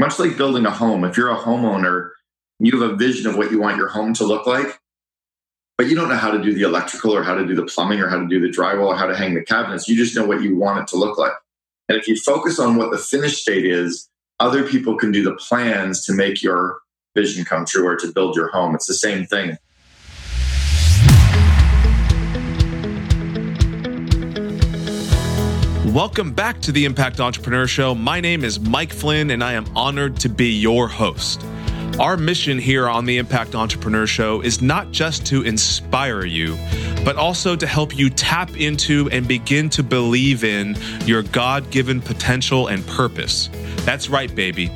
much 0.00 0.18
like 0.18 0.36
building 0.36 0.66
a 0.66 0.70
home. 0.70 1.04
If 1.04 1.16
you're 1.16 1.30
a 1.30 1.36
homeowner, 1.36 2.10
you 2.58 2.80
have 2.80 2.90
a 2.90 2.96
vision 2.96 3.26
of 3.30 3.36
what 3.36 3.50
you 3.50 3.60
want 3.60 3.76
your 3.76 3.88
home 3.88 4.14
to 4.14 4.24
look 4.24 4.46
like, 4.46 4.80
but 5.76 5.88
you 5.88 5.94
don't 5.94 6.08
know 6.08 6.16
how 6.16 6.30
to 6.30 6.42
do 6.42 6.54
the 6.54 6.62
electrical 6.62 7.14
or 7.14 7.22
how 7.22 7.34
to 7.34 7.46
do 7.46 7.54
the 7.54 7.66
plumbing 7.66 8.00
or 8.00 8.08
how 8.08 8.18
to 8.18 8.26
do 8.26 8.40
the 8.40 8.48
drywall 8.48 8.88
or 8.88 8.96
how 8.96 9.06
to 9.06 9.16
hang 9.16 9.34
the 9.34 9.44
cabinets. 9.44 9.88
You 9.88 9.96
just 9.96 10.16
know 10.16 10.26
what 10.26 10.42
you 10.42 10.56
want 10.56 10.80
it 10.80 10.88
to 10.88 10.96
look 10.96 11.18
like. 11.18 11.32
And 11.88 11.98
if 11.98 12.08
you 12.08 12.16
focus 12.16 12.58
on 12.58 12.76
what 12.76 12.90
the 12.90 12.98
finished 12.98 13.42
state 13.42 13.66
is, 13.66 14.08
other 14.38 14.66
people 14.66 14.96
can 14.96 15.12
do 15.12 15.22
the 15.22 15.34
plans 15.34 16.04
to 16.06 16.14
make 16.14 16.42
your 16.42 16.78
vision 17.14 17.44
come 17.44 17.66
true 17.66 17.86
or 17.86 17.96
to 17.96 18.12
build 18.12 18.36
your 18.36 18.48
home. 18.48 18.74
It's 18.74 18.86
the 18.86 18.94
same 18.94 19.26
thing. 19.26 19.58
Welcome 25.94 26.32
back 26.34 26.60
to 26.60 26.70
the 26.70 26.84
Impact 26.84 27.18
Entrepreneur 27.18 27.66
Show. 27.66 27.96
My 27.96 28.20
name 28.20 28.44
is 28.44 28.60
Mike 28.60 28.92
Flynn, 28.92 29.32
and 29.32 29.42
I 29.42 29.54
am 29.54 29.66
honored 29.76 30.16
to 30.20 30.28
be 30.28 30.52
your 30.52 30.86
host. 30.86 31.44
Our 31.98 32.16
mission 32.16 32.60
here 32.60 32.88
on 32.88 33.06
the 33.06 33.18
Impact 33.18 33.56
Entrepreneur 33.56 34.06
Show 34.06 34.40
is 34.40 34.62
not 34.62 34.92
just 34.92 35.26
to 35.26 35.42
inspire 35.42 36.24
you, 36.24 36.56
but 37.04 37.16
also 37.16 37.56
to 37.56 37.66
help 37.66 37.98
you 37.98 38.08
tap 38.08 38.56
into 38.56 39.10
and 39.10 39.26
begin 39.26 39.68
to 39.70 39.82
believe 39.82 40.44
in 40.44 40.76
your 41.06 41.24
God 41.24 41.68
given 41.72 42.00
potential 42.00 42.68
and 42.68 42.86
purpose. 42.86 43.50
That's 43.78 44.08
right, 44.08 44.32
baby. 44.32 44.70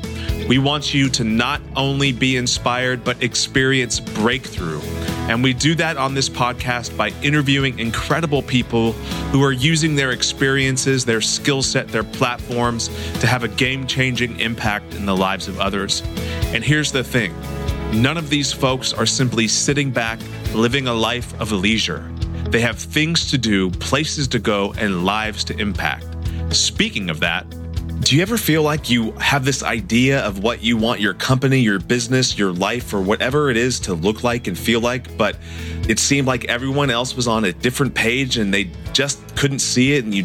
We 0.47 0.59
want 0.59 0.93
you 0.93 1.09
to 1.09 1.23
not 1.23 1.61
only 1.75 2.11
be 2.11 2.37
inspired, 2.37 3.03
but 3.03 3.23
experience 3.23 3.99
breakthrough. 3.99 4.81
And 5.27 5.43
we 5.43 5.53
do 5.53 5.73
that 5.75 5.97
on 5.97 6.13
this 6.13 6.29
podcast 6.29 6.95
by 6.95 7.09
interviewing 7.23 7.79
incredible 7.79 8.43
people 8.43 8.91
who 9.31 9.43
are 9.43 9.51
using 9.51 9.95
their 9.95 10.11
experiences, 10.11 11.03
their 11.03 11.21
skill 11.21 11.63
set, 11.63 11.87
their 11.87 12.03
platforms 12.03 12.89
to 13.19 13.25
have 13.25 13.43
a 13.43 13.47
game 13.47 13.87
changing 13.87 14.39
impact 14.39 14.93
in 14.93 15.07
the 15.07 15.15
lives 15.15 15.47
of 15.47 15.59
others. 15.59 16.03
And 16.53 16.63
here's 16.63 16.91
the 16.91 17.03
thing 17.03 17.33
none 17.91 18.17
of 18.17 18.29
these 18.29 18.53
folks 18.53 18.93
are 18.93 19.07
simply 19.07 19.47
sitting 19.47 19.89
back, 19.89 20.19
living 20.53 20.87
a 20.87 20.93
life 20.93 21.33
of 21.41 21.51
leisure. 21.51 22.07
They 22.49 22.61
have 22.61 22.77
things 22.77 23.31
to 23.31 23.39
do, 23.39 23.71
places 23.71 24.27
to 24.29 24.39
go, 24.39 24.73
and 24.77 25.05
lives 25.05 25.43
to 25.45 25.57
impact. 25.59 26.05
Speaking 26.51 27.09
of 27.09 27.19
that, 27.21 27.47
do 28.05 28.15
you 28.15 28.21
ever 28.21 28.37
feel 28.37 28.61
like 28.61 28.87
you 28.87 29.13
have 29.13 29.43
this 29.43 29.63
idea 29.63 30.23
of 30.23 30.43
what 30.43 30.61
you 30.61 30.77
want 30.77 31.01
your 31.01 31.15
company, 31.15 31.61
your 31.61 31.79
business, 31.79 32.37
your 32.37 32.53
life, 32.53 32.93
or 32.93 33.01
whatever 33.01 33.49
it 33.49 33.57
is 33.57 33.79
to 33.79 33.95
look 33.95 34.23
like 34.23 34.45
and 34.45 34.55
feel 34.55 34.79
like, 34.79 35.17
but 35.17 35.39
it 35.89 35.97
seemed 35.97 36.27
like 36.27 36.45
everyone 36.45 36.91
else 36.91 37.15
was 37.15 37.27
on 37.27 37.45
a 37.45 37.51
different 37.51 37.95
page 37.95 38.37
and 38.37 38.53
they 38.53 38.69
just 38.93 39.35
couldn't 39.35 39.57
see 39.57 39.93
it 39.93 40.03
and 40.05 40.13
you 40.13 40.23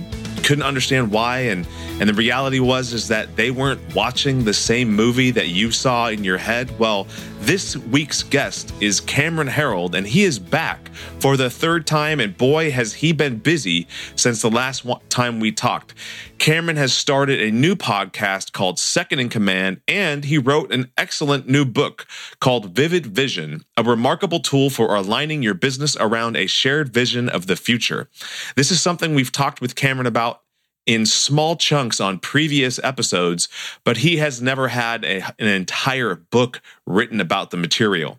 couldn't 0.50 0.64
understand 0.64 1.12
why 1.12 1.38
and 1.38 1.64
and 2.00 2.08
the 2.08 2.14
reality 2.14 2.58
was 2.58 2.92
is 2.92 3.06
that 3.06 3.36
they 3.36 3.52
weren't 3.52 3.80
watching 3.94 4.42
the 4.42 4.52
same 4.52 4.92
movie 4.92 5.30
that 5.30 5.46
you 5.46 5.70
saw 5.70 6.08
in 6.08 6.24
your 6.24 6.38
head. 6.38 6.76
Well 6.76 7.06
this 7.40 7.76
week's 7.76 8.24
guest 8.24 8.74
is 8.80 9.00
Cameron 9.00 9.48
Herold, 9.48 9.94
and 9.94 10.06
he 10.06 10.24
is 10.24 10.38
back 10.38 10.90
for 11.20 11.36
the 11.38 11.48
third 11.48 11.86
time 11.86 12.18
and 12.18 12.36
boy 12.36 12.72
has 12.72 12.94
he 12.94 13.12
been 13.12 13.38
busy 13.38 13.86
since 14.16 14.42
the 14.42 14.50
last 14.50 14.84
time 15.08 15.38
we 15.38 15.52
talked. 15.52 15.94
Cameron 16.38 16.76
has 16.76 16.92
started 16.92 17.40
a 17.40 17.52
new 17.52 17.76
podcast 17.76 18.52
called 18.52 18.78
Second 18.78 19.20
in 19.20 19.28
Command 19.28 19.80
and 19.86 20.24
he 20.24 20.36
wrote 20.36 20.72
an 20.72 20.90
excellent 20.98 21.48
new 21.48 21.64
book 21.64 22.06
called 22.40 22.74
Vivid 22.74 23.06
Vision 23.06 23.64
a 23.80 23.82
remarkable 23.82 24.40
tool 24.40 24.68
for 24.68 24.94
aligning 24.94 25.42
your 25.42 25.54
business 25.54 25.96
around 25.98 26.36
a 26.36 26.46
shared 26.46 26.92
vision 26.92 27.30
of 27.30 27.46
the 27.46 27.56
future. 27.56 28.10
This 28.54 28.70
is 28.70 28.82
something 28.82 29.14
we've 29.14 29.32
talked 29.32 29.62
with 29.62 29.74
Cameron 29.74 30.06
about 30.06 30.39
in 30.90 31.06
small 31.06 31.54
chunks 31.54 32.00
on 32.00 32.18
previous 32.18 32.80
episodes, 32.82 33.48
but 33.84 33.98
he 33.98 34.16
has 34.16 34.42
never 34.42 34.66
had 34.66 35.04
a, 35.04 35.22
an 35.38 35.46
entire 35.46 36.16
book 36.16 36.60
written 36.84 37.20
about 37.20 37.52
the 37.52 37.56
material. 37.56 38.18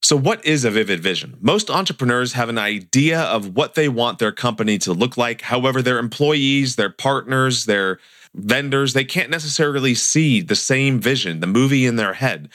So, 0.00 0.16
what 0.16 0.42
is 0.46 0.64
a 0.64 0.70
vivid 0.70 1.00
vision? 1.00 1.36
Most 1.42 1.68
entrepreneurs 1.68 2.32
have 2.32 2.48
an 2.48 2.56
idea 2.56 3.20
of 3.20 3.54
what 3.54 3.74
they 3.74 3.86
want 3.86 4.18
their 4.18 4.32
company 4.32 4.78
to 4.78 4.94
look 4.94 5.18
like. 5.18 5.42
However, 5.42 5.82
their 5.82 5.98
employees, 5.98 6.76
their 6.76 6.88
partners, 6.88 7.66
their 7.66 7.98
vendors, 8.34 8.92
they 8.92 9.04
can't 9.04 9.30
necessarily 9.30 9.94
see 9.94 10.40
the 10.40 10.54
same 10.54 11.00
vision, 11.00 11.40
the 11.40 11.46
movie 11.46 11.86
in 11.86 11.96
their 11.96 12.14
head. 12.14 12.48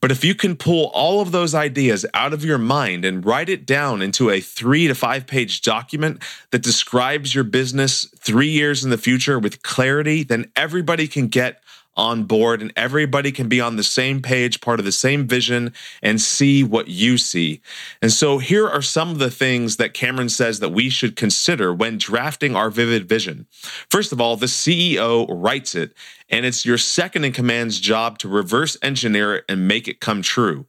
But 0.00 0.10
if 0.10 0.24
you 0.24 0.34
can 0.34 0.56
pull 0.56 0.86
all 0.94 1.20
of 1.20 1.32
those 1.32 1.54
ideas 1.54 2.04
out 2.14 2.32
of 2.32 2.44
your 2.44 2.58
mind 2.58 3.04
and 3.04 3.24
write 3.24 3.48
it 3.48 3.66
down 3.66 4.02
into 4.02 4.30
a 4.30 4.40
three 4.40 4.88
to 4.88 4.94
five 4.94 5.26
page 5.26 5.62
document 5.62 6.22
that 6.50 6.62
describes 6.62 7.34
your 7.34 7.44
business 7.44 8.06
three 8.18 8.50
years 8.50 8.84
in 8.84 8.90
the 8.90 8.98
future 8.98 9.38
with 9.38 9.62
clarity, 9.62 10.22
then 10.22 10.50
everybody 10.54 11.08
can 11.08 11.28
get 11.28 11.62
on 11.96 12.24
board 12.24 12.62
and 12.62 12.72
everybody 12.76 13.30
can 13.30 13.48
be 13.48 13.60
on 13.60 13.76
the 13.76 13.82
same 13.82 14.22
page, 14.22 14.60
part 14.60 14.78
of 14.78 14.84
the 14.84 14.92
same 14.92 15.26
vision, 15.26 15.72
and 16.02 16.20
see 16.20 16.64
what 16.64 16.88
you 16.88 17.18
see. 17.18 17.60
And 18.00 18.10
so 18.10 18.38
here 18.38 18.68
are 18.68 18.82
some 18.82 19.10
of 19.10 19.18
the 19.18 19.30
things 19.30 19.76
that 19.76 19.94
Cameron 19.94 20.28
says 20.28 20.60
that 20.60 20.70
we 20.70 20.88
should 20.88 21.16
consider 21.16 21.72
when 21.72 21.98
drafting 21.98 22.56
our 22.56 22.70
vivid 22.70 23.08
vision. 23.08 23.46
First 23.90 24.12
of 24.12 24.20
all, 24.20 24.36
the 24.36 24.46
CEO 24.46 25.26
writes 25.28 25.74
it, 25.74 25.94
and 26.30 26.46
it's 26.46 26.64
your 26.64 26.78
second 26.78 27.24
in 27.24 27.32
command's 27.32 27.78
job 27.78 28.18
to 28.18 28.28
reverse 28.28 28.76
engineer 28.82 29.36
it 29.36 29.44
and 29.48 29.68
make 29.68 29.86
it 29.86 30.00
come 30.00 30.22
true. 30.22 30.66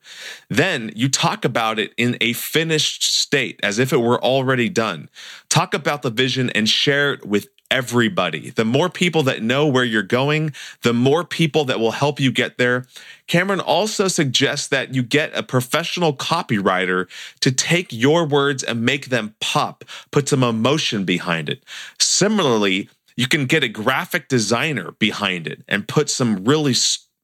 Then 0.49 0.91
you 0.93 1.07
talk 1.07 1.45
about 1.45 1.79
it 1.79 1.93
in 1.97 2.17
a 2.19 2.33
finished 2.33 3.03
state 3.03 3.59
as 3.63 3.79
if 3.79 3.93
it 3.93 3.97
were 3.97 4.21
already 4.21 4.67
done. 4.67 5.09
Talk 5.47 5.73
about 5.73 6.01
the 6.01 6.09
vision 6.09 6.49
and 6.49 6.67
share 6.67 7.13
it 7.13 7.25
with 7.25 7.47
everybody. 7.73 8.51
The 8.51 8.63
more 8.63 8.87
people 8.87 9.23
that 9.23 9.41
know 9.41 9.65
where 9.65 9.83
you're 9.83 10.03
going, 10.03 10.53
the 10.83 10.93
more 10.93 11.23
people 11.23 11.65
that 11.65 11.79
will 11.79 11.91
help 11.91 12.19
you 12.19 12.31
get 12.31 12.59
there. 12.59 12.85
Cameron 13.25 13.59
also 13.59 14.07
suggests 14.07 14.67
that 14.67 14.93
you 14.93 15.01
get 15.01 15.35
a 15.35 15.41
professional 15.41 16.15
copywriter 16.15 17.09
to 17.39 17.51
take 17.51 17.91
your 17.91 18.25
words 18.27 18.63
and 18.63 18.85
make 18.85 19.07
them 19.07 19.33
pop, 19.41 19.83
put 20.11 20.29
some 20.29 20.43
emotion 20.43 21.03
behind 21.03 21.49
it. 21.49 21.63
Similarly, 21.99 22.89
you 23.17 23.27
can 23.27 23.47
get 23.47 23.63
a 23.63 23.67
graphic 23.67 24.27
designer 24.27 24.91
behind 24.99 25.47
it 25.47 25.63
and 25.67 25.87
put 25.87 26.11
some 26.11 26.45
really 26.45 26.75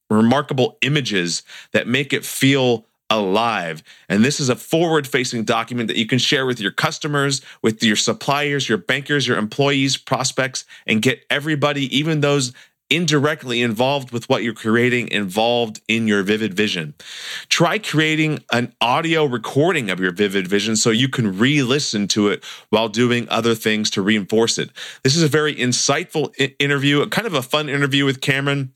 remarkable 0.10 0.80
images 0.82 1.44
that 1.74 1.88
make 1.88 2.12
it 2.12 2.26
feel 2.26 2.86
alive. 3.10 3.84
And 4.08 4.24
this 4.24 4.40
is 4.40 4.50
a 4.50 4.56
forward 4.56 5.08
facing 5.08 5.44
document 5.44 5.88
that 5.88 5.98
you 5.98 6.06
can 6.06 6.20
share 6.20 6.46
with 6.46 6.60
your 6.60 6.72
customers, 6.72 7.42
with 7.62 7.84
your 7.84 7.96
suppliers, 7.96 8.70
your 8.70 8.78
bankers, 8.78 9.28
your 9.28 9.38
employees, 9.38 9.98
prospects, 9.98 10.66
and 10.86 11.02
get 11.02 11.26
everybody, 11.30 11.96
even 11.96 12.22
those 12.22 12.54
indirectly 12.90 13.62
involved 13.62 14.12
with 14.12 14.28
what 14.30 14.44
you're 14.44 14.54
creating, 14.54 15.08
involved 15.10 15.80
in 15.88 16.08
your 16.08 16.24
vivid 16.24 16.54
vision. 16.54 16.94
Try 17.48 17.78
creating 17.78 18.44
an 18.52 18.74
audio 18.82 19.26
recording 19.26 19.90
of 19.90 20.00
your 20.00 20.12
vivid 20.12 20.48
vision 20.48 20.76
so 20.76 20.90
you 20.90 21.08
can 21.08 21.38
re 21.38 21.62
listen 21.62 22.08
to 22.10 22.30
it 22.30 22.44
while 22.70 22.90
doing 22.90 23.28
other 23.30 23.54
things 23.54 23.90
to 23.92 24.02
reinforce 24.02 24.58
it. 24.58 24.72
This 25.04 25.16
is 25.16 25.22
a 25.22 25.28
very 25.28 25.54
insightful 25.54 26.34
interview, 26.58 27.06
kind 27.08 27.28
of 27.28 27.36
a 27.36 27.44
fun 27.44 27.70
interview 27.70 28.06
with 28.06 28.22
Cameron 28.22 28.74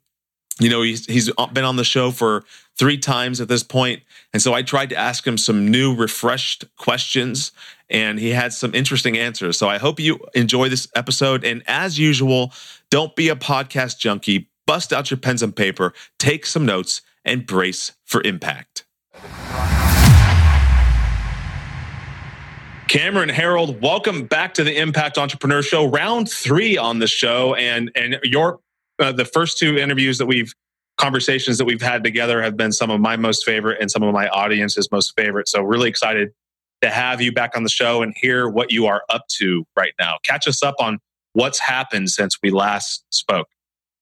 you 0.59 0.69
know 0.69 0.81
he's 0.81 1.05
he's 1.05 1.31
been 1.53 1.63
on 1.63 1.75
the 1.75 1.83
show 1.83 2.11
for 2.11 2.43
three 2.77 2.97
times 2.97 3.41
at 3.41 3.47
this 3.47 3.63
point 3.63 4.03
and 4.33 4.41
so 4.41 4.53
i 4.53 4.61
tried 4.61 4.89
to 4.89 4.95
ask 4.95 5.25
him 5.25 5.37
some 5.37 5.69
new 5.69 5.95
refreshed 5.95 6.65
questions 6.77 7.51
and 7.89 8.19
he 8.19 8.31
had 8.31 8.51
some 8.53 8.73
interesting 8.73 9.17
answers. 9.17 9.57
So 9.57 9.69
i 9.69 9.77
hope 9.77 9.99
you 9.99 10.19
enjoy 10.33 10.69
this 10.69 10.87
episode 10.95 11.43
and 11.43 11.63
as 11.67 11.99
usual 11.99 12.51
don't 12.89 13.15
be 13.15 13.29
a 13.29 13.35
podcast 13.35 13.99
junkie. 13.99 14.49
Bust 14.65 14.93
out 14.93 15.11
your 15.11 15.17
pens 15.17 15.41
and 15.43 15.55
paper 15.55 15.93
take 16.19 16.45
some 16.45 16.65
notes 16.65 17.01
and 17.25 17.45
brace 17.45 17.93
for 18.05 18.21
impact. 18.23 18.85
Cameron 22.87 23.29
Herold, 23.29 23.81
welcome 23.81 24.25
back 24.27 24.53
to 24.53 24.63
the 24.63 24.77
Impact 24.77 25.17
Entrepreneur 25.17 25.63
Show, 25.63 25.85
round 25.85 26.29
three 26.29 26.77
on 26.77 26.99
the 26.99 27.07
show, 27.07 27.55
and 27.55 27.91
and 27.95 28.19
your 28.23 28.59
uh, 28.99 29.11
the 29.11 29.25
first 29.25 29.57
two 29.57 29.77
interviews 29.77 30.17
that 30.17 30.25
we've 30.25 30.53
conversations 30.97 31.57
that 31.57 31.65
we've 31.65 31.81
had 31.81 32.03
together 32.03 32.41
have 32.41 32.55
been 32.55 32.71
some 32.71 32.91
of 32.91 32.99
my 32.99 33.15
most 33.17 33.43
favorite 33.43 33.81
and 33.81 33.89
some 33.89 34.03
of 34.03 34.13
my 34.13 34.27
audience's 34.29 34.91
most 34.91 35.13
favorite. 35.15 35.47
So 35.47 35.61
really 35.63 35.89
excited 35.89 36.29
to 36.83 36.89
have 36.89 37.21
you 37.21 37.31
back 37.31 37.57
on 37.57 37.63
the 37.63 37.69
show 37.69 38.03
and 38.03 38.13
hear 38.15 38.47
what 38.47 38.71
you 38.71 38.85
are 38.85 39.01
up 39.09 39.27
to 39.39 39.65
right 39.75 39.93
now. 39.99 40.17
Catch 40.23 40.47
us 40.47 40.61
up 40.61 40.75
on 40.79 40.99
what's 41.33 41.59
happened 41.59 42.09
since 42.11 42.37
we 42.43 42.51
last 42.51 43.05
spoke. 43.09 43.47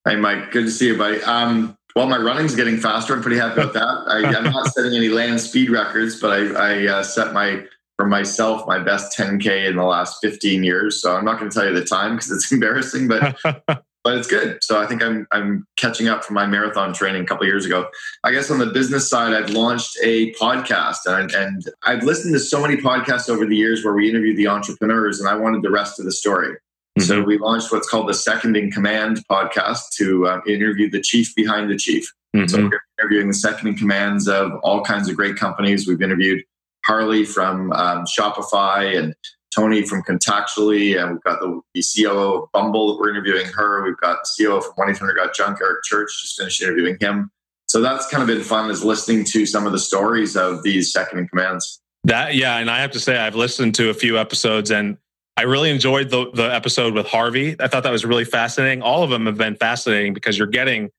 Hey, 0.05 0.15
Mike. 0.15 0.51
Good 0.51 0.65
to 0.65 0.71
see 0.71 0.87
you, 0.87 0.97
buddy. 0.97 1.21
Um, 1.23 1.77
well, 1.95 2.07
my 2.07 2.17
running's 2.17 2.55
getting 2.55 2.77
faster. 2.77 3.13
I'm 3.13 3.21
pretty 3.21 3.37
happy 3.37 3.61
with 3.61 3.73
that. 3.73 4.03
I, 4.07 4.37
am 4.37 4.45
not 4.45 4.67
setting 4.73 4.93
any 4.93 5.09
land 5.09 5.39
speed 5.39 5.69
records, 5.69 6.19
but 6.19 6.31
I, 6.31 6.73
I 6.73 6.87
uh, 6.87 7.03
set 7.03 7.33
my 7.33 7.63
for 7.97 8.07
myself 8.07 8.65
my 8.65 8.79
best 8.79 9.15
10k 9.17 9.69
in 9.69 9.75
the 9.75 9.83
last 9.83 10.17
15 10.23 10.63
years. 10.63 10.99
So 11.01 11.15
I'm 11.15 11.23
not 11.23 11.37
going 11.37 11.51
to 11.51 11.55
tell 11.55 11.67
you 11.67 11.73
the 11.73 11.85
time 11.85 12.15
because 12.15 12.31
it's 12.31 12.51
embarrassing, 12.51 13.07
but 13.07 13.37
but 14.03 14.17
it's 14.17 14.27
good. 14.27 14.63
So 14.63 14.81
I 14.81 14.85
think 14.85 15.03
I'm 15.03 15.27
I'm 15.31 15.67
catching 15.77 16.07
up 16.07 16.23
from 16.23 16.35
my 16.35 16.45
marathon 16.45 16.93
training 16.93 17.23
a 17.23 17.25
couple 17.25 17.45
years 17.45 17.65
ago. 17.65 17.87
I 18.23 18.31
guess 18.31 18.49
on 18.49 18.59
the 18.59 18.67
business 18.67 19.09
side, 19.09 19.33
I've 19.33 19.51
launched 19.51 19.97
a 20.03 20.33
podcast, 20.33 21.05
and, 21.05 21.31
and 21.31 21.63
I've 21.83 22.03
listened 22.03 22.33
to 22.33 22.39
so 22.39 22.61
many 22.61 22.77
podcasts 22.77 23.29
over 23.29 23.45
the 23.45 23.55
years 23.55 23.83
where 23.83 23.93
we 23.93 24.09
interview 24.09 24.35
the 24.35 24.47
entrepreneurs, 24.47 25.19
and 25.19 25.29
I 25.29 25.35
wanted 25.35 25.61
the 25.61 25.71
rest 25.71 25.99
of 25.99 26.05
the 26.05 26.11
story. 26.11 26.55
Mm-hmm. 26.99 27.01
So 27.03 27.21
we 27.21 27.37
launched 27.37 27.71
what's 27.71 27.87
called 27.87 28.09
the 28.09 28.13
Second 28.13 28.57
in 28.57 28.71
Command 28.71 29.23
podcast 29.29 29.91
to 29.97 30.27
um, 30.27 30.41
interview 30.47 30.89
the 30.89 31.01
chief 31.01 31.33
behind 31.35 31.69
the 31.69 31.77
chief. 31.77 32.11
Mm-hmm. 32.35 32.47
So 32.47 32.57
we're 32.67 32.81
interviewing 32.99 33.27
the 33.27 33.33
second 33.33 33.67
in 33.69 33.75
commands 33.75 34.27
of 34.27 34.53
all 34.63 34.81
kinds 34.83 35.09
of 35.09 35.15
great 35.15 35.35
companies. 35.35 35.87
We've 35.87 36.01
interviewed 36.01 36.43
Harley 36.85 37.23
from 37.23 37.71
um, 37.73 38.05
Shopify 38.05 38.97
and 38.97 39.15
Tony 39.53 39.83
from 39.83 40.01
Contactually, 40.03 41.01
and 41.01 41.11
we've 41.11 41.23
got 41.23 41.39
the, 41.39 41.61
the 41.73 42.05
of 42.07 42.51
Bumble. 42.53 42.97
We're 42.97 43.09
interviewing 43.09 43.47
her. 43.47 43.83
We've 43.83 43.97
got 43.97 44.19
COO 44.37 44.61
from 44.61 44.73
1 44.75 44.89
800 44.91 45.15
Got 45.15 45.35
Junk, 45.35 45.59
Eric 45.61 45.83
Church, 45.83 46.21
just 46.21 46.37
finished 46.37 46.61
interviewing 46.61 46.97
him. 46.99 47.31
So 47.67 47.81
that's 47.81 48.07
kind 48.07 48.21
of 48.21 48.27
been 48.27 48.43
fun 48.43 48.69
is 48.69 48.83
listening 48.83 49.23
to 49.25 49.45
some 49.45 49.65
of 49.65 49.71
the 49.71 49.79
stories 49.79 50.35
of 50.35 50.63
these 50.63 50.91
second 50.91 51.19
in 51.19 51.27
commands. 51.27 51.81
That 52.03 52.35
yeah, 52.35 52.57
and 52.57 52.69
I 52.69 52.79
have 52.81 52.91
to 52.91 52.99
say 52.99 53.17
I've 53.17 53.35
listened 53.35 53.75
to 53.75 53.89
a 53.89 53.93
few 53.93 54.17
episodes 54.17 54.71
and 54.71 54.97
I 55.37 55.43
really 55.43 55.69
enjoyed 55.69 56.09
the 56.09 56.29
the 56.33 56.53
episode 56.53 56.93
with 56.93 57.07
Harvey. 57.07 57.55
I 57.59 57.67
thought 57.67 57.83
that 57.83 57.91
was 57.91 58.03
really 58.03 58.25
fascinating. 58.25 58.81
All 58.81 59.03
of 59.03 59.09
them 59.09 59.25
have 59.25 59.37
been 59.37 59.55
fascinating 59.55 60.13
because 60.13 60.37
you're 60.37 60.47
getting 60.47 60.89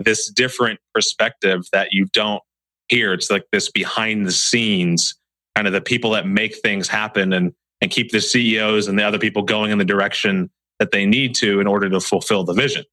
this 0.00 0.28
different 0.28 0.80
perspective 0.94 1.66
that 1.72 1.92
you 1.92 2.06
don't 2.06 2.42
hear. 2.88 3.12
It's 3.12 3.30
like 3.30 3.44
this 3.52 3.70
behind 3.70 4.26
the 4.26 4.32
scenes 4.32 5.14
kind 5.54 5.66
of 5.66 5.72
the 5.72 5.80
people 5.80 6.10
that 6.12 6.26
make 6.26 6.56
things 6.56 6.86
happen 6.86 7.32
and 7.32 7.52
and 7.80 7.90
keep 7.90 8.10
the 8.10 8.20
CEOs 8.20 8.88
and 8.88 8.98
the 8.98 9.04
other 9.04 9.18
people 9.18 9.42
going 9.42 9.70
in 9.70 9.78
the 9.78 9.84
direction 9.84 10.50
that 10.78 10.90
they 10.90 11.06
need 11.06 11.34
to 11.36 11.60
in 11.60 11.66
order 11.66 11.88
to 11.88 12.00
fulfill 12.00 12.44
the 12.44 12.54
vision. 12.54 12.84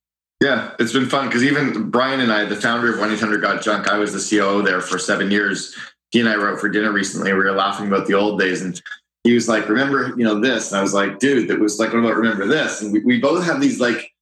Yeah, 0.41 0.71
it's 0.79 0.91
been 0.91 1.07
fun 1.07 1.27
because 1.27 1.43
even 1.43 1.89
Brian 1.89 2.19
and 2.19 2.31
I, 2.31 2.45
the 2.45 2.55
founder 2.55 2.93
of 2.93 2.99
1 2.99 3.11
800 3.11 3.41
Got 3.41 3.63
Junk, 3.63 3.87
I 3.87 3.97
was 3.97 4.13
the 4.13 4.37
COO 4.37 4.61
there 4.61 4.81
for 4.81 4.99
seven 4.99 5.31
years. 5.31 5.75
He 6.11 6.19
and 6.19 6.27
I 6.27 6.35
wrote 6.35 6.59
for 6.59 6.69
dinner 6.69 6.91
recently. 6.91 7.31
We 7.31 7.39
were 7.39 7.51
laughing 7.51 7.87
about 7.87 8.07
the 8.07 8.13
old 8.13 8.39
days, 8.39 8.61
and 8.61 8.79
he 9.23 9.33
was 9.33 9.47
like, 9.47 9.67
"Remember, 9.69 10.13
you 10.17 10.23
know 10.23 10.39
this?" 10.39 10.71
And 10.71 10.79
I 10.79 10.81
was 10.81 10.93
like, 10.93 11.19
"Dude, 11.19 11.47
that 11.47 11.59
was 11.59 11.79
like, 11.79 11.93
what 11.93 11.99
about 11.99 12.15
remember 12.15 12.47
this?" 12.47 12.81
And 12.81 12.91
we, 12.91 12.99
we 13.03 13.19
both 13.19 13.45
have 13.45 13.61
these 13.61 13.79
like 13.79 14.13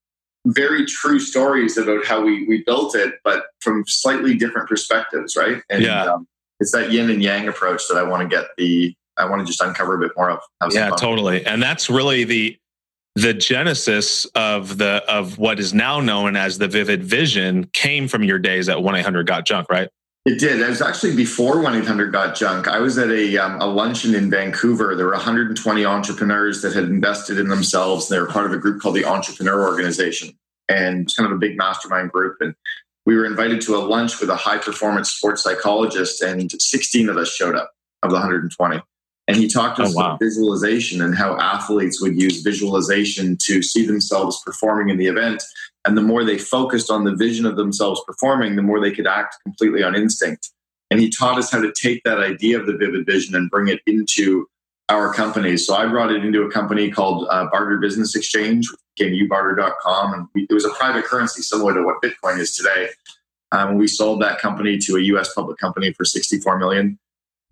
very 0.45 0.85
true 0.85 1.19
stories 1.19 1.77
about 1.77 2.05
how 2.05 2.23
we 2.23 2.45
we 2.47 2.63
built 2.63 2.95
it, 2.95 3.15
but 3.23 3.45
from 3.59 3.83
slightly 3.87 4.35
different 4.35 4.69
perspectives, 4.69 5.35
right? 5.35 5.61
And 5.69 5.83
yeah. 5.83 6.05
Um, 6.05 6.27
it's 6.59 6.71
that 6.71 6.91
yin 6.91 7.09
and 7.09 7.21
yang 7.21 7.47
approach 7.47 7.87
that 7.89 7.97
I 7.97 8.03
want 8.03 8.21
to 8.21 8.33
get 8.33 8.45
the 8.57 8.95
I 9.17 9.25
want 9.29 9.41
to 9.41 9.45
just 9.45 9.61
uncover 9.61 9.95
a 9.95 9.99
bit 9.99 10.11
more 10.17 10.31
of. 10.31 10.39
Yeah, 10.71 10.89
totally. 10.91 11.45
And 11.45 11.61
that's 11.61 11.89
really 11.89 12.23
the 12.23 12.57
the 13.15 13.33
genesis 13.33 14.25
of 14.33 14.79
the 14.79 15.03
of 15.07 15.37
what 15.37 15.59
is 15.59 15.73
now 15.73 15.99
known 15.99 16.35
as 16.35 16.57
the 16.57 16.67
Vivid 16.67 17.03
Vision 17.03 17.65
came 17.73 18.07
from 18.07 18.23
your 18.23 18.39
days 18.39 18.69
at 18.69 18.81
one 18.81 18.95
eight 18.95 19.03
hundred 19.03 19.27
got 19.27 19.45
junk, 19.45 19.69
right? 19.69 19.89
It 20.25 20.39
did. 20.39 20.61
It 20.61 20.69
was 20.69 20.81
actually 20.81 21.17
before 21.17 21.61
1 21.61 21.75
800 21.75 22.13
Got 22.13 22.33
Junk. 22.33 22.69
I 22.69 22.79
was 22.79 22.97
at 22.97 23.09
a, 23.09 23.37
um, 23.37 23.59
a 23.59 23.65
luncheon 23.65 24.15
in 24.15 24.29
Vancouver. 24.29 24.95
There 24.95 25.05
were 25.05 25.11
120 25.11 25.83
entrepreneurs 25.83 26.61
that 26.61 26.71
had 26.71 26.85
invested 26.85 27.37
in 27.37 27.49
themselves. 27.49 28.07
They 28.07 28.17
were 28.17 28.27
part 28.27 28.45
of 28.45 28.53
a 28.53 28.57
group 28.57 28.81
called 28.81 28.95
the 28.95 29.03
Entrepreneur 29.03 29.67
Organization 29.67 30.33
and 30.69 31.03
it's 31.03 31.15
kind 31.15 31.29
of 31.29 31.35
a 31.35 31.39
big 31.39 31.57
mastermind 31.57 32.11
group. 32.11 32.37
And 32.39 32.55
we 33.05 33.15
were 33.15 33.25
invited 33.25 33.61
to 33.61 33.75
a 33.75 33.79
lunch 33.79 34.19
with 34.19 34.29
a 34.29 34.35
high 34.35 34.57
performance 34.57 35.11
sports 35.11 35.43
psychologist, 35.43 36.21
and 36.21 36.51
16 36.51 37.09
of 37.09 37.17
us 37.17 37.33
showed 37.33 37.55
up 37.55 37.71
of 38.01 38.09
the 38.09 38.15
120. 38.15 38.81
And 39.27 39.37
he 39.37 39.47
talked 39.47 39.77
to 39.77 39.83
us 39.83 39.93
oh, 39.95 39.97
wow. 39.97 40.05
about 40.07 40.19
visualization 40.19 41.01
and 41.01 41.15
how 41.15 41.37
athletes 41.39 42.01
would 42.01 42.19
use 42.19 42.41
visualization 42.41 43.37
to 43.43 43.61
see 43.61 43.85
themselves 43.85 44.41
performing 44.45 44.89
in 44.89 44.97
the 44.97 45.07
event. 45.07 45.41
And 45.85 45.97
the 45.97 46.01
more 46.01 46.23
they 46.23 46.37
focused 46.37 46.91
on 46.91 47.03
the 47.03 47.15
vision 47.15 47.45
of 47.45 47.55
themselves 47.55 48.01
performing, 48.05 48.55
the 48.55 48.61
more 48.61 48.81
they 48.81 48.91
could 48.91 49.07
act 49.07 49.37
completely 49.43 49.81
on 49.83 49.95
instinct. 49.95 50.49
And 50.91 50.99
he 50.99 51.09
taught 51.09 51.37
us 51.37 51.51
how 51.51 51.61
to 51.61 51.71
take 51.71 52.03
that 52.03 52.19
idea 52.19 52.59
of 52.59 52.65
the 52.65 52.77
vivid 52.77 53.05
vision 53.05 53.35
and 53.35 53.49
bring 53.49 53.69
it 53.69 53.81
into 53.87 54.47
our 54.89 55.13
companies. 55.13 55.65
So 55.65 55.73
I 55.73 55.87
brought 55.87 56.11
it 56.11 56.23
into 56.23 56.43
a 56.43 56.51
company 56.51 56.91
called 56.91 57.27
uh, 57.29 57.47
Barter 57.51 57.77
Business 57.77 58.15
Exchange, 58.15 58.69
which 58.69 58.79
became 58.97 59.27
ubarter.com. 59.27 60.13
And 60.13 60.27
we, 60.35 60.45
it 60.49 60.53
was 60.53 60.65
a 60.65 60.69
private 60.71 61.05
currency 61.05 61.41
similar 61.41 61.73
to 61.73 61.83
what 61.83 62.01
Bitcoin 62.01 62.39
is 62.39 62.55
today. 62.55 62.89
Um, 63.51 63.77
we 63.77 63.87
sold 63.87 64.21
that 64.21 64.39
company 64.39 64.77
to 64.79 64.97
a 64.97 65.01
US 65.01 65.33
public 65.33 65.57
company 65.57 65.93
for 65.93 66.05
64 66.05 66.59
million. 66.59 66.99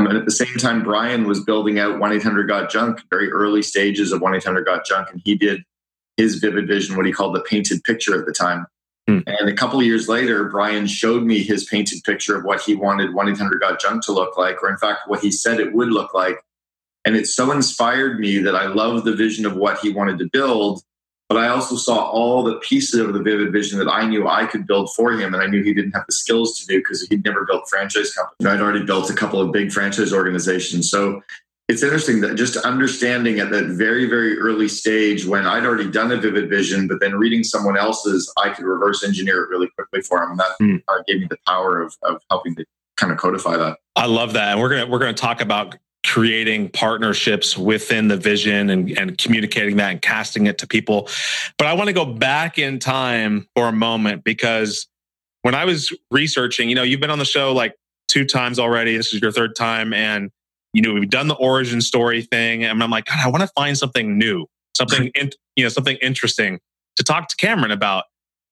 And 0.07 0.17
at 0.17 0.25
the 0.25 0.31
same 0.31 0.55
time, 0.57 0.83
Brian 0.83 1.25
was 1.25 1.43
building 1.43 1.79
out 1.79 1.99
1 1.99 2.13
800 2.13 2.47
Got 2.47 2.69
Junk, 2.69 3.01
very 3.09 3.31
early 3.31 3.61
stages 3.61 4.11
of 4.11 4.21
1 4.21 4.35
800 4.35 4.65
Got 4.65 4.85
Junk. 4.85 5.09
And 5.11 5.21
he 5.23 5.35
did 5.35 5.63
his 6.17 6.35
vivid 6.35 6.67
vision, 6.67 6.95
what 6.95 7.05
he 7.05 7.11
called 7.11 7.35
the 7.35 7.41
painted 7.41 7.83
picture 7.83 8.19
at 8.19 8.25
the 8.25 8.33
time. 8.33 8.65
Hmm. 9.07 9.19
And 9.25 9.49
a 9.49 9.53
couple 9.53 9.79
of 9.79 9.85
years 9.85 10.07
later, 10.07 10.45
Brian 10.49 10.85
showed 10.87 11.23
me 11.23 11.43
his 11.43 11.65
painted 11.65 12.03
picture 12.03 12.35
of 12.35 12.43
what 12.43 12.61
he 12.61 12.75
wanted 12.75 13.13
1 13.13 13.29
800 13.29 13.59
Got 13.59 13.79
Junk 13.79 14.03
to 14.05 14.11
look 14.11 14.37
like, 14.37 14.61
or 14.61 14.69
in 14.69 14.77
fact, 14.77 15.01
what 15.07 15.21
he 15.21 15.31
said 15.31 15.59
it 15.59 15.73
would 15.73 15.89
look 15.89 16.13
like. 16.13 16.37
And 17.03 17.15
it 17.15 17.25
so 17.25 17.51
inspired 17.51 18.19
me 18.19 18.37
that 18.39 18.55
I 18.55 18.67
love 18.67 19.03
the 19.03 19.15
vision 19.15 19.45
of 19.45 19.55
what 19.55 19.79
he 19.79 19.91
wanted 19.91 20.19
to 20.19 20.29
build 20.31 20.83
but 21.31 21.41
I 21.41 21.47
also 21.47 21.77
saw 21.77 22.09
all 22.09 22.43
the 22.43 22.55
pieces 22.55 22.99
of 22.99 23.13
the 23.13 23.21
vivid 23.21 23.53
vision 23.53 23.79
that 23.79 23.87
I 23.89 24.05
knew 24.05 24.27
I 24.27 24.45
could 24.45 24.67
build 24.67 24.93
for 24.93 25.13
him, 25.13 25.33
and 25.33 25.41
I 25.41 25.45
knew 25.45 25.63
he 25.63 25.73
didn't 25.73 25.93
have 25.93 26.03
the 26.05 26.11
skills 26.11 26.59
to 26.59 26.67
do 26.67 26.79
because 26.79 27.07
he'd 27.07 27.23
never 27.23 27.45
built 27.45 27.69
franchise 27.69 28.13
companies. 28.13 28.53
I'd 28.53 28.61
already 28.61 28.83
built 28.83 29.09
a 29.09 29.13
couple 29.13 29.39
of 29.39 29.53
big 29.53 29.71
franchise 29.71 30.11
organizations, 30.11 30.91
so 30.91 31.21
it's 31.69 31.83
interesting 31.83 32.19
that 32.19 32.35
just 32.35 32.57
understanding 32.57 33.39
at 33.39 33.49
that 33.51 33.67
very 33.67 34.09
very 34.09 34.37
early 34.39 34.67
stage 34.67 35.25
when 35.25 35.47
I'd 35.47 35.65
already 35.65 35.89
done 35.89 36.11
a 36.11 36.17
vivid 36.17 36.49
vision, 36.49 36.89
but 36.89 36.99
then 36.99 37.15
reading 37.15 37.45
someone 37.45 37.77
else's, 37.77 38.29
I 38.37 38.49
could 38.49 38.65
reverse 38.65 39.01
engineer 39.01 39.41
it 39.43 39.49
really 39.49 39.69
quickly 39.69 40.01
for 40.01 40.21
him, 40.21 40.31
and 40.31 40.39
that 40.41 40.57
mm. 40.61 40.81
gave 41.07 41.21
me 41.21 41.27
the 41.29 41.37
power 41.47 41.81
of 41.81 41.95
of 42.03 42.21
helping 42.29 42.57
to 42.57 42.65
kind 42.97 43.13
of 43.13 43.17
codify 43.17 43.55
that. 43.55 43.77
I 43.95 44.07
love 44.07 44.33
that, 44.33 44.51
and 44.51 44.59
we're 44.59 44.69
gonna 44.69 44.87
we're 44.87 44.99
gonna 44.99 45.13
talk 45.13 45.39
about 45.39 45.77
creating 46.05 46.69
partnerships 46.69 47.57
within 47.57 48.07
the 48.07 48.17
vision 48.17 48.69
and, 48.69 48.89
and 48.97 49.17
communicating 49.17 49.77
that 49.77 49.91
and 49.91 50.01
casting 50.01 50.47
it 50.47 50.57
to 50.57 50.67
people. 50.67 51.07
But 51.57 51.67
I 51.67 51.73
want 51.73 51.87
to 51.87 51.93
go 51.93 52.05
back 52.05 52.57
in 52.57 52.79
time 52.79 53.47
for 53.55 53.67
a 53.67 53.71
moment 53.71 54.23
because 54.23 54.87
when 55.43 55.55
I 55.55 55.65
was 55.65 55.95
researching, 56.09 56.69
you 56.69 56.75
know, 56.75 56.83
you've 56.83 56.99
been 56.99 57.11
on 57.11 57.19
the 57.19 57.25
show 57.25 57.53
like 57.53 57.75
two 58.07 58.25
times 58.25 58.59
already. 58.59 58.97
This 58.97 59.13
is 59.13 59.21
your 59.21 59.31
third 59.31 59.55
time. 59.55 59.93
And, 59.93 60.31
you 60.73 60.81
know, 60.81 60.93
we've 60.93 61.09
done 61.09 61.27
the 61.27 61.35
origin 61.35 61.81
story 61.81 62.23
thing. 62.23 62.63
And 62.63 62.83
I'm 62.83 62.89
like, 62.89 63.05
God, 63.05 63.19
I 63.23 63.29
want 63.29 63.41
to 63.41 63.49
find 63.55 63.77
something 63.77 64.17
new, 64.17 64.47
something, 64.75 65.11
in, 65.15 65.31
you 65.55 65.63
know, 65.63 65.69
something 65.69 65.97
interesting 66.01 66.59
to 66.97 67.03
talk 67.03 67.27
to 67.29 67.35
Cameron 67.37 67.71
about. 67.71 68.05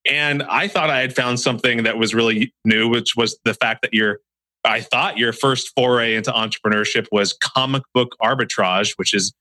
And 0.10 0.44
I 0.44 0.68
thought 0.68 0.90
I 0.90 1.02
had 1.02 1.14
found 1.14 1.40
something 1.40 1.84
that 1.84 1.98
was 1.98 2.16
really 2.16 2.54
new, 2.64 2.88
which 2.88 3.16
was 3.16 3.38
the 3.44 3.54
fact 3.54 3.82
that 3.82 3.94
you're 3.94 4.20
I 4.66 4.82
thought 4.82 5.18
your 5.18 5.34
first 5.34 5.72
foray 5.76 6.16
into 6.16 6.32
entrepreneurship 6.32 7.08
was 7.12 7.34
comic 7.34 7.84
book 7.94 8.16
arbitrage, 8.22 8.94
which 8.98 9.14
is 9.14 9.34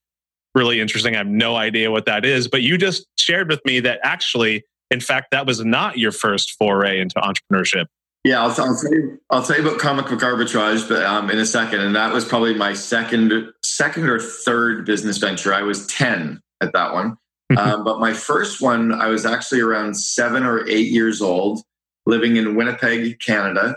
really 0.54 0.80
interesting. 0.80 1.14
I 1.14 1.18
have 1.18 1.26
no 1.26 1.56
idea 1.56 1.90
what 1.90 2.06
that 2.06 2.24
is, 2.24 2.48
but 2.48 2.62
you 2.62 2.78
just 2.78 3.06
shared 3.18 3.48
with 3.48 3.60
me 3.64 3.80
that 3.80 4.00
actually, 4.02 4.64
in 4.90 5.00
fact, 5.00 5.30
that 5.32 5.46
was 5.46 5.64
not 5.64 5.98
your 5.98 6.12
first 6.12 6.56
foray 6.58 7.00
into 7.00 7.16
entrepreneurship. 7.16 7.86
Yeah, 8.24 8.42
I'll, 8.42 8.50
I'll 8.50 8.76
tell 8.76 8.92
you. 8.92 9.20
I'll 9.30 9.42
tell 9.42 9.56
you 9.56 9.66
about 9.66 9.80
comic 9.80 10.06
book 10.06 10.20
arbitrage, 10.20 10.88
but 10.88 11.02
um, 11.04 11.30
in 11.30 11.38
a 11.38 11.46
second. 11.46 11.80
And 11.80 11.94
that 11.96 12.12
was 12.12 12.24
probably 12.24 12.54
my 12.54 12.74
second, 12.74 13.52
second 13.64 14.08
or 14.08 14.18
third 14.18 14.84
business 14.84 15.18
venture. 15.18 15.54
I 15.54 15.62
was 15.62 15.86
ten 15.86 16.40
at 16.60 16.72
that 16.72 16.92
one, 16.92 17.16
um, 17.56 17.84
but 17.84 18.00
my 18.00 18.12
first 18.12 18.60
one, 18.60 18.92
I 18.92 19.06
was 19.06 19.24
actually 19.24 19.60
around 19.60 19.94
seven 19.94 20.44
or 20.44 20.68
eight 20.68 20.90
years 20.90 21.22
old, 21.22 21.62
living 22.06 22.36
in 22.36 22.56
Winnipeg, 22.56 23.20
Canada 23.20 23.76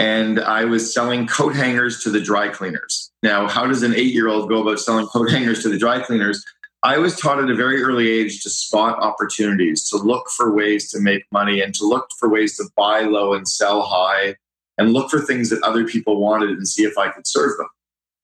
and 0.00 0.40
I 0.40 0.64
was 0.64 0.92
selling 0.92 1.26
coat 1.26 1.54
hangers 1.54 2.02
to 2.04 2.10
the 2.10 2.22
dry 2.22 2.48
cleaners. 2.48 3.12
Now, 3.22 3.46
how 3.46 3.66
does 3.66 3.82
an 3.82 3.94
eight 3.94 4.14
year 4.14 4.28
old 4.28 4.48
go 4.48 4.62
about 4.62 4.80
selling 4.80 5.06
coat 5.06 5.30
hangers 5.30 5.62
to 5.62 5.68
the 5.68 5.78
dry 5.78 6.00
cleaners? 6.00 6.42
I 6.82 6.96
was 6.96 7.20
taught 7.20 7.38
at 7.38 7.50
a 7.50 7.54
very 7.54 7.82
early 7.82 8.08
age 8.08 8.42
to 8.42 8.48
spot 8.48 8.98
opportunities, 8.98 9.86
to 9.90 9.98
look 9.98 10.30
for 10.30 10.54
ways 10.54 10.90
to 10.92 11.00
make 11.00 11.24
money, 11.30 11.60
and 11.60 11.74
to 11.74 11.84
look 11.84 12.08
for 12.18 12.30
ways 12.30 12.56
to 12.56 12.64
buy 12.74 13.00
low 13.00 13.34
and 13.34 13.46
sell 13.46 13.82
high, 13.82 14.36
and 14.78 14.94
look 14.94 15.10
for 15.10 15.20
things 15.20 15.50
that 15.50 15.62
other 15.62 15.86
people 15.86 16.18
wanted 16.18 16.48
and 16.48 16.66
see 16.66 16.84
if 16.84 16.96
I 16.96 17.10
could 17.10 17.26
serve 17.26 17.58
them. 17.58 17.68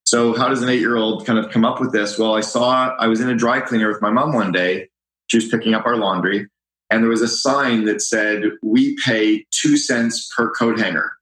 So, 0.05 0.35
how 0.35 0.49
does 0.49 0.63
an 0.63 0.71
eight 0.71 0.81
year 0.81 0.97
old 0.97 1.27
kind 1.27 1.39
of 1.39 1.51
come 1.51 1.67
up 1.67 1.79
with 1.79 1.93
this? 1.93 2.19
Well, 2.19 2.35
I 2.35 2.41
saw 2.41 2.97
I 2.99 3.07
was 3.07 3.21
in 3.21 3.29
a 3.29 3.37
dry 3.37 3.61
cleaner 3.61 3.89
with 3.89 4.01
my 4.01 4.11
mom 4.11 4.33
one 4.33 4.51
day. 4.51 4.89
She 5.27 5.37
was 5.37 5.49
picking 5.49 5.75
up 5.75 5.85
our 5.85 5.99
laundry, 5.99 6.47
and 6.89 7.03
there 7.03 7.11
was 7.11 7.21
a 7.21 7.29
sign 7.29 7.85
that 7.85 8.01
said, 8.01 8.45
We 8.63 8.97
pay 9.05 9.45
two 9.51 9.77
cents 9.77 10.33
per 10.35 10.51
coat 10.53 10.79
hanger. 10.79 11.13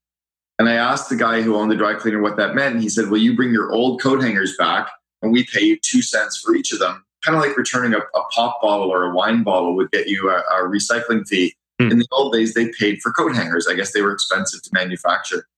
And 0.58 0.68
I 0.68 0.74
asked 0.74 1.08
the 1.08 1.16
guy 1.16 1.42
who 1.42 1.56
owned 1.56 1.70
the 1.70 1.76
dry 1.76 1.94
cleaner 1.94 2.22
what 2.22 2.36
that 2.36 2.54
meant. 2.54 2.74
And 2.74 2.82
he 2.82 2.88
said, 2.88 3.10
Well, 3.10 3.20
you 3.20 3.34
bring 3.34 3.52
your 3.52 3.72
old 3.72 4.00
coat 4.00 4.22
hangers 4.22 4.56
back 4.56 4.88
and 5.22 5.32
we 5.32 5.44
pay 5.44 5.62
you 5.62 5.78
two 5.78 6.02
cents 6.02 6.38
for 6.38 6.54
each 6.54 6.72
of 6.72 6.78
them. 6.78 7.04
Kind 7.24 7.36
of 7.36 7.42
like 7.42 7.56
returning 7.56 7.94
a, 7.94 7.98
a 7.98 8.24
pop 8.32 8.60
bottle 8.62 8.90
or 8.90 9.04
a 9.04 9.14
wine 9.14 9.42
bottle 9.42 9.74
would 9.74 9.90
get 9.90 10.08
you 10.08 10.30
a, 10.30 10.38
a 10.38 10.68
recycling 10.68 11.26
fee. 11.26 11.54
Hmm. 11.80 11.90
In 11.90 11.98
the 11.98 12.06
old 12.12 12.32
days, 12.32 12.54
they 12.54 12.70
paid 12.78 13.00
for 13.02 13.10
coat 13.10 13.34
hangers. 13.34 13.66
I 13.66 13.74
guess 13.74 13.92
they 13.92 14.02
were 14.02 14.12
expensive 14.12 14.62
to 14.62 14.70
manufacture. 14.72 15.48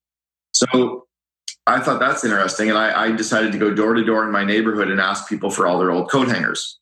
So 0.52 1.06
I 1.66 1.80
thought 1.80 2.00
that's 2.00 2.24
interesting. 2.24 2.70
And 2.70 2.78
I, 2.78 3.06
I 3.06 3.12
decided 3.12 3.52
to 3.52 3.58
go 3.58 3.74
door 3.74 3.94
to 3.94 4.04
door 4.04 4.24
in 4.24 4.30
my 4.30 4.44
neighborhood 4.44 4.90
and 4.90 5.00
ask 5.00 5.28
people 5.28 5.50
for 5.50 5.66
all 5.66 5.78
their 5.78 5.90
old 5.90 6.10
coat 6.10 6.28
hangers. 6.28 6.78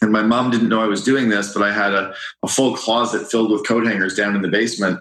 And 0.00 0.10
my 0.10 0.22
mom 0.22 0.50
didn't 0.50 0.68
know 0.68 0.82
I 0.82 0.86
was 0.86 1.04
doing 1.04 1.28
this, 1.28 1.52
but 1.52 1.62
I 1.62 1.72
had 1.72 1.92
a, 1.92 2.14
a 2.42 2.48
full 2.48 2.74
closet 2.74 3.30
filled 3.30 3.52
with 3.52 3.66
coat 3.66 3.86
hangers 3.86 4.16
down 4.16 4.34
in 4.34 4.42
the 4.42 4.48
basement. 4.48 4.98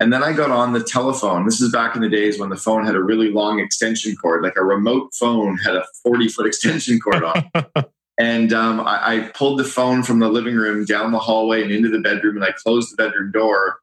And 0.00 0.12
then 0.12 0.22
I 0.22 0.32
got 0.32 0.50
on 0.50 0.72
the 0.72 0.82
telephone. 0.82 1.44
This 1.44 1.60
is 1.60 1.70
back 1.70 1.94
in 1.94 2.00
the 2.00 2.08
days 2.08 2.38
when 2.38 2.48
the 2.48 2.56
phone 2.56 2.86
had 2.86 2.94
a 2.94 3.02
really 3.02 3.30
long 3.30 3.60
extension 3.60 4.16
cord, 4.16 4.42
like 4.42 4.56
a 4.56 4.64
remote 4.64 5.14
phone 5.14 5.58
had 5.58 5.76
a 5.76 5.84
40 6.02 6.28
foot 6.28 6.46
extension 6.46 6.98
cord 6.98 7.22
on. 7.22 7.50
And 8.20 8.52
um, 8.52 8.80
I, 8.80 9.00
I 9.02 9.20
pulled 9.32 9.58
the 9.58 9.64
phone 9.64 10.02
from 10.02 10.18
the 10.18 10.28
living 10.28 10.54
room 10.54 10.84
down 10.84 11.10
the 11.10 11.18
hallway 11.18 11.62
and 11.62 11.72
into 11.72 11.88
the 11.88 12.00
bedroom, 12.00 12.36
and 12.36 12.44
I 12.44 12.52
closed 12.52 12.92
the 12.92 13.02
bedroom 13.02 13.32
door. 13.32 13.78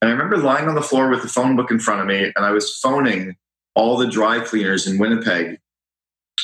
And 0.00 0.08
I 0.08 0.12
remember 0.12 0.36
lying 0.36 0.68
on 0.68 0.76
the 0.76 0.80
floor 0.80 1.10
with 1.10 1.22
the 1.22 1.28
phone 1.28 1.56
book 1.56 1.72
in 1.72 1.80
front 1.80 2.00
of 2.00 2.06
me, 2.06 2.32
and 2.36 2.46
I 2.46 2.52
was 2.52 2.78
phoning 2.78 3.34
all 3.74 3.96
the 3.96 4.06
dry 4.06 4.38
cleaners 4.38 4.86
in 4.86 4.98
Winnipeg. 4.98 5.58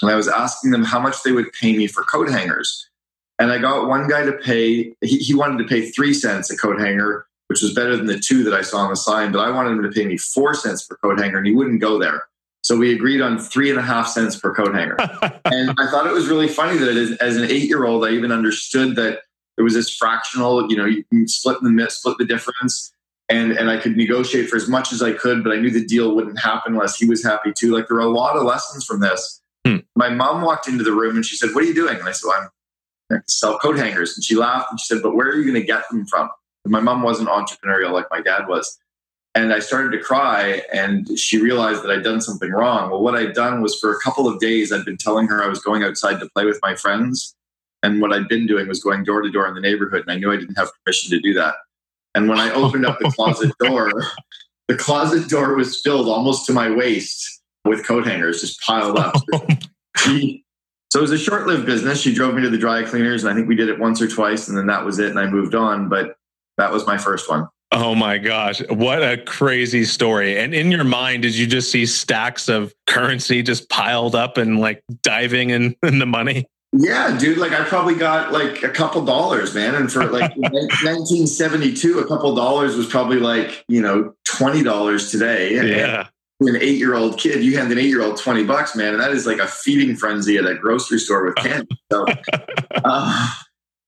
And 0.02 0.10
I 0.10 0.16
was 0.16 0.26
asking 0.26 0.72
them 0.72 0.82
how 0.82 0.98
much 0.98 1.22
they 1.22 1.30
would 1.30 1.52
pay 1.52 1.76
me 1.76 1.86
for 1.86 2.02
coat 2.02 2.28
hangers. 2.28 2.90
And 3.38 3.52
I 3.52 3.58
got 3.58 3.86
one 3.86 4.08
guy 4.08 4.24
to 4.24 4.32
pay, 4.32 4.96
he, 5.00 5.18
he 5.18 5.32
wanted 5.32 5.58
to 5.58 5.68
pay 5.68 5.88
three 5.90 6.14
cents 6.14 6.50
a 6.50 6.56
coat 6.56 6.80
hanger, 6.80 7.28
which 7.48 7.62
was 7.62 7.72
better 7.72 7.96
than 7.96 8.06
the 8.06 8.18
two 8.18 8.42
that 8.44 8.54
I 8.54 8.62
saw 8.62 8.78
on 8.78 8.90
the 8.90 8.96
sign, 8.96 9.32
but 9.32 9.40
I 9.40 9.50
wanted 9.50 9.70
him 9.70 9.82
to 9.82 9.90
pay 9.90 10.04
me 10.06 10.16
four 10.16 10.54
cents 10.54 10.86
per 10.86 10.96
coat 10.96 11.18
hanger, 11.18 11.38
and 11.38 11.46
he 11.46 11.54
wouldn't 11.54 11.80
go 11.80 11.98
there. 11.98 12.24
So 12.62 12.76
we 12.76 12.92
agreed 12.92 13.20
on 13.20 13.38
three 13.38 13.70
and 13.70 13.78
a 13.78 13.82
half 13.82 14.08
cents 14.08 14.36
per 14.36 14.52
coat 14.52 14.74
hanger. 14.74 14.96
and 15.44 15.70
I 15.78 15.88
thought 15.88 16.06
it 16.06 16.12
was 16.12 16.26
really 16.26 16.48
funny 16.48 16.76
that 16.78 16.96
as, 16.96 17.12
as 17.18 17.36
an 17.36 17.44
eight 17.44 17.68
year 17.68 17.84
old, 17.84 18.04
I 18.04 18.10
even 18.10 18.32
understood 18.32 18.96
that 18.96 19.20
there 19.56 19.64
was 19.64 19.74
this 19.74 19.94
fractional, 19.94 20.68
you 20.68 20.76
know, 20.76 20.84
you 20.84 21.04
can 21.04 21.28
split 21.28 21.58
the 21.62 21.86
split 21.90 22.18
the 22.18 22.24
difference. 22.24 22.92
And, 23.28 23.52
and 23.52 23.70
I 23.70 23.76
could 23.76 23.96
negotiate 23.96 24.48
for 24.48 24.56
as 24.56 24.68
much 24.68 24.92
as 24.92 25.02
I 25.02 25.12
could, 25.12 25.42
but 25.42 25.52
I 25.52 25.56
knew 25.56 25.70
the 25.70 25.84
deal 25.84 26.14
wouldn't 26.14 26.38
happen 26.38 26.74
unless 26.74 26.96
he 26.96 27.06
was 27.06 27.24
happy 27.24 27.52
too. 27.52 27.72
Like 27.72 27.88
there 27.88 27.96
were 27.96 28.02
a 28.02 28.10
lot 28.10 28.36
of 28.36 28.44
lessons 28.44 28.84
from 28.84 29.00
this. 29.00 29.42
Hmm. 29.66 29.78
My 29.96 30.08
mom 30.10 30.42
walked 30.42 30.68
into 30.68 30.84
the 30.84 30.92
room 30.92 31.16
and 31.16 31.24
she 31.24 31.36
said, 31.36 31.50
What 31.52 31.64
are 31.64 31.66
you 31.66 31.74
doing? 31.74 31.98
And 31.98 32.08
I 32.08 32.12
said, 32.12 32.28
well, 32.28 32.40
I'm 33.10 33.22
sell 33.26 33.58
coat 33.58 33.78
hangers. 33.78 34.16
And 34.16 34.24
she 34.24 34.36
laughed 34.36 34.68
and 34.70 34.80
she 34.80 34.86
said, 34.86 35.02
But 35.02 35.14
where 35.14 35.28
are 35.28 35.36
you 35.36 35.44
going 35.44 35.60
to 35.60 35.66
get 35.66 35.88
them 35.90 36.06
from? 36.06 36.30
My 36.68 36.80
mom 36.80 37.02
wasn't 37.02 37.28
entrepreneurial 37.28 37.92
like 37.92 38.06
my 38.10 38.20
dad 38.20 38.48
was. 38.48 38.78
And 39.34 39.52
I 39.52 39.58
started 39.58 39.90
to 39.96 40.02
cry, 40.02 40.62
and 40.72 41.18
she 41.18 41.38
realized 41.38 41.82
that 41.82 41.90
I'd 41.90 42.02
done 42.02 42.22
something 42.22 42.50
wrong. 42.50 42.90
Well, 42.90 43.02
what 43.02 43.14
I'd 43.14 43.34
done 43.34 43.60
was 43.60 43.78
for 43.78 43.92
a 43.92 44.00
couple 44.00 44.26
of 44.26 44.40
days, 44.40 44.72
I'd 44.72 44.86
been 44.86 44.96
telling 44.96 45.26
her 45.26 45.44
I 45.44 45.46
was 45.46 45.60
going 45.60 45.82
outside 45.82 46.20
to 46.20 46.28
play 46.34 46.46
with 46.46 46.58
my 46.62 46.74
friends. 46.74 47.34
And 47.82 48.00
what 48.00 48.14
I'd 48.14 48.28
been 48.28 48.46
doing 48.46 48.66
was 48.66 48.82
going 48.82 49.04
door 49.04 49.20
to 49.20 49.30
door 49.30 49.46
in 49.46 49.54
the 49.54 49.60
neighborhood, 49.60 50.00
and 50.00 50.10
I 50.10 50.16
knew 50.16 50.32
I 50.32 50.36
didn't 50.36 50.56
have 50.56 50.70
permission 50.82 51.10
to 51.10 51.20
do 51.20 51.34
that. 51.34 51.54
And 52.14 52.30
when 52.30 52.38
I 52.38 52.50
opened 52.50 52.86
up 52.86 52.98
the 52.98 53.10
closet 53.10 53.52
door, 53.60 53.92
the 54.68 54.76
closet 54.76 55.28
door 55.28 55.54
was 55.54 55.80
filled 55.82 56.08
almost 56.08 56.46
to 56.46 56.52
my 56.52 56.70
waist 56.70 57.42
with 57.66 57.86
coat 57.86 58.06
hangers 58.06 58.40
just 58.40 58.60
piled 58.62 58.98
up. 58.98 59.14
Oh 59.98 60.10
she, 60.12 60.44
so 60.92 60.98
it 60.98 61.02
was 61.02 61.10
a 61.10 61.18
short 61.18 61.46
lived 61.46 61.64
business. 61.64 62.00
She 62.00 62.12
drove 62.12 62.34
me 62.34 62.42
to 62.42 62.50
the 62.50 62.58
dry 62.58 62.82
cleaners, 62.82 63.24
and 63.24 63.32
I 63.32 63.34
think 63.34 63.48
we 63.48 63.54
did 63.54 63.70
it 63.70 63.78
once 63.78 64.02
or 64.02 64.06
twice, 64.06 64.46
and 64.46 64.58
then 64.58 64.66
that 64.66 64.84
was 64.84 64.98
it, 64.98 65.08
and 65.08 65.18
I 65.18 65.26
moved 65.26 65.54
on. 65.54 65.88
But 65.88 66.16
that 66.56 66.72
was 66.72 66.86
my 66.86 66.98
first 66.98 67.28
one. 67.28 67.48
Oh 67.72 67.94
my 67.94 68.18
gosh, 68.18 68.62
what 68.68 69.02
a 69.02 69.18
crazy 69.18 69.84
story. 69.84 70.38
And 70.38 70.54
in 70.54 70.70
your 70.70 70.84
mind, 70.84 71.22
did 71.22 71.36
you 71.36 71.46
just 71.46 71.70
see 71.70 71.84
stacks 71.84 72.48
of 72.48 72.72
currency 72.86 73.42
just 73.42 73.68
piled 73.68 74.14
up 74.14 74.38
and 74.38 74.60
like 74.60 74.82
diving 75.02 75.50
in, 75.50 75.74
in 75.82 75.98
the 75.98 76.06
money? 76.06 76.46
Yeah, 76.72 77.16
dude, 77.18 77.38
like 77.38 77.52
I 77.52 77.64
probably 77.64 77.94
got 77.94 78.32
like 78.32 78.62
a 78.62 78.68
couple 78.68 79.04
dollars, 79.04 79.54
man. 79.54 79.74
And 79.74 79.90
for 79.90 80.04
like 80.06 80.36
1972, 80.36 81.98
a 81.98 82.06
couple 82.06 82.34
dollars 82.34 82.76
was 82.76 82.86
probably 82.86 83.18
like, 83.18 83.64
you 83.68 83.80
know, 83.80 84.14
$20 84.28 85.10
today. 85.10 85.54
Yeah. 85.54 86.08
And 86.38 86.50
an 86.50 86.56
eight 86.60 86.76
year 86.76 86.94
old 86.94 87.18
kid, 87.18 87.42
you 87.42 87.56
hand 87.56 87.72
an 87.72 87.78
eight 87.78 87.88
year 87.88 88.02
old 88.02 88.18
20 88.18 88.44
bucks, 88.44 88.76
man. 88.76 88.92
And 88.92 89.02
that 89.02 89.10
is 89.10 89.26
like 89.26 89.38
a 89.38 89.46
feeding 89.46 89.96
frenzy 89.96 90.36
at 90.36 90.46
a 90.46 90.54
grocery 90.54 90.98
store 90.98 91.24
with 91.24 91.34
candy. 91.36 91.80
So, 91.90 92.04
uh, 92.84 93.34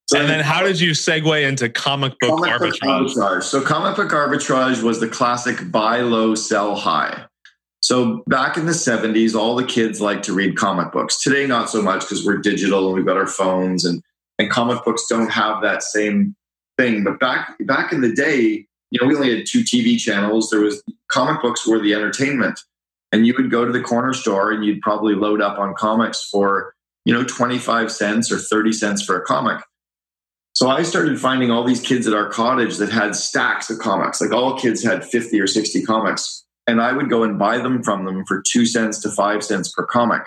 so 0.09 0.19
and 0.19 0.27
then 0.27 0.41
how 0.41 0.63
did 0.63 0.81
you 0.81 0.93
segue 0.93 1.47
into 1.47 1.69
comic 1.69 2.19
book 2.19 2.31
comic 2.31 2.51
arbitrage? 2.51 2.79
Arbitrage? 2.81 3.43
So 3.43 3.61
comic 3.61 3.95
book 3.95 4.11
arbitrage 4.11 4.83
was 4.83 5.01
the 5.01 5.09
classic 5.09 5.71
buy 5.71 6.01
low, 6.01 6.35
sell 6.35 6.75
high. 6.77 7.27
So 7.83 8.23
back 8.27 8.57
in 8.57 8.65
the 8.65 8.73
70s, 8.73 9.35
all 9.35 9.55
the 9.55 9.65
kids 9.65 10.01
like 10.01 10.23
to 10.23 10.33
read 10.33 10.57
comic 10.57 10.93
books. 10.93 11.23
Today, 11.23 11.47
not 11.47 11.69
so 11.69 11.83
much 11.83 12.01
because 12.01 12.25
we're 12.25 12.39
digital 12.39 12.87
and 12.87 12.97
we've 12.97 13.05
got 13.05 13.19
our 13.19 13.27
phones 13.27 13.85
and, 13.85 14.03
and 14.39 14.51
comic 14.51 14.83
books 14.83 15.05
don't 15.11 15.31
have 15.31 15.61
that 15.61 15.83
same 15.83 16.35
thing. 16.79 17.05
But 17.05 17.21
back 17.21 17.57
back 17.61 17.93
in 17.93 18.01
the 18.01 18.13
day, 18.13 18.67
you 18.91 19.01
know, 19.01 19.07
we 19.07 19.15
only 19.15 19.37
had 19.37 19.47
two 19.47 19.61
TV 19.61 19.99
channels. 19.99 20.49
There 20.49 20.61
was 20.61 20.83
comic 21.09 21.43
books 21.43 21.69
were 21.69 21.81
the 21.81 21.93
entertainment. 21.93 22.59
And 23.13 23.27
you 23.27 23.35
would 23.37 23.51
go 23.51 23.67
to 23.67 23.73
the 23.73 23.81
corner 23.81 24.15
store 24.15 24.53
and 24.53 24.65
you'd 24.65 24.81
probably 24.81 25.15
load 25.15 25.43
up 25.43 25.59
on 25.59 25.75
comics 25.75 26.27
for, 26.31 26.75
you 27.05 27.13
know, 27.13 27.25
25 27.25 27.93
cents 27.93 28.33
or 28.33 28.39
30 28.39 28.73
cents 28.73 29.03
for 29.03 29.19
a 29.19 29.25
comic. 29.25 29.63
So 30.59 30.69
I 30.69 30.83
started 30.83 31.21
finding 31.21 31.53
all 31.53 31.63
these 31.63 31.81
kids 31.81 32.09
at 32.09 32.15
our 32.15 32.29
cottage 32.29 32.79
that 32.79 32.91
had 32.91 33.15
stacks 33.15 33.71
of 33.71 33.79
comics. 33.79 34.21
Like 34.21 34.33
all 34.33 34.59
kids 34.59 34.83
had 34.83 35.05
50 35.05 35.41
or 35.41 35.47
60 35.47 35.85
comics. 35.85 36.45
And 36.67 36.81
I 36.81 36.93
would 36.93 37.09
go 37.09 37.23
and 37.23 37.39
buy 37.39 37.59
them 37.59 37.81
from 37.81 38.05
them 38.05 38.25
for 38.27 38.43
two 38.45 38.67
cents 38.67 39.01
to 39.03 39.11
five 39.13 39.45
cents 39.45 39.71
per 39.71 39.87
comic. 39.87 40.23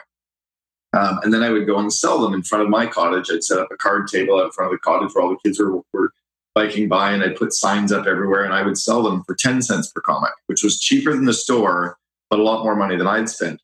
Um, 0.98 1.20
and 1.24 1.34
then 1.34 1.44
I 1.44 1.50
would 1.50 1.68
go 1.68 1.78
and 1.78 1.92
sell 1.92 2.22
them 2.22 2.34
in 2.34 2.44
front 2.44 2.64
of 2.64 2.70
my 2.70 2.88
cottage. 2.88 3.30
I'd 3.30 3.44
set 3.44 3.60
up 3.60 3.68
a 3.74 3.76
card 3.76 4.08
table 4.08 4.40
out 4.40 4.46
in 4.46 4.52
front 4.52 4.72
of 4.72 4.80
the 4.80 4.82
cottage 4.82 5.14
where 5.14 5.22
all 5.22 5.32
the 5.32 5.40
kids 5.44 5.60
were, 5.60 5.82
were 5.92 6.14
biking 6.56 6.88
by, 6.88 7.12
and 7.12 7.22
I'd 7.22 7.36
put 7.36 7.52
signs 7.52 7.92
up 7.92 8.08
everywhere 8.08 8.46
and 8.46 8.54
I 8.54 8.62
would 8.62 8.78
sell 8.78 9.04
them 9.04 9.26
for 9.26 9.36
10 9.36 9.62
cents 9.62 9.92
per 9.92 10.00
comic, 10.00 10.32
which 10.46 10.64
was 10.64 10.80
cheaper 10.80 11.12
than 11.12 11.26
the 11.26 11.34
store, 11.34 11.98
but 12.30 12.40
a 12.40 12.44
lot 12.44 12.64
more 12.64 12.78
money 12.78 12.96
than 12.96 13.06
I'd 13.06 13.28
spent 13.28 13.60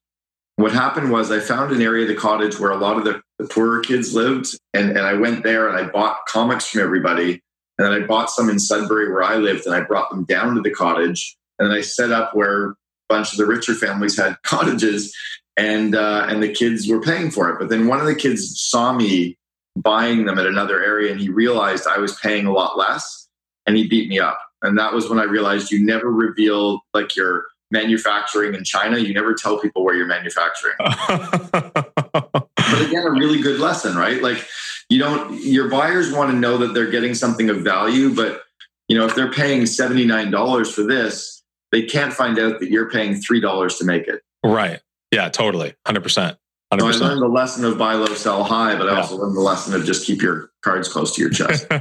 what 0.57 0.71
happened 0.71 1.11
was 1.11 1.31
I 1.31 1.39
found 1.39 1.71
an 1.71 1.83
area 1.83 2.01
of 2.01 2.09
the 2.09 2.15
cottage 2.15 2.59
where 2.59 2.71
a 2.71 2.77
lot 2.77 2.97
of 2.97 3.03
the, 3.03 3.21
the 3.37 3.47
poorer 3.47 3.79
kids 3.79 4.15
lived, 4.15 4.47
and, 4.73 4.89
and 4.89 5.01
I 5.01 5.13
went 5.13 5.43
there 5.43 5.69
and 5.69 5.77
I 5.77 5.89
bought 5.89 6.25
comics 6.27 6.67
from 6.67 6.81
everybody. 6.81 7.41
And 7.77 7.85
then 7.85 7.93
I 7.93 8.05
bought 8.05 8.31
some 8.31 8.49
in 8.49 8.57
Sudbury 8.57 9.11
where 9.11 9.21
I 9.21 9.35
lived, 9.35 9.67
and 9.67 9.75
I 9.75 9.81
brought 9.81 10.09
them 10.09 10.23
down 10.23 10.55
to 10.55 10.61
the 10.61 10.71
cottage. 10.71 11.37
And 11.59 11.69
then 11.69 11.77
I 11.77 11.81
set 11.81 12.11
up 12.11 12.35
where 12.35 12.69
a 12.69 12.75
bunch 13.07 13.31
of 13.31 13.37
the 13.37 13.45
richer 13.45 13.75
families 13.75 14.17
had 14.17 14.35
cottages, 14.43 15.15
and 15.57 15.93
uh, 15.93 16.25
and 16.27 16.41
the 16.41 16.51
kids 16.51 16.87
were 16.87 17.01
paying 17.01 17.29
for 17.29 17.49
it. 17.51 17.59
But 17.59 17.69
then 17.69 17.85
one 17.85 17.99
of 17.99 18.07
the 18.07 18.15
kids 18.15 18.59
saw 18.59 18.93
me 18.93 19.37
buying 19.75 20.25
them 20.25 20.39
at 20.39 20.47
another 20.47 20.83
area, 20.83 21.11
and 21.11 21.21
he 21.21 21.29
realized 21.29 21.85
I 21.85 21.99
was 21.99 22.19
paying 22.19 22.47
a 22.47 22.51
lot 22.51 22.79
less, 22.79 23.27
and 23.67 23.77
he 23.77 23.87
beat 23.87 24.09
me 24.09 24.19
up. 24.19 24.39
And 24.63 24.75
that 24.79 24.91
was 24.91 25.07
when 25.07 25.19
I 25.19 25.25
realized 25.25 25.71
you 25.71 25.85
never 25.85 26.11
reveal 26.11 26.81
like 26.95 27.15
your 27.15 27.45
manufacturing 27.71 28.55
in 28.55 28.63
China, 28.63 28.97
you 28.97 29.13
never 29.13 29.33
tell 29.33 29.59
people 29.59 29.83
where 29.83 29.95
you're 29.95 30.07
manufacturing. 30.07 30.75
but 30.79 32.81
again, 32.81 33.03
a 33.05 33.11
really 33.11 33.41
good 33.41 33.59
lesson, 33.59 33.97
right? 33.97 34.21
Like 34.21 34.45
you 34.89 34.99
don't 34.99 35.41
your 35.41 35.69
buyers 35.69 36.11
want 36.11 36.31
to 36.31 36.37
know 36.37 36.57
that 36.59 36.73
they're 36.73 36.91
getting 36.91 37.13
something 37.13 37.49
of 37.49 37.57
value, 37.57 38.13
but 38.13 38.43
you 38.87 38.97
know, 38.97 39.05
if 39.05 39.15
they're 39.15 39.31
paying 39.31 39.63
$79 39.63 40.73
for 40.73 40.83
this, 40.83 41.43
they 41.71 41.83
can't 41.83 42.13
find 42.13 42.39
out 42.39 42.59
that 42.59 42.71
you're 42.71 42.89
paying 42.89 43.15
$3 43.15 43.77
to 43.77 43.85
make 43.85 44.07
it. 44.07 44.21
Right. 44.45 44.79
Yeah, 45.11 45.29
totally. 45.29 45.75
100%. 45.85 46.37
So 46.69 46.85
I 46.85 46.91
learned 46.91 47.21
the 47.21 47.29
lesson 47.29 47.63
of 47.63 47.77
buy 47.77 47.93
low, 47.93 48.07
sell 48.07 48.43
high, 48.43 48.77
but 48.77 48.89
I 48.89 48.93
yeah. 48.93 48.97
also 48.97 49.15
learned 49.15 49.37
the 49.37 49.41
lesson 49.41 49.73
of 49.73 49.85
just 49.85 50.05
keep 50.05 50.21
your 50.21 50.51
cards 50.61 50.89
close 50.89 51.15
to 51.15 51.21
your 51.21 51.29
chest. 51.29 51.65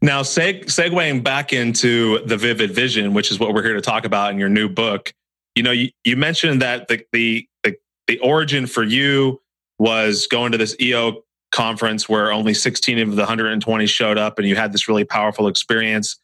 now, 0.00 0.22
seg- 0.22 0.64
segueing 0.64 1.22
back 1.22 1.52
into 1.52 2.24
the 2.24 2.38
vivid 2.38 2.70
vision, 2.70 3.12
which 3.12 3.30
is 3.30 3.38
what 3.38 3.52
we're 3.52 3.62
here 3.62 3.74
to 3.74 3.82
talk 3.82 4.06
about 4.06 4.32
in 4.32 4.38
your 4.38 4.48
new 4.48 4.70
book. 4.70 5.12
You 5.54 5.62
know, 5.62 5.72
you, 5.72 5.90
you 6.04 6.16
mentioned 6.16 6.62
that 6.62 6.88
the, 6.88 7.04
the 7.12 7.46
the 7.64 7.76
the 8.06 8.18
origin 8.20 8.66
for 8.66 8.82
you 8.82 9.42
was 9.78 10.26
going 10.26 10.52
to 10.52 10.58
this 10.58 10.74
EO 10.80 11.22
conference 11.50 12.08
where 12.08 12.32
only 12.32 12.54
16 12.54 12.98
of 12.98 13.10
the 13.10 13.22
120 13.22 13.86
showed 13.86 14.16
up 14.16 14.38
and 14.38 14.48
you 14.48 14.56
had 14.56 14.72
this 14.72 14.88
really 14.88 15.04
powerful 15.04 15.48
experience. 15.48 16.18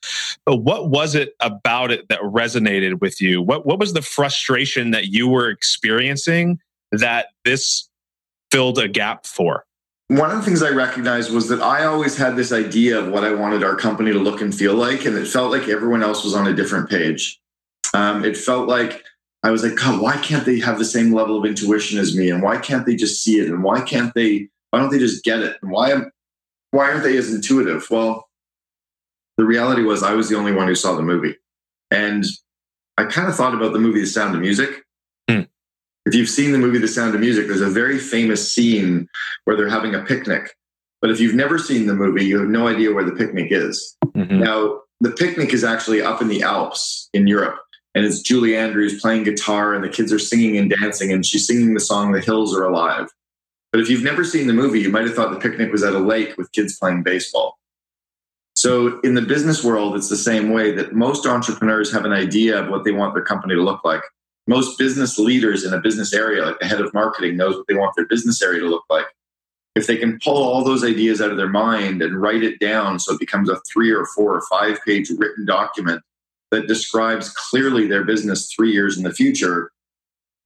But 0.46 0.56
what 0.62 0.88
was 0.88 1.14
it 1.14 1.34
about 1.40 1.90
it 1.90 2.08
that 2.08 2.20
resonated 2.20 3.02
with 3.02 3.20
you? 3.20 3.42
What 3.42 3.66
what 3.66 3.78
was 3.78 3.92
the 3.92 4.00
frustration 4.00 4.90
that 4.92 5.08
you 5.08 5.28
were 5.28 5.50
experiencing 5.50 6.60
that 6.92 7.28
this 7.44 7.88
filled 8.50 8.78
a 8.78 8.88
gap 8.88 9.26
for? 9.26 9.64
One 10.08 10.30
of 10.30 10.38
the 10.38 10.42
things 10.42 10.62
I 10.62 10.70
recognized 10.70 11.30
was 11.30 11.48
that 11.48 11.60
I 11.60 11.84
always 11.84 12.16
had 12.16 12.34
this 12.34 12.50
idea 12.50 12.98
of 12.98 13.08
what 13.08 13.24
I 13.24 13.34
wanted 13.34 13.62
our 13.62 13.76
company 13.76 14.10
to 14.12 14.18
look 14.18 14.40
and 14.40 14.54
feel 14.54 14.74
like, 14.74 15.04
and 15.04 15.16
it 15.16 15.28
felt 15.28 15.52
like 15.52 15.68
everyone 15.68 16.02
else 16.02 16.24
was 16.24 16.34
on 16.34 16.46
a 16.46 16.54
different 16.54 16.88
page. 16.88 17.38
Um, 17.92 18.24
it 18.24 18.36
felt 18.36 18.68
like 18.68 19.04
I 19.42 19.50
was 19.50 19.62
like, 19.62 19.76
God, 19.76 20.00
why 20.00 20.16
can't 20.16 20.46
they 20.46 20.60
have 20.60 20.78
the 20.78 20.84
same 20.84 21.12
level 21.12 21.38
of 21.38 21.44
intuition 21.44 21.98
as 21.98 22.16
me? 22.16 22.30
And 22.30 22.42
why 22.42 22.56
can't 22.56 22.86
they 22.86 22.96
just 22.96 23.22
see 23.22 23.38
it? 23.38 23.48
And 23.48 23.62
why 23.62 23.82
can't 23.82 24.14
they, 24.14 24.48
why 24.70 24.78
don't 24.78 24.90
they 24.90 24.98
just 24.98 25.24
get 25.24 25.40
it? 25.40 25.58
And 25.60 25.70
why, 25.70 25.94
why 26.70 26.90
aren't 26.90 27.02
they 27.02 27.16
as 27.18 27.32
intuitive? 27.32 27.86
Well, 27.90 28.28
the 29.36 29.44
reality 29.44 29.82
was 29.82 30.02
I 30.02 30.14
was 30.14 30.28
the 30.28 30.36
only 30.36 30.52
one 30.52 30.68
who 30.68 30.74
saw 30.74 30.96
the 30.96 31.02
movie. 31.02 31.36
And 31.90 32.24
I 32.96 33.04
kind 33.04 33.28
of 33.28 33.36
thought 33.36 33.54
about 33.54 33.72
the 33.72 33.78
movie 33.78 34.00
The 34.00 34.06
Sound 34.06 34.34
of 34.34 34.40
Music. 34.40 34.84
If 36.08 36.14
you've 36.14 36.30
seen 36.30 36.52
the 36.52 36.58
movie 36.58 36.78
The 36.78 36.88
Sound 36.88 37.14
of 37.14 37.20
Music, 37.20 37.48
there's 37.48 37.60
a 37.60 37.68
very 37.68 37.98
famous 37.98 38.50
scene 38.50 39.10
where 39.44 39.58
they're 39.58 39.68
having 39.68 39.94
a 39.94 40.02
picnic. 40.02 40.56
But 41.02 41.10
if 41.10 41.20
you've 41.20 41.34
never 41.34 41.58
seen 41.58 41.86
the 41.86 41.94
movie, 41.94 42.24
you 42.24 42.38
have 42.38 42.48
no 42.48 42.66
idea 42.66 42.94
where 42.94 43.04
the 43.04 43.12
picnic 43.12 43.48
is. 43.50 43.94
Mm-hmm. 44.16 44.40
Now, 44.40 44.80
the 45.02 45.10
picnic 45.10 45.52
is 45.52 45.64
actually 45.64 46.00
up 46.00 46.22
in 46.22 46.28
the 46.28 46.42
Alps 46.42 47.10
in 47.12 47.26
Europe. 47.26 47.58
And 47.94 48.06
it's 48.06 48.22
Julie 48.22 48.56
Andrews 48.56 48.98
playing 49.02 49.24
guitar, 49.24 49.74
and 49.74 49.84
the 49.84 49.88
kids 49.90 50.10
are 50.10 50.18
singing 50.18 50.56
and 50.56 50.70
dancing, 50.80 51.12
and 51.12 51.26
she's 51.26 51.46
singing 51.46 51.74
the 51.74 51.80
song 51.80 52.12
The 52.12 52.22
Hills 52.22 52.56
Are 52.56 52.64
Alive. 52.64 53.08
But 53.70 53.82
if 53.82 53.90
you've 53.90 54.02
never 54.02 54.24
seen 54.24 54.46
the 54.46 54.54
movie, 54.54 54.80
you 54.80 54.88
might 54.88 55.04
have 55.04 55.14
thought 55.14 55.30
the 55.30 55.38
picnic 55.38 55.70
was 55.70 55.82
at 55.82 55.92
a 55.92 55.98
lake 55.98 56.38
with 56.38 56.50
kids 56.52 56.78
playing 56.78 57.02
baseball. 57.02 57.58
So, 58.54 58.98
in 59.00 59.12
the 59.12 59.20
business 59.20 59.62
world, 59.62 59.94
it's 59.94 60.08
the 60.08 60.16
same 60.16 60.52
way 60.52 60.72
that 60.72 60.94
most 60.94 61.26
entrepreneurs 61.26 61.92
have 61.92 62.06
an 62.06 62.12
idea 62.12 62.58
of 62.58 62.70
what 62.70 62.84
they 62.84 62.92
want 62.92 63.12
their 63.12 63.22
company 63.22 63.54
to 63.56 63.62
look 63.62 63.84
like 63.84 64.00
most 64.48 64.78
business 64.78 65.18
leaders 65.18 65.64
in 65.64 65.74
a 65.74 65.80
business 65.80 66.12
area, 66.12 66.44
like 66.44 66.58
the 66.58 66.66
head 66.66 66.80
of 66.80 66.92
marketing, 66.94 67.36
knows 67.36 67.54
what 67.54 67.66
they 67.68 67.74
want 67.74 67.94
their 67.96 68.06
business 68.06 68.42
area 68.42 68.60
to 68.60 68.66
look 68.66 68.84
like. 68.90 69.06
if 69.76 69.86
they 69.86 69.96
can 69.96 70.18
pull 70.24 70.42
all 70.42 70.64
those 70.64 70.82
ideas 70.82 71.20
out 71.20 71.30
of 71.30 71.36
their 71.36 71.48
mind 71.48 72.02
and 72.02 72.20
write 72.20 72.42
it 72.42 72.58
down 72.58 72.98
so 72.98 73.14
it 73.14 73.20
becomes 73.20 73.48
a 73.48 73.60
three 73.72 73.92
or 73.92 74.06
four 74.06 74.34
or 74.34 74.42
five 74.50 74.76
page 74.84 75.08
written 75.16 75.46
document 75.46 76.02
that 76.50 76.66
describes 76.66 77.28
clearly 77.30 77.86
their 77.86 78.02
business 78.04 78.50
three 78.52 78.72
years 78.72 78.96
in 78.96 79.04
the 79.04 79.12
future, 79.12 79.70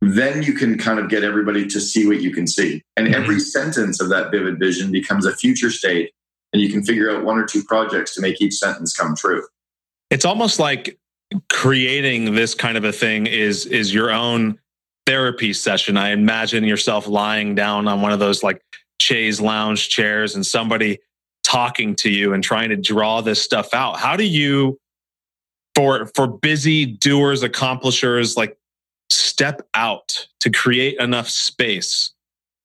then 0.03 0.43
you 0.43 0.53
can 0.53 0.77
kind 0.77 0.99
of 0.99 1.09
get 1.09 1.23
everybody 1.23 1.67
to 1.67 1.81
see 1.81 2.07
what 2.07 2.21
you 2.21 2.33
can 2.33 2.47
see. 2.47 2.83
And 2.97 3.07
mm-hmm. 3.07 3.23
every 3.23 3.41
sentence 3.41 4.01
of 4.03 4.09
that 4.11 4.31
vivid 4.31 4.59
vision 4.59 4.91
becomes 4.91 5.25
a 5.25 5.35
future 5.35 5.71
state, 5.71 6.11
and 6.53 6.61
you 6.61 6.69
can 6.69 6.83
figure 6.83 7.11
out 7.11 7.25
one 7.25 7.39
or 7.39 7.47
two 7.47 7.63
projects 7.63 8.15
to 8.17 8.21
make 8.21 8.41
each 8.41 8.55
sentence 8.55 8.95
come 8.95 9.15
true. 9.17 9.47
It's 10.11 10.25
almost 10.25 10.59
like 10.59 10.99
creating 11.49 12.35
this 12.35 12.55
kind 12.55 12.77
of 12.77 12.85
a 12.85 12.93
thing 12.93 13.27
is 13.27 13.67
is 13.67 13.93
your 13.93 14.11
own 14.11 14.59
therapy 15.07 15.53
session. 15.53 15.97
I 15.97 16.11
imagine 16.11 16.65
yourself 16.65 17.07
lying 17.07 17.55
down 17.55 17.89
on 17.89 18.03
one 18.03 18.13
of 18.13 18.19
those 18.19 18.43
like 18.43 18.63
chaise 19.01 19.41
lounge 19.41 19.89
chairs 19.89 20.35
and 20.35 20.47
somebody 20.47 20.99
talking 21.45 21.95
to 21.97 22.11
you 22.11 22.33
and 22.33 22.43
trying 22.43 22.69
to 22.71 22.77
draw 22.77 23.21
this 23.21 23.43
stuff 23.43 23.75
out. 23.75 23.99
How 23.99 24.17
do 24.17 24.25
you 24.25 24.79
for 25.75 26.07
for 26.15 26.27
busy 26.27 26.87
doers, 26.87 27.43
accomplishers 27.43 28.37
like 28.37 28.57
step 29.11 29.67
out 29.75 30.27
to 30.41 30.51
create 30.51 30.99
enough 30.99 31.29
space 31.29 32.13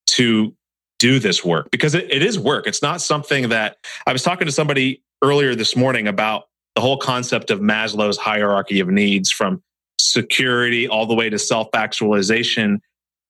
to 0.08 0.54
do 1.00 1.20
this 1.20 1.44
work 1.44 1.70
because 1.72 1.96
it, 1.96 2.12
it 2.12 2.24
is 2.24 2.40
work. 2.40 2.68
It's 2.68 2.82
not 2.82 3.02
something 3.02 3.50
that 3.50 3.78
I 4.06 4.14
was 4.14 4.24
talking 4.24 4.46
to 4.46 4.52
somebody 4.52 5.04
earlier 5.24 5.56
this 5.56 5.76
morning 5.76 6.08
about 6.08 6.46
the 6.78 6.82
whole 6.82 6.98
concept 6.98 7.50
of 7.50 7.60
Maslow's 7.60 8.20
hierarchy 8.20 8.80
of 8.80 8.88
needs 8.88 9.32
from 9.32 9.64
security 10.00 10.88
all 10.88 11.08
the 11.08 11.16
way 11.16 11.28
to 11.28 11.40
self 11.40 11.70
actualization. 11.74 12.80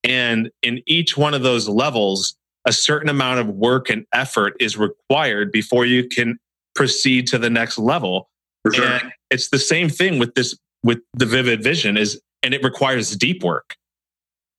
And 0.04 0.52
in 0.64 0.82
each 0.86 1.16
one 1.16 1.34
of 1.34 1.44
those 1.44 1.70
levels, 1.70 2.36
a 2.66 2.74
certain 2.74 3.08
amount 3.08 3.40
of 3.40 3.48
work 3.48 3.90
and 3.90 4.06
effort 4.14 4.56
is 4.60 4.76
required 4.76 5.54
before 5.54 5.86
you 5.86 6.10
can 6.10 6.38
proceed 6.76 7.26
to 7.28 7.38
the 7.38 7.50
next 7.50 7.78
level. 7.78 8.30
Sure. 8.70 8.84
And 8.84 9.14
it's 9.32 9.48
the 9.48 9.60
same 9.60 9.88
thing 9.88 10.20
with 10.20 10.36
this 10.36 10.54
with 10.84 11.00
the 11.14 11.26
vivid 11.26 11.64
vision 11.64 11.96
is 11.96 12.20
and 12.44 12.54
it 12.54 12.62
requires 12.66 13.16
deep 13.16 13.46
work. 13.46 13.78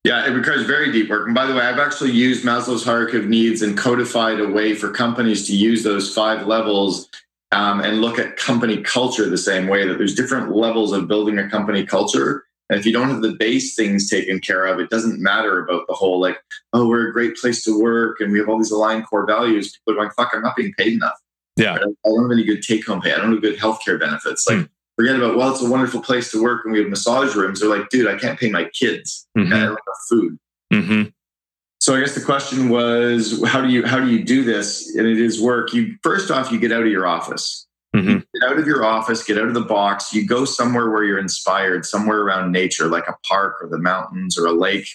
Yeah, 0.03 0.27
it 0.27 0.31
requires 0.31 0.65
very 0.65 0.91
deep 0.93 1.11
work. 1.11 1.27
And 1.27 1.35
by 1.35 1.45
the 1.45 1.53
way, 1.53 1.61
I've 1.61 1.79
actually 1.79 2.13
used 2.13 2.43
Maslow's 2.43 2.87
hierarchy 2.87 3.19
of 3.19 3.27
needs 3.27 3.61
and 3.61 3.77
codified 3.77 4.41
a 4.41 4.49
way 4.49 4.75
for 4.75 4.91
companies 4.91 5.47
to 5.49 5.55
use 5.55 5.83
those 5.83 6.15
five 6.15 6.47
levels 6.47 7.11
um, 7.53 7.81
and 7.81 8.01
look 8.01 8.19
at 8.19 8.37
company 8.37 8.83
culture 8.83 9.29
the 9.29 9.39
same 9.39 9.69
way 9.69 9.87
that 9.87 9.99
there's 9.99 10.15
different 10.15 10.55
levels 10.55 10.93
of 10.93 11.09
building 11.09 11.39
a 11.39 11.49
company 11.49 11.85
culture. 11.85 12.45
And 12.71 12.79
if 12.79 12.85
you 12.85 12.93
don't 12.93 13.09
have 13.09 13.23
the 13.23 13.35
base 13.39 13.75
things 13.75 14.11
taken 14.11 14.41
care 14.41 14.67
of, 14.67 14.79
it 14.79 14.91
doesn't 14.91 15.23
matter 15.23 15.59
about 15.59 15.87
the 15.89 15.95
whole 15.95 16.21
like, 16.21 16.39
oh, 16.75 16.87
we're 16.87 17.09
a 17.09 17.13
great 17.13 17.37
place 17.37 17.65
to 17.65 17.81
work 17.81 18.21
and 18.21 18.31
we 18.31 18.39
have 18.39 18.49
all 18.49 18.59
these 18.59 18.71
aligned 18.71 19.07
core 19.07 19.27
values. 19.27 19.73
People 19.73 19.95
are 19.95 20.05
going, 20.05 20.11
fuck, 20.11 20.33
I'm 20.35 20.43
not 20.43 20.57
being 20.57 20.75
paid 20.77 20.93
enough. 20.93 21.19
Yeah. 21.57 21.75
I 21.75 21.79
don't, 21.79 22.23
have 22.23 22.31
any 22.31 22.45
good 22.45 22.63
take 22.63 22.87
home 22.87 23.01
pay. 23.01 23.13
I 23.13 23.17
don't 23.17 23.33
have 23.33 23.43
good 23.43 23.59
healthcare 23.59 23.99
benefits. 23.99 24.47
Like, 24.47 24.59
mm 24.59 24.69
forget 24.99 25.15
about 25.15 25.37
well 25.37 25.53
it's 25.53 25.63
a 25.63 25.71
wonderful 25.71 26.03
place 26.03 26.31
to 26.33 26.43
work 26.43 26.65
and 26.65 26.73
we 26.73 26.81
have 26.81 26.89
massage 26.89 27.37
rooms 27.37 27.61
they're 27.61 27.69
like 27.69 27.89
dude 27.89 28.09
i 28.09 28.19
can't 28.19 28.39
pay 28.39 28.51
my 28.51 28.65
kids 28.75 29.29
mm-hmm. 29.39 29.53
i 29.53 29.61
don't 29.61 29.71
have 29.71 29.79
food 30.09 30.37
mm-hmm. 30.73 31.03
So 31.89 31.95
i 31.95 32.01
guess 32.01 32.15
the 32.15 32.21
question 32.21 32.69
was 32.69 33.43
how 33.49 33.63
do 33.63 33.69
you 33.69 33.83
how 33.87 33.99
do 33.99 34.11
you 34.11 34.23
do 34.23 34.45
this? 34.45 34.95
And 34.95 35.07
it 35.07 35.19
is 35.19 35.41
work. 35.41 35.73
You 35.73 35.97
first 36.03 36.31
off 36.31 36.53
you 36.53 36.61
get 36.61 36.71
out 36.71 36.83
of 36.83 36.93
your 36.93 37.07
office. 37.07 37.67
Mm-hmm. 37.97 38.19
get 38.35 38.51
out 38.51 38.59
of 38.59 38.67
your 38.67 38.85
office 38.85 39.25
get 39.25 39.39
out 39.39 39.49
of 39.49 39.55
the 39.55 39.63
box. 39.63 40.13
You 40.13 40.27
go 40.27 40.45
somewhere 40.45 40.91
where 40.91 41.03
you're 41.03 41.19
inspired 41.19 41.87
somewhere 41.87 42.21
around 42.21 42.53
nature 42.53 42.89
like 42.89 43.09
a 43.09 43.17
park 43.27 43.57
or 43.63 43.71
the 43.71 43.79
mountains 43.79 44.37
or 44.39 44.47
a 44.47 44.53
lake. 44.53 44.87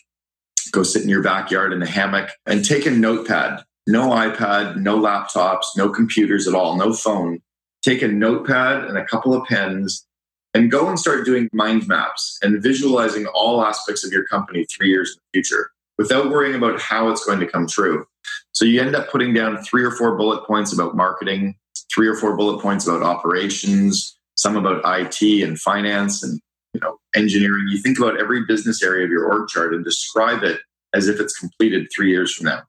Go 0.72 0.84
sit 0.84 1.02
in 1.02 1.10
your 1.10 1.24
backyard 1.24 1.74
in 1.74 1.82
a 1.82 1.88
hammock 1.88 2.30
and 2.46 2.64
take 2.64 2.86
a 2.86 2.92
notepad. 2.92 3.64
No 3.88 4.12
ipad 4.12 4.76
no 4.76 5.00
laptops 5.00 5.66
no 5.76 5.90
computers 5.90 6.48
at 6.48 6.54
all 6.54 6.78
no 6.78 6.94
phone. 6.94 7.42
Take 7.82 8.04
a 8.04 8.08
notepad 8.08 8.84
and 8.84 9.00
a 9.00 9.06
couple 9.06 9.34
of 9.34 9.48
pens 9.48 10.06
and 10.54 10.70
go 10.70 10.88
and 10.88 11.00
start 11.00 11.26
doing 11.26 11.50
mind 11.54 11.88
maps 11.88 12.38
and 12.44 12.62
visualizing 12.62 13.26
all 13.34 13.66
aspects 13.66 14.06
of 14.06 14.12
your 14.12 14.26
company 14.26 14.66
three 14.66 14.90
years 14.90 15.10
in 15.10 15.16
the 15.16 15.40
future 15.40 15.72
without 15.98 16.30
worrying 16.30 16.56
about 16.56 16.80
how 16.80 17.10
it's 17.10 17.26
going 17.26 17.39
to 17.39 17.48
come 17.48 17.67
true. 17.67 18.06
So 18.52 18.65
you 18.65 18.82
end 18.82 18.96
up 18.96 19.10
putting 19.10 19.34
down 19.34 19.63
three 19.63 19.84
or 19.84 19.91
four 19.91 20.15
bullet 20.15 20.46
points 20.46 20.74
about 20.74 20.96
marketing, 20.96 21.56
three 21.94 22.08
or 22.08 22.15
four 22.15 22.36
bullet 22.36 22.62
points 22.62 22.88
about 22.88 23.04
operations, 23.04 24.17
some 24.36 24.56
about 24.56 24.82
IT 24.86 25.44
and 25.44 25.60
finance 25.60 26.24
and 26.24 26.39
you 26.74 26.80
know 26.80 26.98
engineering. 27.15 27.67
You 27.70 27.80
think 27.80 27.98
about 27.98 28.20
every 28.20 28.46
business 28.46 28.82
area 28.82 29.06
of 29.06 29.12
your 29.12 29.26
org 29.26 29.48
chart 29.48 29.74
and 29.74 29.84
describe 29.84 30.44
it 30.44 30.62
as 30.94 31.08
if 31.08 31.20
it's 31.20 31.38
completed 31.38 31.88
three 31.94 32.10
years 32.10 32.34
from 32.34 32.46
now. 32.46 32.63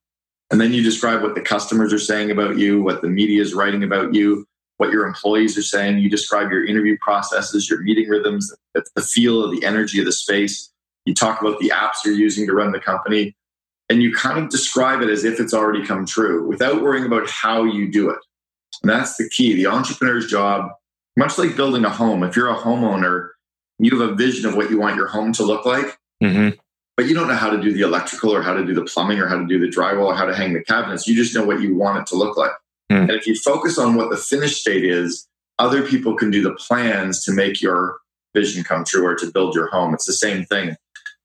And 0.50 0.60
then 0.60 0.72
you 0.72 0.82
describe 0.82 1.22
what 1.22 1.34
the 1.34 1.40
customers 1.40 1.92
are 1.92 1.98
saying 1.98 2.30
about 2.30 2.58
you, 2.58 2.82
what 2.82 3.02
the 3.02 3.08
media 3.08 3.40
is 3.40 3.54
writing 3.54 3.82
about 3.82 4.14
you, 4.14 4.46
what 4.76 4.90
your 4.90 5.06
employees 5.06 5.56
are 5.56 5.62
saying. 5.62 5.98
You 5.98 6.10
describe 6.10 6.50
your 6.50 6.64
interview 6.64 6.96
processes, 7.00 7.68
your 7.68 7.80
meeting 7.82 8.08
rhythms, 8.08 8.54
the 8.74 9.02
feel 9.02 9.42
of 9.42 9.50
the 9.50 9.64
energy 9.64 9.98
of 9.98 10.04
the 10.04 10.12
space. 10.12 10.70
You 11.04 11.14
talk 11.14 11.40
about 11.40 11.58
the 11.58 11.70
apps 11.70 12.04
you're 12.04 12.14
using 12.14 12.46
to 12.46 12.52
run 12.52 12.72
the 12.72 12.80
company. 12.80 13.34
And 13.90 14.02
you 14.02 14.14
kind 14.14 14.38
of 14.38 14.48
describe 14.48 15.02
it 15.02 15.10
as 15.10 15.24
if 15.24 15.38
it's 15.38 15.52
already 15.52 15.84
come 15.84 16.06
true 16.06 16.48
without 16.48 16.80
worrying 16.80 17.04
about 17.04 17.28
how 17.28 17.64
you 17.64 17.92
do 17.92 18.08
it. 18.08 18.18
And 18.82 18.90
that's 18.90 19.16
the 19.16 19.28
key. 19.28 19.54
The 19.54 19.66
entrepreneur's 19.66 20.26
job, 20.26 20.70
much 21.16 21.38
like 21.38 21.54
building 21.54 21.84
a 21.84 21.90
home, 21.90 22.22
if 22.22 22.34
you're 22.34 22.50
a 22.50 22.56
homeowner, 22.56 23.30
you 23.78 23.98
have 23.98 24.10
a 24.10 24.14
vision 24.14 24.46
of 24.46 24.56
what 24.56 24.70
you 24.70 24.78
want 24.78 24.96
your 24.96 25.08
home 25.08 25.32
to 25.34 25.42
look 25.42 25.66
like, 25.66 25.98
mm-hmm. 26.22 26.56
but 26.96 27.06
you 27.06 27.14
don't 27.14 27.28
know 27.28 27.34
how 27.34 27.50
to 27.50 27.60
do 27.60 27.72
the 27.72 27.82
electrical 27.82 28.34
or 28.34 28.40
how 28.40 28.54
to 28.54 28.64
do 28.64 28.72
the 28.72 28.84
plumbing 28.84 29.18
or 29.18 29.28
how 29.28 29.36
to 29.36 29.46
do 29.46 29.58
the 29.58 29.66
drywall 29.66 30.06
or 30.06 30.14
how 30.14 30.24
to 30.24 30.34
hang 30.34 30.54
the 30.54 30.62
cabinets. 30.62 31.06
You 31.06 31.14
just 31.14 31.34
know 31.34 31.44
what 31.44 31.60
you 31.60 31.74
want 31.74 31.98
it 31.98 32.06
to 32.08 32.16
look 32.16 32.36
like. 32.36 32.52
Mm. 32.90 33.02
And 33.02 33.10
if 33.10 33.26
you 33.26 33.34
focus 33.34 33.78
on 33.78 33.96
what 33.96 34.10
the 34.10 34.16
finished 34.16 34.60
state 34.60 34.84
is, 34.84 35.26
other 35.58 35.86
people 35.86 36.16
can 36.16 36.30
do 36.30 36.42
the 36.42 36.54
plans 36.54 37.24
to 37.24 37.32
make 37.32 37.60
your 37.60 37.98
vision 38.34 38.64
come 38.64 38.84
true 38.84 39.06
or 39.06 39.14
to 39.16 39.30
build 39.30 39.54
your 39.54 39.68
home. 39.68 39.94
It's 39.94 40.06
the 40.06 40.12
same 40.12 40.44
thing. 40.44 40.76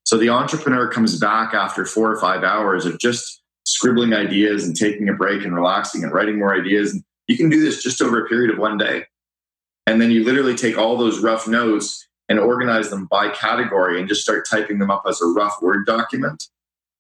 So 0.09 0.17
the 0.17 0.29
entrepreneur 0.29 0.89
comes 0.89 1.19
back 1.19 1.53
after 1.53 1.85
four 1.85 2.11
or 2.11 2.19
five 2.19 2.43
hours 2.43 2.87
of 2.87 2.97
just 2.97 3.43
scribbling 3.67 4.11
ideas 4.11 4.65
and 4.65 4.75
taking 4.75 5.07
a 5.07 5.13
break 5.13 5.45
and 5.45 5.53
relaxing 5.53 6.03
and 6.03 6.11
writing 6.11 6.39
more 6.39 6.59
ideas. 6.59 6.93
And 6.93 7.03
you 7.27 7.37
can 7.37 7.47
do 7.47 7.61
this 7.61 7.83
just 7.83 8.01
over 8.01 8.25
a 8.25 8.27
period 8.27 8.51
of 8.51 8.57
one 8.57 8.75
day. 8.75 9.03
And 9.85 10.01
then 10.01 10.09
you 10.09 10.23
literally 10.23 10.55
take 10.55 10.79
all 10.79 10.97
those 10.97 11.19
rough 11.21 11.47
notes 11.47 12.07
and 12.27 12.39
organize 12.39 12.89
them 12.89 13.05
by 13.05 13.29
category 13.29 13.99
and 13.99 14.09
just 14.09 14.23
start 14.23 14.47
typing 14.49 14.79
them 14.79 14.89
up 14.89 15.03
as 15.07 15.21
a 15.21 15.27
rough 15.27 15.61
Word 15.61 15.85
document. 15.85 16.43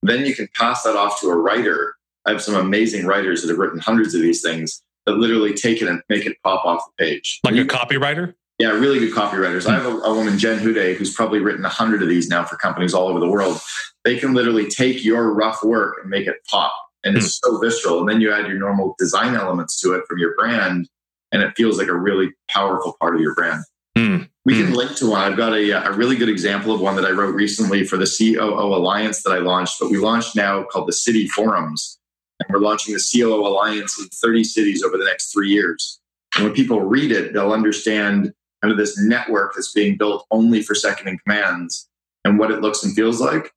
Then 0.03 0.23
you 0.27 0.35
can 0.35 0.47
pass 0.55 0.83
that 0.83 0.95
off 0.95 1.19
to 1.21 1.29
a 1.29 1.35
writer 1.35 1.95
I 2.27 2.31
have 2.31 2.43
some 2.43 2.55
amazing 2.55 3.07
writers 3.07 3.41
that 3.41 3.49
have 3.49 3.57
written 3.57 3.79
hundreds 3.79 4.13
of 4.13 4.21
these 4.21 4.43
things 4.43 4.83
that 5.07 5.13
literally 5.13 5.55
take 5.55 5.81
it 5.81 5.87
and 5.87 6.03
make 6.09 6.27
it 6.27 6.37
pop 6.43 6.63
off 6.63 6.83
the 6.85 7.03
page. 7.03 7.39
Like 7.43 7.55
a 7.55 7.65
copywriter? 7.65 8.35
Yeah, 8.59 8.71
really 8.71 8.99
good 8.99 9.13
copywriters. 9.13 9.65
I 9.65 9.75
have 9.75 9.85
a, 9.85 9.95
a 9.99 10.13
woman, 10.13 10.37
Jen 10.37 10.59
Hude, 10.59 10.97
who's 10.97 11.13
probably 11.13 11.39
written 11.39 11.63
a 11.63 11.69
hundred 11.69 12.03
of 12.03 12.09
these 12.09 12.27
now 12.27 12.43
for 12.43 12.57
companies 12.57 12.93
all 12.93 13.07
over 13.07 13.19
the 13.19 13.29
world. 13.29 13.57
They 14.03 14.19
can 14.19 14.33
literally 14.33 14.67
take 14.67 15.03
your 15.03 15.33
rough 15.33 15.63
work 15.63 15.99
and 16.01 16.09
make 16.09 16.27
it 16.27 16.35
pop. 16.49 16.73
And 17.05 17.15
it's 17.15 17.39
mm. 17.39 17.39
so 17.41 17.59
visceral. 17.59 17.99
And 18.01 18.09
then 18.09 18.19
you 18.19 18.33
add 18.33 18.47
your 18.47 18.59
normal 18.59 18.95
design 18.99 19.35
elements 19.35 19.79
to 19.81 19.93
it 19.93 20.03
from 20.09 20.19
your 20.19 20.35
brand, 20.35 20.89
and 21.31 21.41
it 21.41 21.53
feels 21.55 21.77
like 21.77 21.87
a 21.87 21.97
really 21.97 22.31
powerful 22.49 22.97
part 22.99 23.15
of 23.15 23.21
your 23.21 23.33
brand. 23.33 23.63
Mm. 23.97 24.29
We 24.43 24.55
can 24.55 24.67
hmm. 24.67 24.73
link 24.73 24.95
to 24.97 25.09
one. 25.09 25.21
I've 25.21 25.37
got 25.37 25.53
a, 25.53 25.71
a 25.71 25.91
really 25.93 26.15
good 26.15 26.29
example 26.29 26.73
of 26.73 26.81
one 26.81 26.95
that 26.95 27.05
I 27.05 27.11
wrote 27.11 27.35
recently 27.35 27.85
for 27.85 27.97
the 27.97 28.05
COO 28.05 28.75
Alliance 28.75 29.23
that 29.23 29.31
I 29.31 29.37
launched, 29.37 29.75
but 29.79 29.89
we 29.91 29.97
launched 29.97 30.35
now 30.35 30.63
called 30.63 30.87
the 30.87 30.93
City 30.93 31.27
Forums. 31.27 31.97
And 32.39 32.47
we're 32.49 32.59
launching 32.59 32.93
the 32.93 33.03
COO 33.13 33.45
Alliance 33.45 33.99
in 33.99 34.07
30 34.07 34.43
cities 34.43 34.83
over 34.83 34.97
the 34.97 35.05
next 35.05 35.31
three 35.31 35.49
years. 35.49 35.99
And 36.35 36.45
when 36.45 36.53
people 36.53 36.81
read 36.81 37.11
it, 37.11 37.33
they'll 37.33 37.51
understand 37.51 38.33
kind 38.61 38.71
of 38.71 38.77
this 38.77 38.99
network 38.99 39.53
that's 39.55 39.71
being 39.71 39.97
built 39.97 40.25
only 40.31 40.61
for 40.61 40.75
second 40.75 41.07
in 41.07 41.17
commands 41.19 41.87
and 42.25 42.37
what 42.37 42.51
it 42.51 42.61
looks 42.61 42.83
and 42.83 42.93
feels 42.95 43.21
like. 43.21 43.53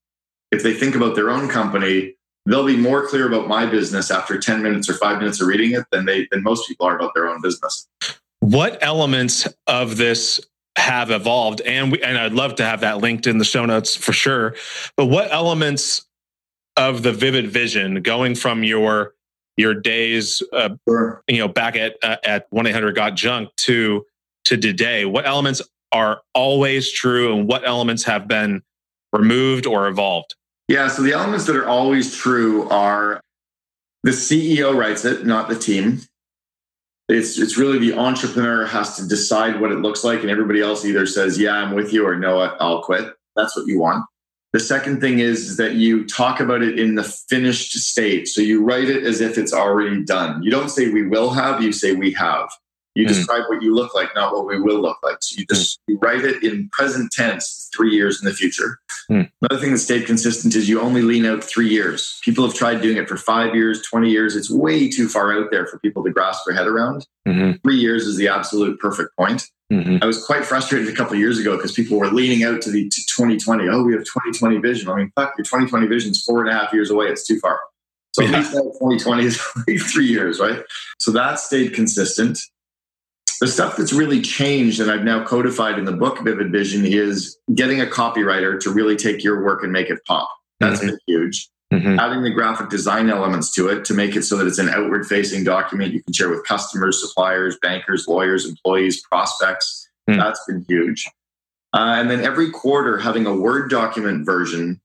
If 0.50 0.62
they 0.62 0.74
think 0.74 0.94
about 0.94 1.14
their 1.14 1.30
own 1.30 1.48
company, 1.48 2.14
they'll 2.46 2.66
be 2.66 2.76
more 2.76 3.06
clear 3.06 3.26
about 3.26 3.48
my 3.48 3.66
business 3.66 4.10
after 4.10 4.38
10 4.38 4.62
minutes 4.62 4.88
or 4.88 4.94
five 4.94 5.18
minutes 5.18 5.40
of 5.40 5.48
reading 5.48 5.72
it 5.72 5.86
than 5.90 6.04
they 6.04 6.28
than 6.30 6.42
most 6.42 6.68
people 6.68 6.86
are 6.86 6.96
about 6.96 7.12
their 7.14 7.28
own 7.28 7.40
business. 7.40 7.88
What 8.40 8.78
elements 8.82 9.48
of 9.66 9.96
this 9.96 10.40
have 10.76 11.10
evolved 11.10 11.60
and 11.62 11.92
we, 11.92 12.02
and 12.02 12.16
I'd 12.16 12.32
love 12.32 12.56
to 12.56 12.64
have 12.64 12.80
that 12.80 12.98
linked 12.98 13.26
in 13.26 13.38
the 13.38 13.44
show 13.44 13.64
notes 13.66 13.94
for 13.94 14.12
sure. 14.12 14.54
But 14.96 15.06
what 15.06 15.30
elements 15.30 16.06
of 16.76 17.02
the 17.02 17.12
vivid 17.12 17.48
vision 17.48 18.02
going 18.02 18.34
from 18.34 18.64
your 18.64 19.14
your 19.56 19.74
days 19.74 20.42
uh, 20.52 20.70
sure. 20.88 21.22
you 21.28 21.38
know 21.38 21.48
back 21.48 21.76
at 21.76 21.96
uh, 22.02 22.16
at 22.24 22.50
1-800 22.50 22.94
got 22.94 23.14
junk 23.14 23.50
to 23.56 24.06
to 24.44 24.56
today 24.56 25.04
what 25.04 25.26
elements 25.26 25.62
are 25.92 26.22
always 26.34 26.90
true 26.90 27.36
and 27.36 27.48
what 27.48 27.66
elements 27.66 28.04
have 28.04 28.26
been 28.26 28.62
removed 29.12 29.66
or 29.66 29.88
evolved 29.88 30.34
yeah 30.68 30.88
so 30.88 31.02
the 31.02 31.12
elements 31.12 31.46
that 31.46 31.56
are 31.56 31.68
always 31.68 32.16
true 32.16 32.68
are 32.68 33.20
the 34.02 34.10
ceo 34.10 34.74
writes 34.76 35.04
it 35.04 35.26
not 35.26 35.48
the 35.48 35.58
team 35.58 36.00
it's 37.08 37.38
it's 37.38 37.58
really 37.58 37.78
the 37.78 37.92
entrepreneur 37.98 38.64
has 38.64 38.96
to 38.96 39.06
decide 39.06 39.60
what 39.60 39.72
it 39.72 39.80
looks 39.80 40.02
like 40.02 40.20
and 40.20 40.30
everybody 40.30 40.60
else 40.60 40.84
either 40.84 41.06
says 41.06 41.38
yeah 41.38 41.54
i'm 41.54 41.74
with 41.74 41.92
you 41.92 42.06
or 42.06 42.16
no 42.16 42.40
i'll 42.40 42.82
quit 42.82 43.12
that's 43.36 43.56
what 43.56 43.66
you 43.66 43.78
want 43.78 44.04
The 44.52 44.60
second 44.60 45.00
thing 45.00 45.18
is 45.18 45.56
that 45.56 45.74
you 45.74 46.06
talk 46.06 46.38
about 46.40 46.62
it 46.62 46.78
in 46.78 46.94
the 46.94 47.04
finished 47.04 47.72
state. 47.72 48.28
So 48.28 48.42
you 48.42 48.62
write 48.62 48.90
it 48.90 49.02
as 49.04 49.22
if 49.22 49.38
it's 49.38 49.54
already 49.54 50.04
done. 50.04 50.42
You 50.42 50.50
don't 50.50 50.68
say 50.68 50.90
we 50.90 51.06
will 51.06 51.30
have, 51.30 51.62
you 51.62 51.72
say 51.72 51.94
we 51.94 52.12
have. 52.12 52.50
You 52.94 53.04
mm. 53.04 53.08
describe 53.08 53.44
what 53.48 53.62
you 53.62 53.74
look 53.74 53.94
like, 53.94 54.14
not 54.14 54.32
what 54.32 54.46
we 54.46 54.60
will 54.60 54.80
look 54.80 54.98
like. 55.02 55.18
So 55.20 55.38
you 55.38 55.46
just 55.46 55.78
mm. 55.78 55.82
you 55.88 55.98
write 55.98 56.24
it 56.24 56.42
in 56.42 56.68
present 56.70 57.12
tense 57.12 57.70
three 57.74 57.90
years 57.90 58.22
in 58.22 58.28
the 58.28 58.34
future. 58.34 58.78
Mm. 59.10 59.30
Another 59.40 59.60
thing 59.60 59.72
that 59.72 59.78
stayed 59.78 60.06
consistent 60.06 60.54
is 60.54 60.68
you 60.68 60.80
only 60.80 61.02
lean 61.02 61.24
out 61.24 61.42
three 61.42 61.68
years. 61.68 62.20
People 62.22 62.46
have 62.46 62.54
tried 62.54 62.82
doing 62.82 62.96
it 62.96 63.08
for 63.08 63.16
five 63.16 63.54
years, 63.54 63.82
20 63.82 64.10
years. 64.10 64.36
It's 64.36 64.50
way 64.50 64.88
too 64.88 65.08
far 65.08 65.32
out 65.32 65.50
there 65.50 65.66
for 65.66 65.78
people 65.78 66.04
to 66.04 66.10
grasp 66.10 66.42
their 66.46 66.54
head 66.54 66.66
around. 66.66 67.06
Mm-hmm. 67.26 67.58
Three 67.62 67.78
years 67.78 68.06
is 68.06 68.16
the 68.16 68.28
absolute 68.28 68.78
perfect 68.78 69.16
point. 69.16 69.48
Mm-hmm. 69.72 69.98
I 70.02 70.06
was 70.06 70.24
quite 70.24 70.44
frustrated 70.44 70.88
a 70.88 70.96
couple 70.96 71.16
years 71.16 71.38
ago 71.38 71.56
because 71.56 71.72
people 71.72 71.98
were 71.98 72.10
leaning 72.10 72.44
out 72.44 72.60
to 72.62 72.70
the 72.70 72.88
to 72.88 73.00
2020. 73.16 73.68
Oh, 73.68 73.82
we 73.82 73.94
have 73.94 74.02
2020 74.02 74.58
vision. 74.58 74.90
I 74.90 74.96
mean, 74.96 75.12
fuck, 75.14 75.32
your 75.38 75.44
2020 75.44 75.86
vision 75.86 76.10
is 76.10 76.22
four 76.22 76.40
and 76.40 76.50
a 76.50 76.52
half 76.52 76.74
years 76.74 76.90
away. 76.90 77.06
It's 77.06 77.26
too 77.26 77.38
far. 77.38 77.58
So 78.12 78.22
yeah. 78.22 78.28
at 78.32 78.38
least 78.38 78.52
2020 78.52 79.24
is 79.24 79.42
like 79.66 79.80
three 79.80 80.06
years, 80.06 80.40
right? 80.40 80.62
So 80.98 81.10
that 81.12 81.38
stayed 81.38 81.72
consistent. 81.74 82.38
The 83.42 83.48
stuff 83.48 83.76
that's 83.76 83.92
really 83.92 84.22
changed 84.22 84.78
and 84.78 84.88
I've 84.88 85.02
now 85.02 85.24
codified 85.24 85.76
in 85.76 85.84
the 85.84 85.90
book 85.90 86.20
Vivid 86.22 86.52
Vision 86.52 86.86
is 86.86 87.36
getting 87.52 87.80
a 87.80 87.86
copywriter 87.86 88.60
to 88.60 88.70
really 88.70 88.94
take 88.94 89.24
your 89.24 89.42
work 89.42 89.64
and 89.64 89.72
make 89.72 89.90
it 89.90 89.98
pop. 90.06 90.30
That's 90.60 90.78
mm-hmm. 90.78 90.90
been 90.90 90.98
huge. 91.08 91.48
Mm-hmm. 91.74 91.98
Adding 91.98 92.22
the 92.22 92.30
graphic 92.30 92.68
design 92.68 93.10
elements 93.10 93.52
to 93.54 93.66
it 93.66 93.84
to 93.86 93.94
make 93.94 94.14
it 94.14 94.22
so 94.22 94.36
that 94.36 94.46
it's 94.46 94.60
an 94.60 94.68
outward 94.68 95.08
facing 95.08 95.42
document 95.42 95.92
you 95.92 96.04
can 96.04 96.12
share 96.12 96.28
with 96.30 96.44
customers, 96.44 97.00
suppliers, 97.00 97.58
bankers, 97.60 98.06
lawyers, 98.06 98.46
employees, 98.46 99.02
prospects. 99.10 99.88
Mm-hmm. 100.08 100.20
That's 100.20 100.44
been 100.46 100.64
huge. 100.68 101.10
Uh, 101.72 101.96
and 101.98 102.08
then 102.08 102.20
every 102.20 102.48
quarter 102.48 102.96
having 102.96 103.26
a 103.26 103.34
Word 103.34 103.68
document 103.68 104.24
version, 104.24 104.80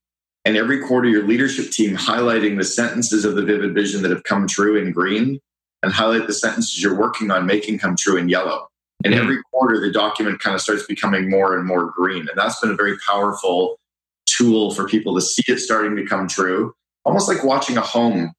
and 0.46 0.58
every 0.58 0.82
quarter 0.82 1.08
your 1.08 1.28
leadership 1.28 1.70
team 1.70 1.96
highlighting 1.96 2.58
the 2.58 2.64
sentences 2.64 3.24
of 3.24 3.36
the 3.36 3.44
vivid 3.44 3.76
vision 3.76 4.02
that 4.02 4.10
have 4.10 4.24
come 4.24 4.48
true 4.48 4.78
in 4.78 4.94
green 4.94 5.42
and 5.84 5.92
highlight 5.92 6.28
the 6.28 6.34
sentences 6.34 6.82
you're 6.82 6.98
working 6.98 7.32
on 7.32 7.46
making 7.46 7.80
come 7.80 7.96
true 7.96 8.18
in 8.18 8.30
yellow. 8.30 8.68
And 9.04 9.14
mm-hmm. 9.14 9.24
every 9.24 9.44
quarter, 9.52 9.80
the 9.80 9.92
document 9.92 10.40
kind 10.40 10.56
of 10.56 10.62
starts 10.62 10.86
becoming 10.86 11.30
more 11.30 11.56
and 11.56 11.66
more 11.66 11.92
green. 11.92 12.28
And 12.28 12.38
that's 12.38 12.60
been 12.60 12.72
a 12.72 12.76
very 12.76 12.98
powerful 13.08 13.78
tool 14.26 14.74
for 14.74 14.88
people 14.88 15.16
to 15.16 15.22
see 15.22 15.44
it 15.48 15.60
starting 15.60 15.96
to 15.96 16.06
come 16.06 16.28
true, 16.28 16.74
almost 17.06 17.28
like 17.28 17.44
watching 17.44 17.78
a 17.78 17.82
home. 17.82 18.34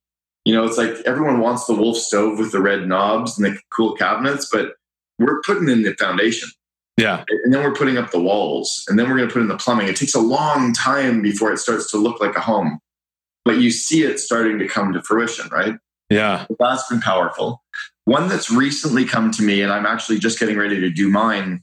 You 0.44 0.54
know, 0.54 0.64
it's 0.64 0.78
like 0.78 0.94
everyone 1.04 1.40
wants 1.40 1.66
the 1.66 1.74
wolf 1.74 1.96
stove 1.96 2.38
with 2.38 2.52
the 2.52 2.60
red 2.60 2.86
knobs 2.86 3.38
and 3.38 3.46
the 3.46 3.58
cool 3.70 3.94
cabinets, 3.94 4.48
but 4.50 4.74
we're 5.18 5.40
putting 5.42 5.68
in 5.68 5.82
the 5.82 5.94
foundation. 5.94 6.48
Yeah. 6.96 7.24
And 7.44 7.54
then 7.54 7.62
we're 7.62 7.74
putting 7.74 7.96
up 7.96 8.10
the 8.10 8.20
walls 8.20 8.84
and 8.88 8.98
then 8.98 9.08
we're 9.08 9.16
going 9.16 9.28
to 9.28 9.32
put 9.32 9.42
in 9.42 9.48
the 9.48 9.56
plumbing. 9.56 9.86
It 9.86 9.96
takes 9.96 10.14
a 10.14 10.20
long 10.20 10.72
time 10.72 11.22
before 11.22 11.52
it 11.52 11.58
starts 11.58 11.90
to 11.92 11.96
look 11.96 12.20
like 12.20 12.34
a 12.34 12.40
home, 12.40 12.80
but 13.44 13.58
you 13.58 13.70
see 13.70 14.02
it 14.02 14.18
starting 14.18 14.58
to 14.58 14.66
come 14.66 14.92
to 14.92 15.02
fruition, 15.02 15.48
right? 15.50 15.74
Yeah. 16.10 16.46
That's 16.58 16.88
been 16.88 17.00
powerful. 17.00 17.62
One 18.04 18.28
that's 18.28 18.50
recently 18.50 19.04
come 19.04 19.30
to 19.32 19.42
me, 19.42 19.60
and 19.62 19.70
I'm 19.72 19.86
actually 19.86 20.18
just 20.18 20.38
getting 20.40 20.56
ready 20.56 20.80
to 20.80 20.90
do 20.90 21.10
mine, 21.10 21.62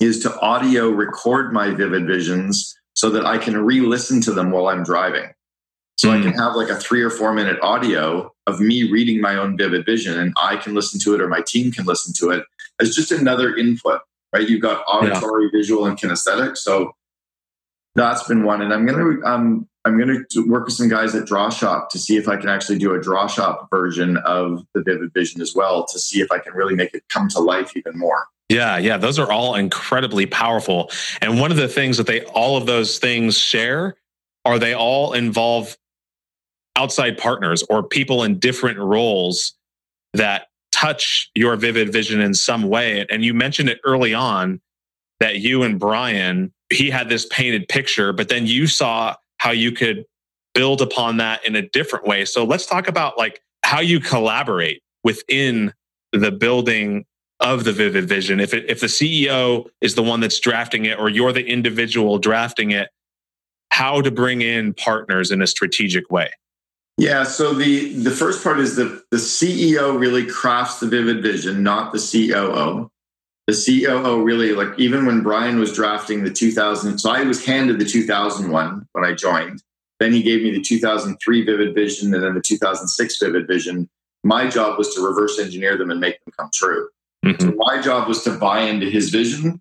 is 0.00 0.20
to 0.20 0.38
audio 0.40 0.90
record 0.90 1.52
my 1.52 1.70
vivid 1.70 2.06
visions 2.06 2.76
so 2.94 3.10
that 3.10 3.26
I 3.26 3.38
can 3.38 3.56
re 3.56 3.80
listen 3.80 4.20
to 4.22 4.32
them 4.32 4.50
while 4.50 4.68
I'm 4.68 4.84
driving. 4.84 5.30
So 5.96 6.08
mm. 6.08 6.18
I 6.18 6.22
can 6.22 6.32
hmm. 6.32 6.38
have 6.38 6.54
like 6.54 6.68
a 6.68 6.76
three 6.76 7.02
or 7.02 7.10
four 7.10 7.32
minute 7.32 7.58
audio 7.62 8.32
of 8.46 8.60
me 8.60 8.84
reading 8.90 9.20
my 9.20 9.36
own 9.36 9.56
vivid 9.56 9.86
vision 9.86 10.18
and 10.18 10.32
I 10.40 10.56
can 10.56 10.74
listen 10.74 11.00
to 11.00 11.14
it 11.14 11.20
or 11.20 11.28
my 11.28 11.40
team 11.40 11.72
can 11.72 11.86
listen 11.86 12.12
to 12.18 12.30
it 12.30 12.44
as 12.80 12.94
just 12.94 13.10
another 13.10 13.56
input, 13.56 14.00
right? 14.32 14.48
You've 14.48 14.62
got 14.62 14.84
auditory, 14.86 15.44
yeah. 15.44 15.50
visual, 15.58 15.86
and 15.86 15.98
kinesthetic. 15.98 16.58
So 16.58 16.94
that's 17.94 18.24
been 18.28 18.44
one. 18.44 18.60
And 18.60 18.72
I'm 18.72 18.84
going 18.84 18.98
to, 18.98 19.26
um, 19.26 19.68
I'm 19.86 19.96
going 19.96 20.26
to 20.28 20.48
work 20.48 20.64
with 20.64 20.74
some 20.74 20.88
guys 20.88 21.14
at 21.14 21.26
Draw 21.26 21.48
Shop 21.50 21.90
to 21.90 21.98
see 21.98 22.16
if 22.16 22.28
I 22.28 22.36
can 22.36 22.48
actually 22.48 22.78
do 22.78 22.94
a 22.94 23.00
Draw 23.00 23.28
Shop 23.28 23.68
version 23.70 24.16
of 24.18 24.66
the 24.74 24.82
Vivid 24.82 25.14
Vision 25.14 25.40
as 25.40 25.54
well 25.54 25.86
to 25.86 25.98
see 26.00 26.20
if 26.20 26.32
I 26.32 26.40
can 26.40 26.54
really 26.54 26.74
make 26.74 26.92
it 26.92 27.04
come 27.08 27.28
to 27.28 27.38
life 27.38 27.76
even 27.76 27.96
more. 27.96 28.26
Yeah, 28.48 28.78
yeah, 28.78 28.96
those 28.96 29.16
are 29.20 29.30
all 29.30 29.54
incredibly 29.54 30.26
powerful. 30.26 30.90
And 31.20 31.38
one 31.38 31.52
of 31.52 31.56
the 31.56 31.68
things 31.68 31.98
that 31.98 32.08
they 32.08 32.24
all 32.24 32.56
of 32.56 32.66
those 32.66 32.98
things 32.98 33.38
share 33.38 33.94
are 34.44 34.58
they 34.58 34.74
all 34.74 35.12
involve 35.12 35.76
outside 36.74 37.16
partners 37.16 37.62
or 37.70 37.84
people 37.84 38.24
in 38.24 38.40
different 38.40 38.78
roles 38.78 39.54
that 40.14 40.48
touch 40.72 41.30
your 41.36 41.54
vivid 41.54 41.92
vision 41.92 42.20
in 42.20 42.34
some 42.34 42.64
way. 42.64 43.06
And 43.08 43.24
you 43.24 43.34
mentioned 43.34 43.68
it 43.68 43.78
early 43.84 44.14
on 44.14 44.60
that 45.20 45.38
you 45.38 45.62
and 45.62 45.78
Brian, 45.78 46.52
he 46.70 46.90
had 46.90 47.08
this 47.08 47.24
painted 47.26 47.68
picture, 47.68 48.12
but 48.12 48.28
then 48.28 48.46
you 48.46 48.66
saw 48.66 49.14
how 49.38 49.50
you 49.50 49.72
could 49.72 50.04
build 50.54 50.80
upon 50.80 51.18
that 51.18 51.44
in 51.46 51.54
a 51.54 51.62
different 51.62 52.06
way. 52.06 52.24
So 52.24 52.44
let's 52.44 52.66
talk 52.66 52.88
about 52.88 53.18
like 53.18 53.42
how 53.62 53.80
you 53.80 54.00
collaborate 54.00 54.82
within 55.04 55.72
the 56.12 56.32
building 56.32 57.04
of 57.40 57.64
the 57.64 57.72
vivid 57.72 58.08
vision. 58.08 58.40
If 58.40 58.54
it, 58.54 58.64
if 58.68 58.80
the 58.80 58.86
ceo 58.86 59.66
is 59.80 59.94
the 59.94 60.02
one 60.02 60.20
that's 60.20 60.40
drafting 60.40 60.86
it 60.86 60.98
or 60.98 61.10
you're 61.10 61.32
the 61.32 61.46
individual 61.46 62.18
drafting 62.18 62.70
it 62.70 62.88
how 63.70 64.00
to 64.00 64.10
bring 64.10 64.40
in 64.40 64.72
partners 64.72 65.30
in 65.30 65.42
a 65.42 65.46
strategic 65.46 66.10
way? 66.10 66.30
Yeah 66.96 67.24
so 67.24 67.52
the 67.52 67.92
the 67.92 68.10
first 68.10 68.42
part 68.42 68.58
is 68.58 68.76
the 68.76 69.02
the 69.10 69.18
ceo 69.18 69.98
really 69.98 70.24
crafts 70.24 70.80
the 70.80 70.86
vivid 70.86 71.22
vision 71.22 71.62
not 71.62 71.92
the 71.92 71.98
coo 71.98 72.90
the 73.46 73.84
coo 73.86 74.22
really 74.22 74.52
like 74.52 74.78
even 74.78 75.06
when 75.06 75.22
brian 75.22 75.58
was 75.58 75.72
drafting 75.72 76.24
the 76.24 76.30
2000 76.30 76.98
so 76.98 77.10
i 77.10 77.22
was 77.22 77.44
handed 77.44 77.78
the 77.78 77.84
2001 77.84 78.86
when 78.92 79.04
i 79.04 79.12
joined 79.12 79.62
then 79.98 80.12
he 80.12 80.22
gave 80.22 80.42
me 80.42 80.50
the 80.50 80.60
2003 80.60 81.44
vivid 81.44 81.74
vision 81.74 82.12
and 82.14 82.22
then 82.22 82.34
the 82.34 82.40
2006 82.40 83.18
vivid 83.18 83.46
vision 83.46 83.88
my 84.24 84.48
job 84.48 84.76
was 84.76 84.94
to 84.94 85.00
reverse 85.00 85.38
engineer 85.38 85.76
them 85.76 85.90
and 85.90 86.00
make 86.00 86.22
them 86.24 86.32
come 86.36 86.50
true 86.52 86.88
Mm-hmm. 87.26 87.48
So 87.48 87.54
my 87.56 87.80
job 87.80 88.08
was 88.08 88.22
to 88.24 88.32
buy 88.38 88.60
into 88.60 88.88
his 88.88 89.10
vision. 89.10 89.60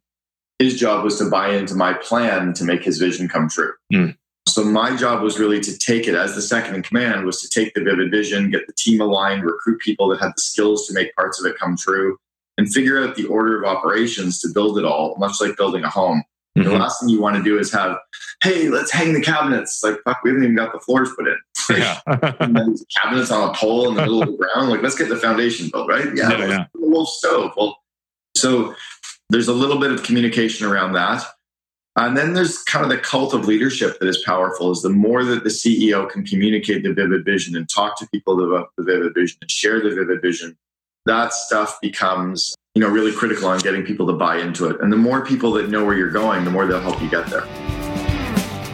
His 0.60 0.80
job 0.80 1.04
was 1.04 1.17
to 1.17 1.30
buy 1.30 1.56
into 1.56 1.76
my 1.76 1.93
plan 1.93 2.54
to 2.54 2.63
make 2.63 2.84
his 2.84 2.98
vision 2.98 3.28
come 3.28 3.50
true. 3.50 3.74
Mm. 3.91 4.15
So 4.48 4.63
my 4.63 4.95
job 4.95 5.24
was 5.24 5.39
really 5.39 5.60
to 5.62 5.78
take 5.78 6.08
it 6.08 6.15
as 6.15 6.36
the 6.36 6.41
second 6.41 6.76
in 6.76 6.84
command 6.84 7.26
was 7.26 7.41
to 7.41 7.50
take 7.50 7.74
the 7.74 7.82
vivid 7.82 8.12
vision, 8.12 8.52
get 8.52 8.67
the 8.67 8.74
team 8.74 9.02
aligned, 9.02 9.43
recruit 9.43 9.82
people 9.82 10.08
that 10.10 10.21
had 10.21 10.34
the 10.36 10.41
skills 10.41 10.88
to 10.88 10.93
make 10.93 11.15
parts 11.15 11.39
of 11.39 11.48
it 11.48 11.58
come 11.58 11.76
true, 11.76 12.17
and 12.58 12.72
figure 12.72 13.04
out 13.04 13.15
the 13.15 13.26
order 13.26 13.62
of 13.62 13.65
operations 13.65 14.39
to 14.41 14.50
build 14.54 14.78
it 14.78 14.86
all, 14.86 15.15
much 15.18 15.41
like 15.41 15.58
building 15.58 15.84
a 15.84 15.89
home. 15.89 16.24
Mm-hmm. 16.58 16.70
The 16.70 16.78
last 16.78 17.02
thing 17.02 17.10
you 17.10 17.22
want 17.22 17.36
to 17.36 17.44
do 17.44 17.60
is 17.60 17.72
have, 17.74 17.98
hey, 18.41 18.70
let's 18.70 18.91
hang 18.91 19.13
the 19.13 19.22
cabinets. 19.22 19.82
Like, 19.84 19.98
fuck, 20.06 20.24
we 20.24 20.30
haven't 20.30 20.44
even 20.44 20.56
got 20.56 20.72
the 20.72 20.80
floors 20.80 21.10
put 21.18 21.28
in. 21.28 21.38
Yeah. 21.68 22.00
cabinets 22.06 23.32
on 23.32 23.50
a 23.50 23.54
pole 23.54 23.89
in 23.89 23.96
the 23.96 24.02
middle 24.02 24.22
of 24.22 24.30
the 24.30 24.38
ground. 24.38 24.70
Like, 24.70 24.84
let's 24.84 24.96
get 24.96 25.10
the 25.10 25.18
foundation 25.18 25.70
built, 25.72 25.89
right? 25.89 26.15
Yeah. 26.15 26.30
yeah, 26.30 26.46
yeah. 26.46 26.65
A 26.76 26.80
little 26.80 27.08
stove. 27.08 27.54
Well, 27.58 27.80
so 28.38 28.76
there's 29.32 29.48
a 29.48 29.54
little 29.54 29.80
bit 29.80 29.91
of 29.91 30.04
communication 30.04 30.68
around 30.68 30.94
that. 30.94 31.26
And 31.98 32.18
then 32.18 32.34
there's 32.34 32.62
kind 32.63 32.84
of 32.84 32.91
the 32.91 32.98
cult 32.98 33.34
of 33.34 33.48
leadership 33.48 34.00
that 34.00 34.08
is 34.08 34.22
powerful 34.26 34.70
is 34.72 34.82
the 34.82 34.89
more 34.89 35.24
that 35.24 35.44
the 35.44 35.50
CEO 35.50 36.10
can 36.10 36.26
communicate 36.26 36.84
the 36.84 36.94
vivid 36.94 37.24
vision 37.24 37.56
and 37.56 37.70
talk 37.70 37.98
to 38.00 38.08
people 38.10 38.44
about 38.46 38.70
the 38.78 38.84
vivid 38.84 39.13
vision 39.13 39.38
and 39.41 39.50
share 39.50 39.80
the 39.80 39.96
vivid 39.96 40.22
vision, 40.22 40.58
that 41.06 41.34
stuff 41.34 41.80
becomes 41.82 42.56
you 42.74 42.82
know 42.82 42.89
really 42.89 43.12
critical 43.12 43.48
on 43.48 43.60
getting 43.60 43.84
people 43.84 44.08
to 44.08 44.13
buy 44.13 44.38
into 44.38 44.68
it. 44.68 44.82
And 44.82 44.91
the 44.91 44.98
more 44.98 45.26
people 45.26 45.52
that 45.54 45.70
know 45.70 45.86
where 45.86 45.96
you're 45.96 46.12
going 46.12 46.44
the 46.44 46.52
more 46.52 46.65
they'll 46.65 46.82
help 46.82 47.02
you 47.02 47.10
get 47.10 47.28
there. 47.28 47.46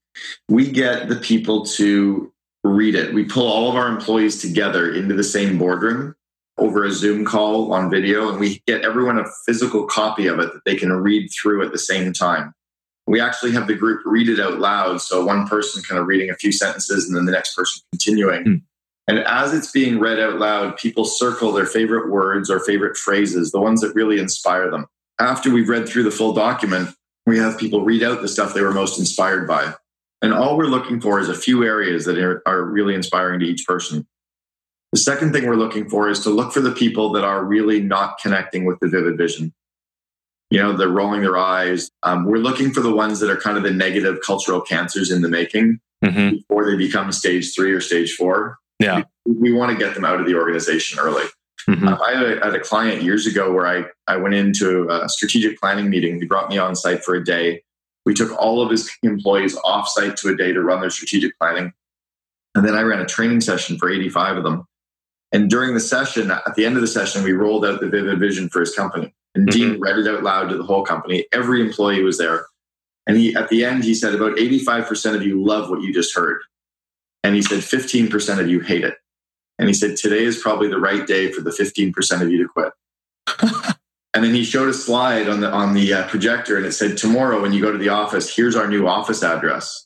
we 0.50 0.72
get 0.72 1.08
the 1.08 1.18
people 1.18 1.68
to 1.78 2.34
read 2.64 2.96
it. 2.96 3.14
We 3.14 3.26
pull 3.26 3.48
all 3.48 3.70
of 3.70 3.76
our 3.76 3.88
employees 3.88 4.42
together 4.42 4.92
into 4.92 5.14
the 5.14 5.24
same 5.24 5.60
boardroom 5.60 6.16
over 6.58 6.86
a 6.86 6.92
Zoom 6.92 7.24
call 7.24 7.72
on 7.72 7.92
video, 7.92 8.30
and 8.30 8.40
we 8.40 8.64
get 8.66 8.82
everyone 8.82 9.20
a 9.20 9.26
physical 9.46 9.86
copy 9.86 10.26
of 10.26 10.40
it 10.40 10.52
that 10.54 10.66
they 10.66 10.76
can 10.76 10.92
read 10.92 11.30
through 11.40 11.64
at 11.64 11.72
the 11.72 11.78
same 11.78 12.14
time. 12.14 12.52
We 13.08 13.22
actually 13.22 13.52
have 13.52 13.68
the 13.68 13.76
group 13.76 14.02
read 14.06 14.30
it 14.30 14.40
out 14.40 14.60
loud. 14.60 15.02
So 15.02 15.24
one 15.24 15.48
person 15.48 15.84
kind 15.84 16.00
of 16.00 16.08
reading 16.08 16.30
a 16.30 16.36
few 16.36 16.52
sentences 16.52 17.08
and 17.08 17.16
then 17.16 17.26
the 17.26 17.32
next 17.32 17.56
person 17.56 17.84
continuing. 17.92 18.44
Mm. 18.44 18.62
And 19.08 19.20
as 19.20 19.54
it's 19.54 19.72
being 19.72 20.00
read 20.00 20.20
out 20.20 20.40
loud, 20.40 20.78
people 20.78 21.06
circle 21.06 21.52
their 21.52 21.68
favorite 21.68 22.10
words 22.10 22.50
or 22.50 22.60
favorite 22.60 22.98
phrases, 22.98 23.52
the 23.52 23.62
ones 23.62 23.82
that 23.82 23.94
really 23.94 24.20
inspire 24.20 24.72
them. 24.72 24.88
After 25.20 25.52
we've 25.52 25.70
read 25.70 25.88
through 25.88 26.04
the 26.04 26.12
full 26.12 26.34
document, 26.34 26.90
we 27.26 27.38
have 27.38 27.58
people 27.58 27.84
read 27.84 28.04
out 28.04 28.22
the 28.22 28.28
stuff 28.28 28.54
they 28.54 28.62
were 28.62 28.74
most 28.74 28.98
inspired 28.98 29.48
by. 29.48 29.74
And 30.22 30.34
all 30.34 30.58
we're 30.58 30.66
looking 30.66 31.00
for 31.00 31.20
is 31.20 31.30
a 31.30 31.36
few 31.36 31.64
areas 31.64 32.06
that 32.06 32.18
are, 32.18 32.42
are 32.48 32.64
really 32.64 32.96
inspiring 32.96 33.40
to 33.42 33.46
each 33.46 33.66
person. 33.66 34.08
The 34.92 35.00
second 35.00 35.34
thing 35.34 35.46
we're 35.46 35.56
looking 35.56 35.90
for 35.90 36.10
is 36.10 36.22
to 36.22 36.30
look 36.30 36.52
for 36.54 36.62
the 36.62 36.72
people 36.72 37.12
that 37.12 37.24
are 37.24 37.44
really 37.44 37.82
not 37.82 38.18
connecting 38.20 38.66
with 38.66 38.80
the 38.80 38.88
vivid 38.88 39.18
vision. 39.18 39.54
You 40.56 40.62
know, 40.62 40.72
they're 40.72 40.88
rolling 40.88 41.20
their 41.20 41.38
eyes. 41.38 41.92
Um, 42.04 42.24
we're 42.24 42.38
looking 42.38 42.72
for 42.72 42.80
the 42.80 42.96
ones 42.96 43.20
that 43.20 43.30
are 43.30 43.36
kind 43.36 43.58
of 43.58 43.64
the 43.64 43.72
negative 43.72 44.20
cultural 44.26 44.62
cancers 44.62 45.12
in 45.12 45.22
the 45.22 45.28
making 45.28 45.82
mm-hmm. 46.02 46.38
before 46.38 46.66
they 46.66 46.78
become 46.78 47.12
stage 47.12 47.54
three 47.54 47.74
or 47.74 47.82
stage 47.82 48.14
four. 48.14 48.58
Yeah. 48.80 49.04
We, 49.26 49.52
we 49.52 49.52
want 49.52 49.78
to 49.78 49.78
get 49.78 49.96
them 49.96 50.06
out 50.06 50.22
of 50.22 50.26
the 50.26 50.36
organization 50.36 50.98
early. 50.98 51.26
Mm-hmm. 51.68 51.90
Uh, 51.90 51.98
I 51.98 52.14
had 52.14 52.24
a, 52.24 52.46
had 52.46 52.56
a, 52.56 52.62
client 52.62 53.04
years 53.04 53.28
ago 53.28 53.52
where 53.52 53.68
I, 53.68 53.84
I 54.08 54.16
went 54.16 54.36
into 54.36 54.90
a 54.90 55.10
strategic 55.10 55.60
planning 55.60 55.90
meeting. 55.90 56.22
He 56.22 56.26
brought 56.26 56.48
me 56.50 56.58
on 56.58 56.74
site 56.74 57.04
for 57.04 57.16
a 57.16 57.24
day. 57.24 57.62
We 58.06 58.14
took 58.14 58.32
all 58.42 58.62
of 58.62 58.72
his 58.72 58.90
employees 59.04 59.58
off 59.66 59.90
site 59.90 60.16
to 60.18 60.30
a 60.30 60.38
day 60.38 60.54
to 60.54 60.62
run 60.62 60.80
their 60.80 60.90
strategic 60.90 61.38
planning. 61.38 61.74
And 62.56 62.66
then 62.66 62.76
I 62.76 62.82
ran 62.84 63.02
a 63.02 63.06
training 63.06 63.42
session 63.42 63.78
for 63.78 63.90
85 63.90 64.38
of 64.38 64.44
them. 64.44 64.66
And 65.36 65.50
during 65.50 65.74
the 65.74 65.82
session, 65.82 66.32
at 66.32 66.56
the 66.56 66.66
end 66.66 66.78
of 66.78 66.82
the 66.82 66.88
session, 66.88 67.22
we 67.22 67.34
rolled 67.34 67.66
out 67.66 67.82
the 67.82 67.90
vivid 67.90 68.22
vision 68.22 68.48
for 68.48 68.62
his 68.62 68.74
company. 68.74 69.14
And 69.36 69.46
mm-hmm. 69.46 69.60
Dean 69.74 69.80
read 69.82 69.98
it 69.98 70.08
out 70.08 70.24
loud 70.24 70.48
to 70.48 70.56
the 70.56 70.64
whole 70.64 70.86
company. 70.86 71.26
Every 71.34 71.60
employee 71.60 72.04
was 72.04 72.18
there. 72.18 72.46
And 73.06 73.18
he, 73.18 73.36
at 73.36 73.50
the 73.50 73.66
end, 73.66 73.84
he 73.84 73.96
said, 73.96 74.16
about 74.16 74.38
85% 74.38 75.14
of 75.14 75.24
you 75.24 75.44
love 75.44 75.70
what 75.70 75.82
you 75.82 75.94
just 75.94 76.16
heard. 76.16 76.40
And 77.22 77.36
he 77.36 77.42
said, 77.42 77.60
15% 77.60 78.40
of 78.40 78.50
you 78.50 78.62
hate 78.62 78.86
it. 78.86 78.96
And 79.60 79.68
he 79.68 79.74
said, 79.74 79.98
today 79.98 80.24
is 80.24 80.40
probably 80.40 80.70
the 80.70 80.80
right 80.80 81.06
day 81.06 81.30
for 81.34 81.42
the 81.42 81.50
15% 81.50 82.22
of 82.22 82.32
you 82.32 82.42
to 82.44 82.48
quit. 82.48 82.72
and 84.14 84.24
then 84.24 84.34
he 84.34 84.46
showed 84.46 84.70
a 84.70 84.74
slide 84.74 85.28
on 85.28 85.42
the, 85.42 85.52
on 85.52 85.74
the 85.74 85.96
uh, 85.96 86.08
projector 86.08 86.56
and 86.56 86.66
it 86.66 86.72
said, 86.72 86.96
tomorrow 86.96 87.42
when 87.42 87.52
you 87.52 87.62
go 87.62 87.74
to 87.74 87.78
the 87.78 87.90
office, 87.90 88.34
here's 88.34 88.56
our 88.56 88.70
new 88.70 88.88
office 88.88 89.22
address. 89.22 89.86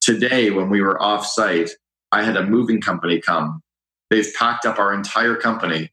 Today, 0.00 0.52
when 0.52 0.70
we 0.70 0.80
were 0.80 1.02
off 1.02 1.26
site, 1.26 1.70
I 2.12 2.22
had 2.22 2.36
a 2.36 2.46
moving 2.46 2.80
company 2.80 3.20
come. 3.20 3.63
They've 4.10 4.32
packed 4.34 4.66
up 4.66 4.78
our 4.78 4.92
entire 4.92 5.36
company. 5.36 5.90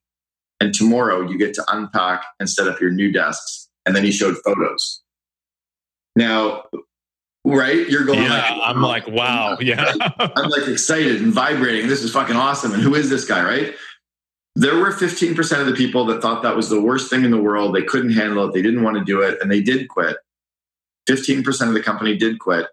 And 0.60 0.74
tomorrow 0.74 1.22
you 1.28 1.38
get 1.38 1.54
to 1.56 1.66
unpack 1.70 2.24
and 2.40 2.50
set 2.50 2.68
up 2.68 2.80
your 2.80 2.92
new 2.92 3.12
desks. 3.12 3.70
And 3.86 3.96
then 3.96 4.04
he 4.04 4.12
showed 4.12 4.38
photos. 4.46 5.02
Now, 6.16 6.66
right? 7.44 7.90
You're 7.90 8.06
going, 8.06 8.22
yeah, 8.22 8.30
like, 8.30 8.62
I'm 8.64 8.82
like, 8.82 9.08
wow. 9.08 9.58
Yeah. 9.62 9.92
I'm 10.20 10.50
like 10.50 10.68
excited 10.68 11.22
and 11.22 11.34
vibrating. 11.34 11.88
This 11.88 12.04
is 12.04 12.12
fucking 12.12 12.36
awesome. 12.36 12.74
And 12.74 12.84
who 12.84 12.96
is 12.96 13.10
this 13.10 13.26
guy, 13.26 13.44
right? 13.44 13.76
There 14.56 14.78
were 14.78 14.92
15% 14.92 15.62
of 15.62 15.66
the 15.66 15.74
people 15.74 16.06
that 16.06 16.22
thought 16.22 16.44
that 16.44 16.56
was 16.56 16.70
the 16.70 16.82
worst 16.82 17.10
thing 17.10 17.24
in 17.24 17.32
the 17.32 17.42
world. 17.42 17.74
They 17.74 17.84
couldn't 17.84 18.12
handle 18.12 18.48
it. 18.48 18.54
They 18.54 18.62
didn't 18.62 18.84
want 18.84 18.98
to 18.98 19.04
do 19.04 19.22
it. 19.22 19.40
And 19.42 19.50
they 19.50 19.62
did 19.62 19.88
quit. 19.88 20.18
15% 21.10 21.68
of 21.68 21.74
the 21.74 21.82
company 21.82 22.18
did 22.18 22.40
quit. 22.40 22.68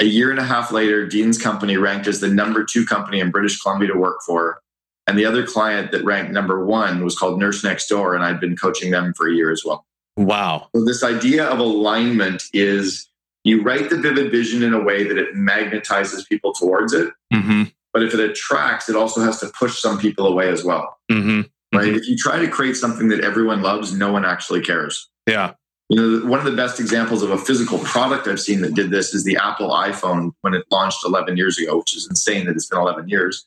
A 0.00 0.06
year 0.06 0.30
and 0.30 0.40
a 0.40 0.44
half 0.44 0.72
later, 0.72 1.06
Dean's 1.06 1.36
company 1.36 1.76
ranked 1.76 2.06
as 2.06 2.20
the 2.20 2.28
number 2.28 2.64
two 2.64 2.86
company 2.86 3.20
in 3.20 3.30
British 3.30 3.60
Columbia 3.60 3.88
to 3.88 3.98
work 3.98 4.20
for. 4.26 4.62
And 5.06 5.18
the 5.18 5.24
other 5.24 5.46
client 5.46 5.92
that 5.92 6.04
ranked 6.04 6.32
number 6.32 6.64
one 6.64 7.04
was 7.04 7.18
called 7.18 7.38
Nurse 7.38 7.64
Next 7.64 7.88
Door. 7.88 8.14
And 8.14 8.24
I'd 8.24 8.40
been 8.40 8.56
coaching 8.56 8.90
them 8.90 9.12
for 9.14 9.28
a 9.28 9.32
year 9.32 9.50
as 9.50 9.64
well. 9.64 9.86
Wow. 10.16 10.68
So, 10.74 10.84
this 10.84 11.02
idea 11.02 11.46
of 11.46 11.58
alignment 11.58 12.44
is 12.52 13.08
you 13.44 13.62
write 13.62 13.90
the 13.90 13.96
vivid 13.96 14.30
vision 14.30 14.62
in 14.62 14.74
a 14.74 14.80
way 14.80 15.04
that 15.04 15.16
it 15.16 15.34
magnetizes 15.34 16.28
people 16.28 16.52
towards 16.52 16.92
it. 16.92 17.12
Mm-hmm. 17.32 17.64
But 17.92 18.02
if 18.02 18.14
it 18.14 18.20
attracts, 18.20 18.88
it 18.88 18.96
also 18.96 19.20
has 19.22 19.40
to 19.40 19.48
push 19.48 19.80
some 19.80 19.98
people 19.98 20.26
away 20.26 20.48
as 20.48 20.64
well. 20.64 20.98
Mm-hmm. 21.10 21.40
Right? 21.76 21.88
Mm-hmm. 21.88 21.96
If 21.96 22.08
you 22.08 22.16
try 22.16 22.38
to 22.38 22.48
create 22.48 22.76
something 22.76 23.08
that 23.08 23.20
everyone 23.20 23.62
loves, 23.62 23.92
no 23.92 24.12
one 24.12 24.24
actually 24.24 24.60
cares. 24.60 25.08
Yeah. 25.26 25.54
You 25.88 25.96
know, 26.20 26.26
one 26.26 26.38
of 26.38 26.44
the 26.44 26.52
best 26.52 26.78
examples 26.78 27.22
of 27.22 27.30
a 27.30 27.38
physical 27.38 27.78
product 27.80 28.28
I've 28.28 28.40
seen 28.40 28.60
that 28.60 28.74
did 28.74 28.90
this 28.90 29.12
is 29.12 29.24
the 29.24 29.36
Apple 29.36 29.70
iPhone 29.70 30.32
when 30.42 30.54
it 30.54 30.64
launched 30.70 31.04
11 31.04 31.36
years 31.36 31.58
ago, 31.58 31.78
which 31.78 31.96
is 31.96 32.06
insane 32.08 32.46
that 32.46 32.54
it's 32.54 32.66
been 32.66 32.78
11 32.78 33.08
years. 33.08 33.46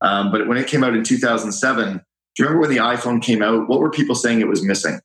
Um, 0.00 0.30
but 0.30 0.46
when 0.46 0.58
it 0.58 0.66
came 0.66 0.84
out 0.84 0.94
in 0.94 1.02
2007, 1.02 1.94
do 1.94 2.00
you 2.38 2.44
remember 2.44 2.60
when 2.60 2.70
the 2.70 2.82
iPhone 2.82 3.22
came 3.22 3.42
out? 3.42 3.68
What 3.68 3.80
were 3.80 3.90
people 3.90 4.14
saying 4.14 4.40
it 4.40 4.48
was 4.48 4.62
missing? 4.62 5.00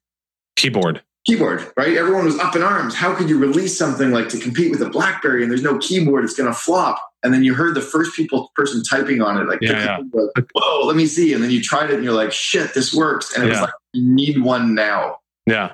Keyboard 0.56 1.02
keyboard, 1.26 1.72
right? 1.78 1.96
Everyone 1.96 2.26
was 2.26 2.38
up 2.40 2.56
in 2.56 2.62
arms. 2.62 2.96
How 2.96 3.16
could 3.16 3.30
you 3.30 3.38
release 3.38 3.78
something 3.78 4.12
like 4.12 4.30
to 4.30 4.40
compete 4.40 4.72
with 4.72 4.82
a 4.82 4.90
BlackBerry 4.90 5.42
and 5.42 5.50
there's 5.50 5.64
no 5.64 5.78
keyboard? 5.78 6.24
It's 6.24 6.36
going 6.36 6.52
to 6.52 6.58
flop. 6.58 7.02
And 7.24 7.34
then 7.34 7.44
you 7.44 7.54
heard 7.54 7.76
the 7.76 7.82
first 7.82 8.16
people 8.16 8.52
person 8.56 8.84
typing 8.84 9.22
on 9.22 9.38
it, 9.38 9.48
like, 9.48 9.60
yeah, 9.62 10.00
yeah. 10.14 10.42
whoa, 10.54 10.86
let 10.86 10.98
me 10.98 11.06
see. 11.06 11.34
And 11.34 11.42
then 11.42 11.52
you 11.52 11.62
tried 11.62 11.90
it 11.90 11.96
and 11.96 12.04
you're 12.04 12.14
like, 12.14 12.34
shit, 12.34 12.74
this 12.74 12.94
works. 12.94 13.34
And 13.34 13.46
it 13.46 13.48
yeah. 13.48 13.52
was 13.54 13.62
like, 13.62 13.74
you 13.94 14.14
need 14.14 14.42
one 14.42 14.76
now. 14.76 15.18
Yeah. 15.46 15.74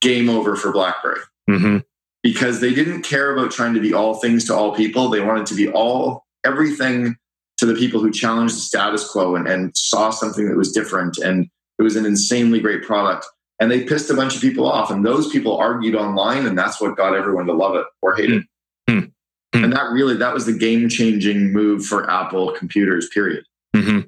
Game 0.00 0.30
over 0.30 0.56
for 0.56 0.72
BlackBerry. 0.72 1.20
Mm-hmm. 1.50 1.78
Because 2.22 2.60
they 2.60 2.74
didn't 2.74 3.02
care 3.02 3.36
about 3.36 3.50
trying 3.50 3.74
to 3.74 3.80
be 3.80 3.92
all 3.92 4.14
things 4.14 4.46
to 4.46 4.54
all 4.54 4.74
people. 4.74 5.10
They 5.10 5.20
wanted 5.20 5.46
to 5.46 5.54
be 5.54 5.68
all 5.68 6.24
everything 6.44 7.16
to 7.58 7.66
the 7.66 7.74
people 7.74 8.00
who 8.00 8.10
challenged 8.10 8.54
the 8.54 8.60
status 8.60 9.08
quo 9.08 9.34
and, 9.36 9.48
and 9.48 9.76
saw 9.76 10.10
something 10.10 10.48
that 10.48 10.56
was 10.56 10.72
different. 10.72 11.18
And 11.18 11.48
it 11.78 11.82
was 11.82 11.96
an 11.96 12.06
insanely 12.06 12.60
great 12.60 12.82
product 12.82 13.26
and 13.58 13.70
they 13.70 13.84
pissed 13.84 14.10
a 14.10 14.14
bunch 14.14 14.34
of 14.34 14.40
people 14.40 14.70
off. 14.70 14.90
And 14.90 15.04
those 15.04 15.30
people 15.30 15.56
argued 15.56 15.94
online, 15.94 16.46
and 16.46 16.58
that's 16.58 16.80
what 16.80 16.96
got 16.96 17.14
everyone 17.14 17.46
to 17.46 17.52
love 17.52 17.74
it 17.74 17.86
or 18.02 18.14
hate 18.14 18.30
it. 18.30 18.42
Mm-hmm. 18.88 19.64
And 19.64 19.72
that 19.72 19.90
really 19.90 20.16
that 20.16 20.34
was 20.34 20.44
the 20.44 20.56
game 20.56 20.88
changing 20.88 21.52
move 21.52 21.84
for 21.84 22.10
Apple 22.10 22.52
computers. 22.52 23.08
Period. 23.08 23.44
Mm-hmm. 23.74 24.00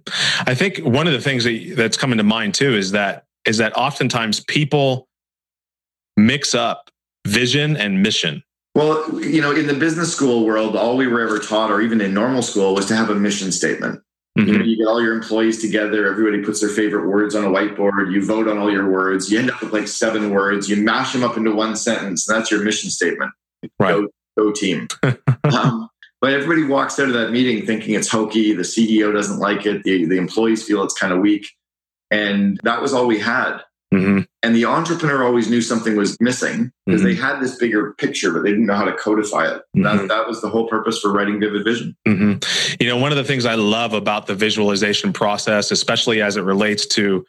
I 0.49 0.55
think 0.55 0.79
one 0.79 1.07
of 1.07 1.13
the 1.13 1.21
things 1.21 1.45
that, 1.45 1.75
that's 1.77 1.97
coming 1.97 2.19
to 2.19 2.25
mind 2.25 2.55
too 2.55 2.75
is 2.75 2.93
that 2.93 3.25
is 3.47 3.57
that 3.59 3.75
oftentimes 3.77 4.41
people 4.41 5.09
mix 6.17 6.55
up 6.55 6.91
vision 7.27 7.77
and 7.77 8.03
mission. 8.03 8.43
Well, 8.79 9.21
you 9.21 9.41
know, 9.41 9.51
in 9.51 9.67
the 9.67 9.75
business 9.75 10.15
school 10.15 10.47
world, 10.47 10.77
all 10.77 10.97
we 10.97 11.09
were 11.09 11.21
ever 11.21 11.41
taught, 11.41 11.73
or 11.73 11.81
even 11.81 12.01
in 12.01 12.15
normal 12.15 12.43
school, 12.43 12.77
was 12.77 12.87
to 12.87 12.95
have 12.95 13.11
a 13.11 13.15
mission 13.17 13.51
statement. 13.51 14.01
Mm-hmm. 14.39 14.49
You, 14.49 14.59
know, 14.59 14.65
you 14.65 14.77
get 14.77 14.87
all 14.87 15.03
your 15.03 15.15
employees 15.15 15.61
together. 15.61 16.07
Everybody 16.07 16.45
puts 16.45 16.61
their 16.61 16.69
favorite 16.69 17.09
words 17.09 17.35
on 17.35 17.45
a 17.45 17.49
whiteboard. 17.49 18.13
You 18.13 18.25
vote 18.25 18.47
on 18.47 18.57
all 18.57 18.71
your 18.71 18.89
words. 18.89 19.33
You 19.33 19.41
end 19.41 19.51
up 19.51 19.61
with 19.61 19.73
like 19.73 19.89
seven 19.89 20.31
words. 20.31 20.71
You 20.71 20.77
mash 20.77 21.13
them 21.13 21.25
up 21.25 21.37
into 21.37 21.53
one 21.53 21.75
sentence. 21.75 22.29
And 22.29 22.39
that's 22.39 22.53
your 22.53 22.63
mission 22.63 22.89
statement. 22.89 23.33
Right. 23.81 23.95
Go, 23.95 24.09
go 24.39 24.53
team. 24.53 24.87
um, 25.03 25.89
but 26.21 26.33
everybody 26.33 26.63
walks 26.63 27.01
out 27.01 27.09
of 27.09 27.15
that 27.15 27.33
meeting 27.33 27.67
thinking 27.67 27.97
it's 27.97 28.09
hokey. 28.09 28.53
The 28.53 28.63
CEO 28.63 29.13
doesn't 29.13 29.41
like 29.41 29.67
it. 29.67 29.83
The, 29.83 30.05
the 30.05 30.19
employees 30.19 30.63
feel 30.63 30.85
it's 30.85 30.95
kind 30.95 31.13
of 31.13 31.19
weak. 31.19 31.49
And 32.13 32.61
that 32.63 32.81
was 32.81 32.93
all 32.93 33.09
we 33.09 33.19
had. 33.19 33.59
Mm-hmm. 33.93 34.21
And 34.43 34.55
the 34.55 34.67
entrepreneur 34.67 35.25
always 35.25 35.51
knew 35.51 35.61
something 35.61 35.97
was 35.97 36.17
missing 36.21 36.71
because 36.87 37.01
mm-hmm. 37.01 37.09
they 37.09 37.15
had 37.17 37.41
this 37.41 37.57
bigger 37.57 37.93
picture, 37.95 38.33
but 38.33 38.45
they 38.45 38.51
didn't 38.51 38.67
know 38.67 38.75
how 38.75 38.85
to 38.85 38.93
codify 38.93 39.47
it. 39.47 39.63
Mm-hmm. 39.77 39.83
That, 39.83 40.09
that 40.09 40.29
was 40.29 40.41
the 40.41 40.49
whole 40.49 40.69
purpose 40.69 41.01
for 41.01 41.13
writing 41.13 41.41
Vivid 41.41 41.65
Vision. 41.65 41.97
Mm-hmm. 42.07 42.77
You 42.81 42.89
know, 42.89 42.97
one 42.99 43.11
of 43.11 43.19
the 43.19 43.25
things 43.25 43.47
I 43.47 43.57
love 43.57 43.95
about 43.95 44.27
the 44.27 44.37
visualization 44.37 45.13
process, 45.13 45.73
especially 45.73 46.23
as 46.23 46.37
it 46.37 46.43
relates 46.43 46.87
to 46.87 47.27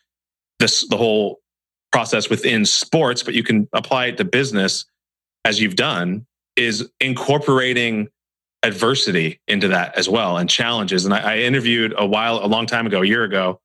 this, 0.60 0.88
the 0.88 0.98
whole 0.98 1.40
process 1.92 2.30
within 2.30 2.64
sports, 2.64 3.24
but 3.24 3.34
you 3.34 3.42
can 3.42 3.68
apply 3.74 4.08
it 4.08 4.18
to 4.18 4.26
business 4.26 4.86
as 5.46 5.60
you've 5.60 5.76
done, 5.76 6.28
is 6.56 6.92
incorporating 7.00 8.10
adversity 8.62 9.40
into 9.48 9.70
that 9.70 9.98
as 9.98 10.08
well 10.10 10.38
and 10.38 10.50
challenges. 10.50 11.06
And 11.06 11.14
I, 11.14 11.36
I 11.36 11.38
interviewed 11.40 11.96
a 11.98 12.06
while, 12.06 12.44
a 12.44 12.48
long 12.48 12.66
time 12.66 12.86
ago, 12.86 13.02
a 13.02 13.06
year 13.06 13.24
ago, 13.24 13.62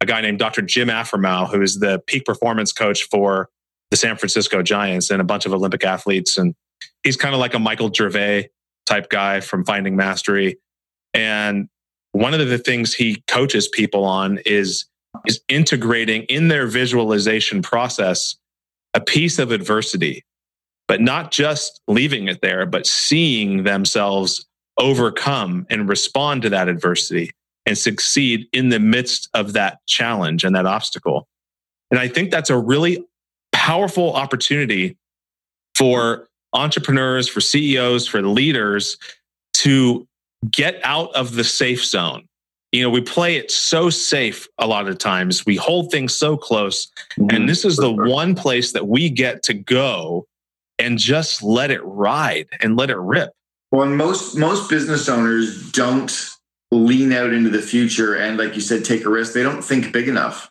a 0.00 0.06
guy 0.06 0.20
named 0.20 0.38
Dr. 0.38 0.62
Jim 0.62 0.88
Afremow, 0.88 1.50
who 1.50 1.62
is 1.62 1.78
the 1.78 2.02
peak 2.06 2.24
performance 2.24 2.72
coach 2.72 3.04
for 3.04 3.48
the 3.90 3.96
San 3.96 4.16
Francisco 4.16 4.62
Giants 4.62 5.10
and 5.10 5.20
a 5.20 5.24
bunch 5.24 5.46
of 5.46 5.52
Olympic 5.52 5.84
athletes. 5.84 6.36
And 6.36 6.54
he's 7.02 7.16
kind 7.16 7.34
of 7.34 7.40
like 7.40 7.54
a 7.54 7.58
Michael 7.58 7.92
Gervais 7.92 8.50
type 8.84 9.08
guy 9.08 9.40
from 9.40 9.64
Finding 9.64 9.96
Mastery. 9.96 10.58
And 11.14 11.68
one 12.12 12.34
of 12.34 12.48
the 12.48 12.58
things 12.58 12.94
he 12.94 13.22
coaches 13.26 13.68
people 13.68 14.04
on 14.04 14.38
is, 14.44 14.86
is 15.26 15.40
integrating 15.48 16.22
in 16.24 16.48
their 16.48 16.66
visualization 16.66 17.62
process 17.62 18.36
a 18.94 19.00
piece 19.00 19.38
of 19.38 19.50
adversity, 19.50 20.24
but 20.88 21.00
not 21.00 21.30
just 21.30 21.80
leaving 21.86 22.28
it 22.28 22.40
there, 22.42 22.66
but 22.66 22.86
seeing 22.86 23.64
themselves 23.64 24.46
overcome 24.78 25.66
and 25.70 25.88
respond 25.88 26.42
to 26.42 26.50
that 26.50 26.68
adversity 26.68 27.30
and 27.66 27.76
succeed 27.76 28.46
in 28.52 28.68
the 28.68 28.78
midst 28.78 29.28
of 29.34 29.52
that 29.54 29.84
challenge 29.86 30.44
and 30.44 30.54
that 30.54 30.66
obstacle. 30.66 31.26
And 31.90 32.00
I 32.00 32.08
think 32.08 32.30
that's 32.30 32.50
a 32.50 32.56
really 32.56 33.04
powerful 33.52 34.14
opportunity 34.14 34.96
for 35.74 36.28
entrepreneurs, 36.52 37.28
for 37.28 37.40
CEOs, 37.40 38.06
for 38.06 38.22
leaders 38.22 38.96
to 39.54 40.06
get 40.50 40.80
out 40.84 41.14
of 41.14 41.34
the 41.34 41.44
safe 41.44 41.84
zone. 41.84 42.28
You 42.72 42.82
know, 42.82 42.90
we 42.90 43.00
play 43.00 43.36
it 43.36 43.50
so 43.50 43.90
safe 43.90 44.48
a 44.58 44.66
lot 44.66 44.88
of 44.88 44.98
times. 44.98 45.46
We 45.46 45.56
hold 45.56 45.90
things 45.90 46.14
so 46.14 46.36
close. 46.36 46.88
Mm-hmm. 47.18 47.34
And 47.34 47.48
this 47.48 47.64
is 47.64 47.76
the 47.76 47.92
one 47.92 48.34
place 48.34 48.72
that 48.72 48.86
we 48.86 49.08
get 49.08 49.42
to 49.44 49.54
go 49.54 50.26
and 50.78 50.98
just 50.98 51.42
let 51.42 51.70
it 51.70 51.80
ride 51.84 52.48
and 52.60 52.76
let 52.76 52.90
it 52.90 52.98
rip. 52.98 53.32
Well, 53.72 53.86
most 53.86 54.36
most 54.36 54.70
business 54.70 55.08
owners 55.08 55.70
don't 55.72 56.35
lean 56.70 57.12
out 57.12 57.32
into 57.32 57.50
the 57.50 57.62
future 57.62 58.16
and 58.16 58.36
like 58.36 58.54
you 58.54 58.60
said 58.60 58.84
take 58.84 59.04
a 59.04 59.08
risk. 59.08 59.32
They 59.32 59.42
don't 59.42 59.62
think 59.62 59.92
big 59.92 60.08
enough. 60.08 60.50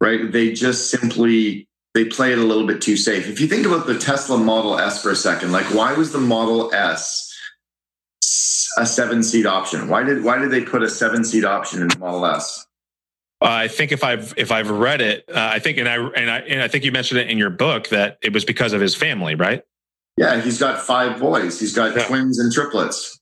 Right? 0.00 0.32
They 0.32 0.52
just 0.52 0.90
simply 0.90 1.68
they 1.94 2.04
play 2.04 2.32
it 2.32 2.38
a 2.38 2.44
little 2.44 2.66
bit 2.66 2.80
too 2.80 2.96
safe. 2.96 3.28
If 3.28 3.40
you 3.40 3.48
think 3.48 3.66
about 3.66 3.86
the 3.86 3.98
Tesla 3.98 4.38
Model 4.38 4.78
S 4.78 5.02
for 5.02 5.10
a 5.10 5.16
second, 5.16 5.52
like 5.52 5.66
why 5.74 5.92
was 5.92 6.12
the 6.12 6.20
Model 6.20 6.72
S 6.72 7.26
a 8.78 8.86
seven 8.86 9.22
seat 9.22 9.46
option? 9.46 9.88
Why 9.88 10.02
did 10.02 10.24
why 10.24 10.38
did 10.38 10.50
they 10.50 10.62
put 10.62 10.82
a 10.82 10.88
seven 10.88 11.24
seat 11.24 11.44
option 11.44 11.82
in 11.82 11.88
the 11.88 11.98
Model 11.98 12.24
S? 12.26 12.66
Uh, 13.42 13.48
I 13.48 13.68
think 13.68 13.90
if 13.90 14.04
I've 14.04 14.34
if 14.36 14.52
I've 14.52 14.70
read 14.70 15.00
it, 15.00 15.24
uh, 15.28 15.50
I 15.52 15.58
think 15.58 15.78
and 15.78 15.88
I 15.88 15.96
and 15.96 16.30
I 16.30 16.38
and 16.40 16.62
I 16.62 16.68
think 16.68 16.84
you 16.84 16.92
mentioned 16.92 17.20
it 17.20 17.30
in 17.30 17.38
your 17.38 17.50
book 17.50 17.88
that 17.88 18.18
it 18.22 18.32
was 18.32 18.44
because 18.44 18.72
of 18.72 18.80
his 18.80 18.94
family, 18.94 19.34
right? 19.34 19.62
Yeah, 20.16 20.40
he's 20.40 20.58
got 20.58 20.80
five 20.80 21.18
boys. 21.18 21.58
He's 21.58 21.74
got 21.74 21.96
yeah. 21.96 22.04
twins 22.04 22.38
and 22.38 22.52
triplets. 22.52 23.19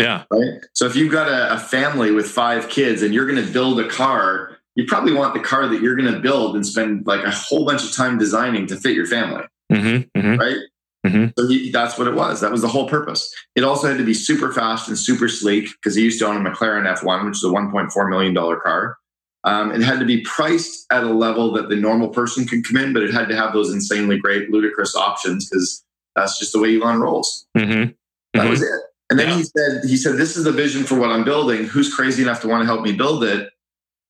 Yeah. 0.00 0.24
Right. 0.30 0.60
So 0.72 0.86
if 0.86 0.96
you've 0.96 1.12
got 1.12 1.28
a, 1.28 1.54
a 1.54 1.58
family 1.58 2.10
with 2.10 2.26
five 2.26 2.68
kids 2.68 3.02
and 3.02 3.12
you're 3.14 3.26
going 3.26 3.44
to 3.44 3.52
build 3.52 3.80
a 3.80 3.88
car, 3.88 4.58
you 4.74 4.86
probably 4.86 5.12
want 5.12 5.34
the 5.34 5.40
car 5.40 5.68
that 5.68 5.82
you're 5.82 5.96
going 5.96 6.12
to 6.12 6.20
build 6.20 6.56
and 6.56 6.66
spend 6.66 7.06
like 7.06 7.24
a 7.24 7.30
whole 7.30 7.66
bunch 7.66 7.84
of 7.84 7.92
time 7.92 8.18
designing 8.18 8.66
to 8.68 8.76
fit 8.76 8.94
your 8.94 9.06
family. 9.06 9.44
Mm-hmm, 9.70 10.18
mm-hmm. 10.18 10.36
Right. 10.36 10.58
Mm-hmm. 11.06 11.26
So 11.38 11.48
he, 11.48 11.70
that's 11.70 11.98
what 11.98 12.06
it 12.06 12.14
was. 12.14 12.40
That 12.40 12.50
was 12.50 12.62
the 12.62 12.68
whole 12.68 12.88
purpose. 12.88 13.32
It 13.54 13.64
also 13.64 13.88
had 13.88 13.98
to 13.98 14.04
be 14.04 14.14
super 14.14 14.52
fast 14.52 14.88
and 14.88 14.98
super 14.98 15.28
sleek 15.28 15.68
because 15.70 15.94
he 15.94 16.02
used 16.02 16.18
to 16.20 16.26
own 16.26 16.44
a 16.44 16.50
McLaren 16.50 16.86
F1, 16.86 17.24
which 17.24 17.36
is 17.36 17.44
a 17.44 17.48
$1.4 17.48 18.10
million 18.10 18.34
car. 18.34 18.98
Um, 19.44 19.72
it 19.72 19.80
had 19.80 19.98
to 20.00 20.04
be 20.04 20.20
priced 20.22 20.86
at 20.92 21.02
a 21.02 21.08
level 21.08 21.52
that 21.52 21.70
the 21.70 21.76
normal 21.76 22.08
person 22.08 22.46
could 22.46 22.66
come 22.66 22.76
in, 22.76 22.92
but 22.92 23.02
it 23.02 23.14
had 23.14 23.28
to 23.28 23.36
have 23.36 23.54
those 23.54 23.72
insanely 23.72 24.18
great, 24.18 24.50
ludicrous 24.50 24.94
options 24.94 25.48
because 25.48 25.82
that's 26.14 26.38
just 26.38 26.52
the 26.52 26.58
way 26.58 26.76
Elon 26.76 27.00
rolls. 27.00 27.46
Mm-hmm. 27.56 27.92
That 28.34 28.50
was 28.50 28.60
mm-hmm. 28.60 28.74
it. 28.74 28.82
And 29.10 29.18
then 29.18 29.28
yeah. 29.28 29.36
he 29.36 29.42
said, 29.42 29.84
he 29.84 29.96
said, 29.96 30.16
this 30.16 30.36
is 30.36 30.44
the 30.44 30.52
vision 30.52 30.84
for 30.84 30.98
what 30.98 31.10
I'm 31.10 31.24
building. 31.24 31.64
Who's 31.64 31.92
crazy 31.92 32.22
enough 32.22 32.40
to 32.42 32.48
want 32.48 32.62
to 32.62 32.66
help 32.66 32.82
me 32.82 32.92
build 32.92 33.24
it? 33.24 33.50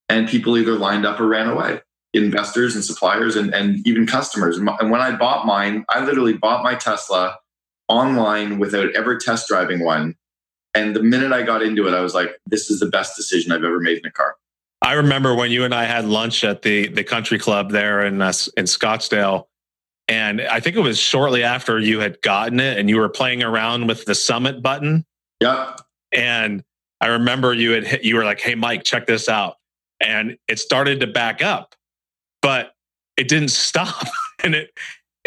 And 0.08 0.28
people 0.28 0.58
either 0.58 0.72
lined 0.72 1.06
up 1.06 1.18
or 1.18 1.26
ran 1.26 1.48
away 1.48 1.80
investors 2.12 2.74
and 2.74 2.84
suppliers 2.84 3.36
and, 3.36 3.54
and 3.54 3.86
even 3.86 4.06
customers. 4.06 4.58
And 4.58 4.90
when 4.90 5.00
I 5.00 5.16
bought 5.16 5.46
mine, 5.46 5.84
I 5.88 6.04
literally 6.04 6.32
bought 6.32 6.64
my 6.64 6.74
Tesla 6.74 7.38
online 7.88 8.58
without 8.58 8.94
ever 8.96 9.16
test 9.16 9.48
driving 9.48 9.84
one. 9.84 10.16
And 10.74 10.94
the 10.94 11.02
minute 11.02 11.32
I 11.32 11.42
got 11.42 11.62
into 11.62 11.86
it, 11.88 11.94
I 11.94 12.00
was 12.00 12.14
like, 12.14 12.30
this 12.46 12.70
is 12.70 12.80
the 12.80 12.86
best 12.86 13.16
decision 13.16 13.52
I've 13.52 13.64
ever 13.64 13.80
made 13.80 13.98
in 13.98 14.06
a 14.06 14.10
car. 14.10 14.36
I 14.82 14.94
remember 14.94 15.34
when 15.34 15.50
you 15.50 15.64
and 15.64 15.74
I 15.74 15.84
had 15.84 16.06
lunch 16.06 16.42
at 16.42 16.62
the 16.62 16.88
the 16.88 17.04
country 17.04 17.38
club 17.38 17.70
there 17.70 18.04
in 18.04 18.22
uh, 18.22 18.32
in 18.56 18.64
Scottsdale, 18.64 19.46
and 20.10 20.42
I 20.42 20.60
think 20.60 20.76
it 20.76 20.80
was 20.80 20.98
shortly 20.98 21.42
after 21.42 21.78
you 21.78 22.00
had 22.00 22.20
gotten 22.20 22.60
it, 22.60 22.78
and 22.78 22.90
you 22.90 22.98
were 22.98 23.08
playing 23.08 23.42
around 23.42 23.86
with 23.86 24.04
the 24.04 24.14
Summon 24.14 24.60
button. 24.60 25.06
Yep. 25.40 25.80
And 26.12 26.64
I 27.00 27.06
remember 27.06 27.54
you 27.54 27.70
had 27.70 27.86
hit, 27.86 28.04
you 28.04 28.16
were 28.16 28.24
like, 28.24 28.40
"Hey, 28.40 28.54
Mike, 28.54 28.84
check 28.84 29.06
this 29.06 29.28
out," 29.28 29.56
and 30.00 30.36
it 30.48 30.58
started 30.58 31.00
to 31.00 31.06
back 31.06 31.42
up, 31.42 31.74
but 32.42 32.72
it 33.16 33.28
didn't 33.28 33.50
stop. 33.50 34.04
and 34.44 34.54
it, 34.56 34.70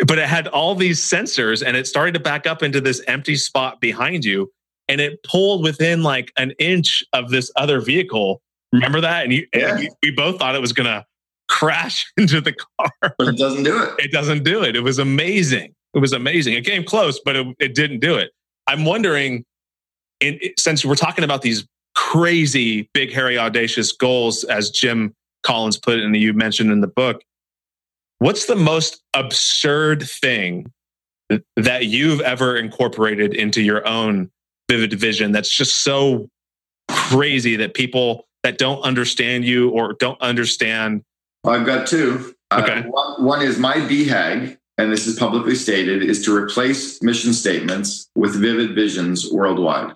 but 0.06 0.18
it 0.18 0.28
had 0.28 0.48
all 0.48 0.76
these 0.76 1.00
sensors 1.00 1.64
and 1.66 1.78
it 1.78 1.88
started 1.88 2.14
to 2.16 2.20
back 2.20 2.48
up 2.48 2.64
into 2.64 2.82
this 2.82 3.02
empty 3.08 3.36
spot 3.36 3.80
behind 3.80 4.26
you. 4.26 4.52
And 4.90 5.00
it 5.00 5.24
pulled 5.24 5.64
within 5.64 6.04
like 6.04 6.32
an 6.36 6.52
inch 6.60 7.04
of 7.14 7.30
this 7.30 7.52
other 7.56 7.80
vehicle. 7.80 8.42
Remember 8.74 9.00
that? 9.02 9.24
And, 9.24 9.34
you, 9.34 9.48
yeah. 9.54 9.78
and 9.78 9.90
we 10.02 10.12
both 10.12 10.40
thought 10.40 10.56
it 10.56 10.62
was 10.62 10.74
going 10.74 10.88
to 10.88 11.06
crash 11.54 12.12
into 12.18 12.42
the 12.42 12.54
car. 12.54 13.16
But 13.18 13.28
it 13.28 13.38
doesn't 13.38 13.64
do 13.64 13.82
it. 13.84 13.94
It 14.00 14.12
doesn't 14.12 14.44
do 14.44 14.64
it. 14.64 14.76
It 14.76 14.82
was 14.82 15.00
amazing. 15.00 15.74
It 15.94 16.00
was 16.00 16.14
amazing. 16.14 16.56
It 16.56 16.66
came 16.66 16.84
close, 16.84 17.20
but 17.20 17.36
it, 17.36 17.48
it 17.60 17.76
didn't 17.76 18.00
do 18.00 18.16
it. 18.16 18.32
I'm 18.66 18.84
wondering, 18.84 19.46
in, 20.20 20.40
since 20.58 20.84
we're 20.84 20.96
talking 20.96 21.24
about 21.24 21.44
these 21.44 21.66
crazy, 21.96 22.90
big, 22.94 23.14
hairy, 23.14 23.38
audacious 23.38 23.92
goals, 23.92 24.44
as 24.46 24.72
Jim 24.72 25.14
Collins 25.44 25.78
put 25.78 26.00
it 26.00 26.06
and 26.06 26.16
you 26.16 26.34
mentioned 26.34 26.72
in 26.72 26.82
the 26.82 26.88
book. 26.88 27.22
What's 28.20 28.46
the 28.46 28.56
most 28.56 29.04
absurd 29.14 30.04
thing 30.04 30.72
that 31.56 31.86
you've 31.86 32.22
ever 32.22 32.56
incorporated 32.58 33.34
into 33.34 33.62
your 33.62 33.86
own 33.88 34.32
vivid 34.70 34.94
vision 34.94 35.32
that's 35.32 35.56
just 35.56 35.84
so 35.84 36.30
crazy 36.90 37.58
that 37.58 37.74
people 37.74 38.26
that 38.44 38.58
don't 38.58 38.82
understand 38.82 39.46
you 39.46 39.70
or 39.70 39.94
don't 39.94 40.20
understand? 40.22 41.04
I've 41.46 41.66
got 41.66 41.88
two. 41.88 42.36
Uh, 42.52 42.62
okay. 42.64 42.80
Uh, 42.80 42.92
one, 42.92 43.24
one 43.24 43.42
is 43.42 43.58
my 43.58 43.76
BHAG, 43.76 44.58
and 44.78 44.92
this 44.92 45.08
is 45.08 45.18
publicly 45.18 45.56
stated, 45.56 46.04
is 46.04 46.24
to 46.26 46.36
replace 46.36 47.02
mission 47.02 47.34
statements 47.34 48.10
with 48.16 48.36
vivid 48.36 48.76
visions 48.76 49.32
worldwide. 49.32 49.96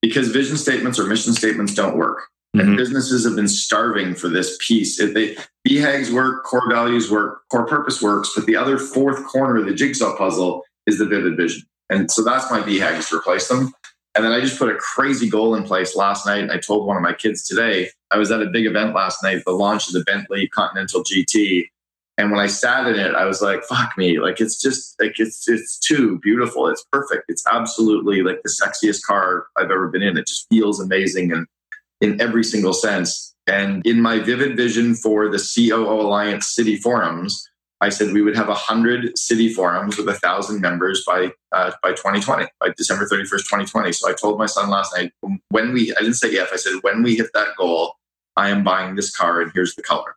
Because 0.00 0.28
vision 0.28 0.56
statements 0.56 0.98
or 0.98 1.04
mission 1.04 1.32
statements 1.32 1.74
don't 1.74 1.96
work. 1.96 2.22
Mm-hmm. 2.56 2.68
And 2.68 2.76
businesses 2.76 3.24
have 3.24 3.36
been 3.36 3.48
starving 3.48 4.14
for 4.14 4.28
this 4.28 4.56
piece. 4.60 4.98
If 4.98 5.12
they 5.12 5.36
BHAGs 5.68 6.10
work, 6.12 6.44
core 6.44 6.68
values 6.70 7.10
work, 7.10 7.42
core 7.50 7.66
purpose 7.66 8.00
works, 8.00 8.32
but 8.34 8.46
the 8.46 8.56
other 8.56 8.78
fourth 8.78 9.26
corner 9.26 9.58
of 9.58 9.66
the 9.66 9.74
jigsaw 9.74 10.16
puzzle 10.16 10.64
is 10.86 10.98
the 10.98 11.04
vivid 11.04 11.36
vision. 11.36 11.62
And 11.90 12.10
so 12.10 12.22
that's 12.24 12.50
my 12.50 12.60
BHAG 12.60 12.98
is 12.98 13.08
to 13.10 13.16
replace 13.16 13.48
them. 13.48 13.72
And 14.14 14.24
then 14.24 14.32
I 14.32 14.40
just 14.40 14.58
put 14.58 14.70
a 14.70 14.76
crazy 14.76 15.28
goal 15.28 15.54
in 15.54 15.64
place 15.64 15.94
last 15.94 16.26
night. 16.26 16.40
And 16.40 16.50
I 16.50 16.58
told 16.58 16.86
one 16.86 16.96
of 16.96 17.02
my 17.02 17.12
kids 17.12 17.46
today, 17.46 17.90
I 18.10 18.18
was 18.18 18.30
at 18.30 18.42
a 18.42 18.46
big 18.46 18.66
event 18.66 18.94
last 18.94 19.22
night, 19.22 19.42
the 19.44 19.52
launch 19.52 19.86
of 19.88 19.92
the 19.92 20.04
Bentley 20.04 20.48
Continental 20.48 21.02
GT. 21.02 21.68
And 22.16 22.30
when 22.30 22.40
I 22.40 22.46
sat 22.46 22.86
in 22.86 22.98
it, 22.98 23.14
I 23.14 23.26
was 23.26 23.40
like, 23.40 23.62
fuck 23.64 23.96
me. 23.96 24.18
Like 24.18 24.40
it's 24.40 24.60
just 24.60 25.00
like 25.00 25.20
it's 25.20 25.48
it's 25.48 25.78
too 25.78 26.18
beautiful. 26.18 26.66
It's 26.68 26.84
perfect. 26.90 27.24
It's 27.28 27.44
absolutely 27.46 28.22
like 28.22 28.40
the 28.42 28.50
sexiest 28.50 29.02
car 29.04 29.46
I've 29.56 29.70
ever 29.70 29.88
been 29.88 30.02
in. 30.02 30.16
It 30.16 30.26
just 30.26 30.46
feels 30.50 30.80
amazing. 30.80 31.32
And 31.32 31.46
in 32.00 32.20
every 32.20 32.44
single 32.44 32.72
sense. 32.72 33.34
And 33.46 33.84
in 33.86 34.00
my 34.00 34.18
vivid 34.18 34.56
vision 34.56 34.94
for 34.94 35.28
the 35.28 35.38
COO 35.38 36.00
Alliance 36.00 36.48
city 36.48 36.76
forums, 36.76 37.48
I 37.80 37.88
said 37.90 38.12
we 38.12 38.22
would 38.22 38.36
have 38.36 38.48
100 38.48 39.16
city 39.16 39.52
forums 39.52 39.96
with 39.96 40.06
1,000 40.06 40.60
members 40.60 41.04
by 41.06 41.32
uh, 41.52 41.70
by 41.82 41.90
2020, 41.90 42.46
by 42.60 42.70
December 42.76 43.04
31st, 43.06 43.30
2020. 43.30 43.92
So 43.92 44.10
I 44.10 44.12
told 44.14 44.38
my 44.38 44.46
son 44.46 44.68
last 44.68 44.94
night, 44.96 45.12
when 45.50 45.72
we, 45.72 45.94
I 45.94 46.00
didn't 46.00 46.14
say 46.14 46.28
if, 46.28 46.52
I 46.52 46.56
said, 46.56 46.74
when 46.82 47.02
we 47.02 47.16
hit 47.16 47.30
that 47.34 47.48
goal, 47.56 47.94
I 48.38 48.50
am 48.50 48.64
buying 48.64 48.94
this 48.94 49.14
car 49.14 49.40
and 49.40 49.50
here's 49.52 49.74
the 49.74 49.82
color. 49.82 50.16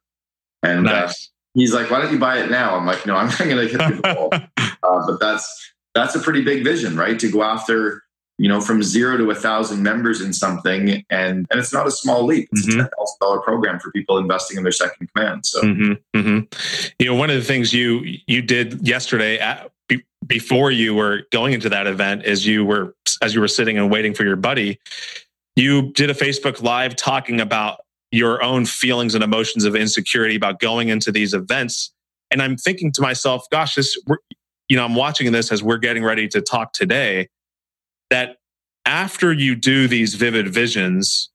And 0.64 0.88
uh, 0.88 1.02
nice. 1.02 1.10
uh, 1.10 1.60
he's 1.60 1.74
like, 1.74 1.90
why 1.90 2.02
don't 2.02 2.14
you 2.14 2.20
buy 2.20 2.40
it 2.40 2.52
now? 2.52 2.76
I'm 2.76 2.86
like, 2.86 3.06
no, 3.06 3.16
I'm 3.16 3.28
not 3.28 3.40
going 3.40 3.68
to 3.68 3.68
hit 3.68 3.78
the 3.78 4.14
goal. 4.16 4.30
uh, 4.32 5.08
but 5.08 5.20
that's, 5.20 5.74
that's 5.96 6.16
a 6.16 6.20
pretty 6.20 6.44
big 6.44 6.64
vision, 6.64 6.96
right? 6.96 7.20
To 7.20 7.32
go 7.32 7.44
after 7.44 8.04
you 8.42 8.48
know, 8.48 8.60
from 8.60 8.82
zero 8.82 9.18
to 9.18 9.30
a 9.30 9.36
thousand 9.36 9.84
members 9.84 10.20
in 10.20 10.34
something, 10.34 11.04
and 11.12 11.46
and 11.52 11.60
it's 11.60 11.72
not 11.72 11.86
a 11.86 11.92
small 11.92 12.26
leap. 12.26 12.50
It's 12.52 12.66
mm-hmm. 12.66 12.80
a 12.80 12.84
ten 12.84 12.92
thousand 12.98 13.18
dollar 13.22 13.40
program 13.40 13.80
for 13.80 13.92
people 13.92 14.18
investing 14.18 14.58
in 14.58 14.64
their 14.64 14.72
second 14.72 15.12
command. 15.14 15.46
So, 15.46 15.62
mm-hmm. 15.62 16.20
Mm-hmm. 16.20 16.92
you 16.98 17.06
know, 17.06 17.14
one 17.14 17.30
of 17.30 17.36
the 17.36 17.44
things 17.44 17.72
you 17.72 18.02
you 18.26 18.42
did 18.42 18.88
yesterday 18.88 19.38
at, 19.38 19.70
be, 19.88 20.04
before 20.26 20.72
you 20.72 20.96
were 20.96 21.28
going 21.32 21.54
into 21.54 21.70
that 21.70 21.86
event 21.86 22.26
is 22.26 22.48
you 22.48 22.66
were 22.66 22.96
as 23.22 23.36
you 23.36 23.42
were 23.42 23.48
sitting 23.48 23.78
and 23.78 23.92
waiting 23.92 24.16
for 24.16 24.24
your 24.24 24.38
buddy, 24.38 24.80
you 25.56 25.92
did 25.92 26.10
a 26.10 26.16
Facebook 26.16 26.64
live 26.64 26.96
talking 26.96 27.40
about 27.40 27.82
your 28.12 28.44
own 28.44 28.66
feelings 28.66 29.16
and 29.16 29.24
emotions 29.24 29.64
of 29.64 29.76
insecurity 29.76 30.36
about 30.36 30.60
going 30.60 30.90
into 30.90 31.12
these 31.12 31.34
events. 31.34 31.94
And 32.30 32.42
I'm 32.42 32.58
thinking 32.58 32.92
to 32.94 33.02
myself, 33.02 33.46
gosh, 33.52 33.76
this, 33.76 33.98
you 34.68 34.78
know, 34.78 34.86
I'm 34.86 34.96
watching 34.96 35.32
this 35.32 35.52
as 35.52 35.64
we're 35.64 35.78
getting 35.78 36.04
ready 36.04 36.28
to 36.30 36.42
talk 36.42 36.74
today 36.74 37.30
that 38.10 38.38
after 38.86 39.32
you 39.32 39.56
do 39.56 39.88
these 39.88 40.16
vivid 40.16 40.50
visions, 40.50 41.30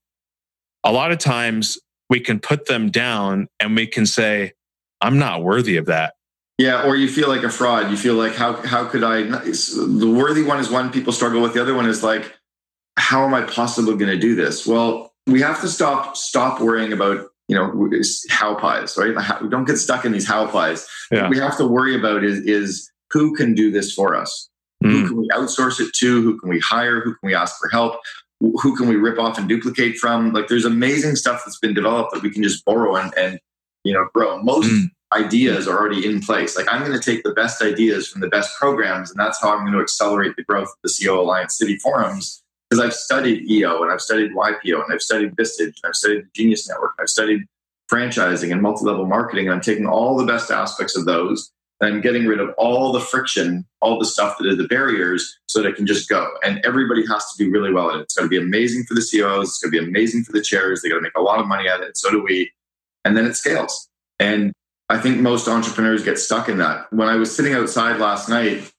a 0.85 0.93
lot 0.93 1.12
of 1.12 1.19
times 1.19 1.79
we 2.09 2.21
can 2.21 2.39
put 2.39 2.67
them 2.67 2.91
down 2.91 3.49
and 3.59 3.75
we 3.75 3.87
can 3.87 4.07
say, 4.07 4.53
I'm 5.01 5.19
not 5.19 5.43
worthy 5.43 5.77
of 5.77 5.87
that. 5.87 6.15
Yeah, 6.59 6.85
or 6.85 6.97
you 6.97 7.09
feel 7.09 7.29
like 7.29 7.43
a 7.43 7.51
fraud. 7.51 7.91
You 7.91 7.99
feel 7.99 8.15
like 8.15 8.35
how 8.35 8.55
how 8.62 8.87
could 8.87 9.05
I? 9.05 9.23
The 9.23 10.11
worthy 10.16 10.43
one 10.43 10.59
is 10.59 10.70
one 10.70 10.91
people 10.91 11.12
struggle 11.12 11.43
with. 11.43 11.53
The 11.53 11.61
other 11.61 11.74
one 11.74 11.87
is 11.87 12.03
like, 12.03 12.35
how 12.97 13.27
am 13.27 13.35
I 13.35 13.43
possibly 13.43 13.95
going 13.97 14.11
to 14.11 14.18
do 14.18 14.35
this? 14.35 14.66
Well, 14.66 15.12
we 15.27 15.41
have 15.41 15.61
to 15.61 15.68
stop 15.68 16.16
stop 16.16 16.61
worrying 16.61 16.93
about 16.93 17.27
you 17.49 17.57
know 17.57 17.91
how 18.31 18.55
pies, 18.55 18.97
right? 18.97 19.14
We 19.43 19.49
don't 19.49 19.64
get 19.64 19.79
stuck 19.79 20.05
in 20.05 20.12
these 20.12 20.27
how 20.27 20.47
pies. 20.47 20.87
Yeah. 21.11 21.22
What 21.22 21.31
we 21.31 21.39
have 21.39 21.57
to 21.59 21.66
worry 21.66 21.97
about 21.97 22.24
is 22.24 22.41
is 22.41 22.91
who 23.12 23.35
can 23.35 23.55
do 23.55 23.70
this 23.70 23.93
for 23.93 24.16
us. 24.16 24.49
Mm. 24.85 24.91
Who 24.91 25.07
can 25.09 25.16
we 25.18 25.29
outsource 25.29 25.81
it 25.81 25.93
to? 25.95 26.22
Who 26.22 26.39
can 26.39 26.49
we 26.49 26.61
hire? 26.61 27.01
Who 27.01 27.14
can 27.14 27.27
we 27.27 27.35
ask 27.35 27.59
for 27.59 27.68
help? 27.68 28.01
Who 28.41 28.77
can 28.77 28.89
we 28.89 28.97
rip 28.97 29.18
off 29.18 29.39
and 29.39 29.49
duplicate 29.49 29.97
from? 29.97 30.33
Like 30.33 30.49
there's 30.49 30.64
amazing 30.64 31.16
stuff 31.16 31.43
that's 31.45 31.59
been 31.59 31.72
developed 31.72 32.12
that 32.12 32.22
we 32.22 32.31
can 32.31 32.43
just 32.43 32.64
borrow 32.64 32.97
and, 32.97 33.12
and 33.16 33.41
you 33.85 33.95
know 33.95 34.09
grow. 34.12 34.43
Most 34.43 34.68
mm. 34.68 34.89
ideas 35.14 35.66
are 35.66 35.79
already 35.79 36.07
in 36.07 36.20
place. 36.20 36.57
Like 36.57 36.66
I'm 36.70 36.85
going 36.85 36.99
to 36.99 37.11
take 37.11 37.22
the 37.22 37.33
best 37.33 37.62
ideas 37.62 38.09
from 38.09 38.20
the 38.20 38.29
best 38.29 38.57
programs, 38.59 39.11
and 39.11 39.18
that's 39.18 39.41
how 39.41 39.57
I'm 39.57 39.61
going 39.61 39.72
to 39.72 39.81
accelerate 39.81 40.37
the 40.37 40.45
growth 40.45 40.68
of 40.68 40.77
the 40.83 41.05
COO 41.05 41.20
Alliance 41.20 41.57
City 41.57 41.79
forums. 41.79 42.43
Because 42.69 42.85
I've 42.85 42.95
studied 42.95 43.49
EO 43.51 43.83
and 43.83 43.93
I've 43.93 44.01
studied 44.01 44.33
YPO 44.33 44.85
and 44.85 44.93
I've 44.93 45.03
studied 45.03 45.37
Vistage 45.37 45.77
and 45.83 45.85
I've 45.85 45.95
studied 45.95 46.25
the 46.25 46.29
Genius 46.35 46.69
Network. 46.69 46.95
I've 46.99 47.09
studied 47.09 47.43
franchising 47.91 48.51
and 48.51 48.61
multi-level 48.61 49.07
marketing. 49.07 49.47
And 49.47 49.55
I'm 49.55 49.61
taking 49.61 49.87
all 49.87 50.17
the 50.17 50.27
best 50.27 50.51
aspects 50.51 50.97
of 50.97 51.05
those 51.05 51.53
and 51.81 51.95
I'm 51.95 52.01
getting 52.01 52.27
rid 52.27 52.41
of 52.41 52.55
all 52.57 52.91
the 52.93 53.01
friction, 53.01 53.67
all 53.81 53.99
the 53.99 54.07
stuff 54.07 54.39
that 54.39 54.47
are 54.47 54.57
the 54.57 54.67
barriers 54.67 55.39
so 55.47 55.62
that 55.62 55.69
it 55.69 55.77
can 55.77 55.87
just 55.87 56.09
go. 56.09 56.29
And 56.43 56.61
everybody 56.64 57.07
has 57.07 57.33
to 57.33 57.45
do 57.45 57.51
really 57.51 57.73
well 57.73 57.91
at 57.91 57.97
it. 57.97 58.03
It's 58.03 58.14
going 58.14 58.29
to 58.29 58.31
be 58.31 58.43
amazing 58.43 58.85
for 58.85 58.95
the 58.95 59.03
CEOs. 59.03 59.49
It's 59.49 59.59
going 59.59 59.73
to 59.73 59.81
be 59.81 59.87
amazing 59.87 60.25
for 60.25 60.33
the 60.33 60.43
chairs. 60.43 60.83
They 60.83 60.89
got 60.89 60.97
to 60.97 61.03
make 61.03 61.17
a 61.17 61.21
lot 61.21 61.39
of 61.39 61.47
money 61.47 61.69
at 61.69 61.81
it. 61.81 61.97
So 61.97 62.11
do 62.11 62.23
we. 62.23 62.51
And 63.05 63.17
then 63.17 63.27
it 63.27 63.35
scales. 63.35 63.89
And 64.19 64.53
I 64.89 64.99
think 64.99 65.21
most 65.21 65.49
entrepreneurs 65.49 66.03
get 66.03 66.19
stuck 66.19 66.49
in 66.49 66.59
that. 66.59 66.93
When 66.93 67.09
I 67.09 67.17
was 67.17 67.35
sitting 67.35 67.55
outside 67.55 68.01
last 68.01 68.29
night, 68.29 68.73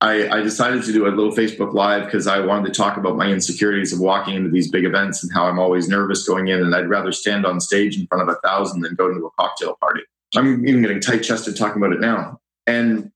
I, 0.00 0.28
I 0.28 0.42
decided 0.42 0.82
to 0.84 0.92
do 0.92 1.06
a 1.06 1.08
little 1.08 1.32
Facebook 1.32 1.72
Live 1.72 2.04
because 2.04 2.26
I 2.26 2.40
wanted 2.40 2.72
to 2.72 2.78
talk 2.78 2.96
about 2.96 3.16
my 3.16 3.26
insecurities 3.26 3.92
of 3.92 4.00
walking 4.00 4.34
into 4.34 4.50
these 4.50 4.70
big 4.70 4.84
events 4.84 5.22
and 5.22 5.32
how 5.32 5.46
I'm 5.46 5.58
always 5.58 5.88
nervous 5.88 6.26
going 6.26 6.48
in. 6.48 6.60
And 6.60 6.74
I'd 6.74 6.88
rather 6.88 7.12
stand 7.12 7.46
on 7.46 7.60
stage 7.60 7.98
in 7.98 8.06
front 8.06 8.28
of 8.28 8.28
a 8.28 8.38
thousand 8.46 8.82
than 8.82 8.94
go 8.96 9.08
to 9.08 9.26
a 9.26 9.30
cocktail 9.40 9.76
party. 9.80 10.02
I'm 10.36 10.66
even 10.66 10.82
getting 10.82 11.00
tight 11.00 11.22
chested 11.22 11.56
talking 11.56 11.82
about 11.82 11.94
it 11.94 12.00
now. 12.00 12.40
And 12.66 13.12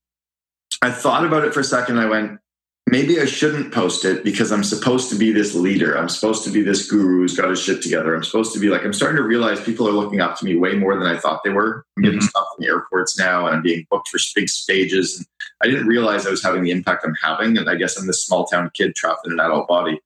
I 0.81 0.91
thought 0.91 1.25
about 1.25 1.43
it 1.43 1.53
for 1.53 1.59
a 1.59 1.63
second. 1.65 1.99
I 1.99 2.05
went, 2.05 2.39
maybe 2.87 3.19
I 3.19 3.25
shouldn't 3.25 3.73
post 3.73 4.05
it 4.05 4.23
because 4.23 4.51
I'm 4.51 4.63
supposed 4.63 5.09
to 5.09 5.15
be 5.15 5.31
this 5.31 5.55
leader. 5.55 5.97
I'm 5.97 6.09
supposed 6.09 6.43
to 6.45 6.49
be 6.49 6.61
this 6.61 6.89
guru 6.89 7.19
who's 7.19 7.37
got 7.37 7.49
his 7.49 7.61
shit 7.61 7.81
together. 7.81 8.15
I'm 8.15 8.23
supposed 8.23 8.53
to 8.53 8.59
be 8.59 8.69
like, 8.69 8.83
I'm 8.83 8.93
starting 8.93 9.17
to 9.17 9.23
realize 9.23 9.61
people 9.61 9.87
are 9.87 9.93
looking 9.93 10.21
up 10.21 10.37
to 10.39 10.45
me 10.45 10.55
way 10.55 10.73
more 10.73 10.97
than 10.97 11.07
I 11.07 11.17
thought 11.17 11.43
they 11.43 11.51
were. 11.51 11.85
I'm 11.97 12.03
getting 12.03 12.19
mm-hmm. 12.19 12.27
stuff 12.27 12.47
in 12.57 12.63
the 12.63 12.69
airports 12.69 13.17
now 13.17 13.45
and 13.45 13.55
I'm 13.55 13.61
being 13.61 13.85
booked 13.89 14.09
for 14.09 14.19
big 14.35 14.49
stages. 14.49 15.17
And 15.17 15.27
I 15.61 15.67
didn't 15.67 15.87
realize 15.87 16.25
I 16.25 16.31
was 16.31 16.43
having 16.43 16.63
the 16.63 16.71
impact 16.71 17.05
I'm 17.05 17.15
having. 17.21 17.57
And 17.57 17.69
I 17.69 17.75
guess 17.75 17.97
I'm 17.97 18.07
this 18.07 18.23
small 18.23 18.45
town 18.45 18.71
kid 18.73 18.95
trapped 18.95 19.27
in 19.27 19.33
an 19.33 19.39
adult 19.39 19.67
body. 19.67 19.99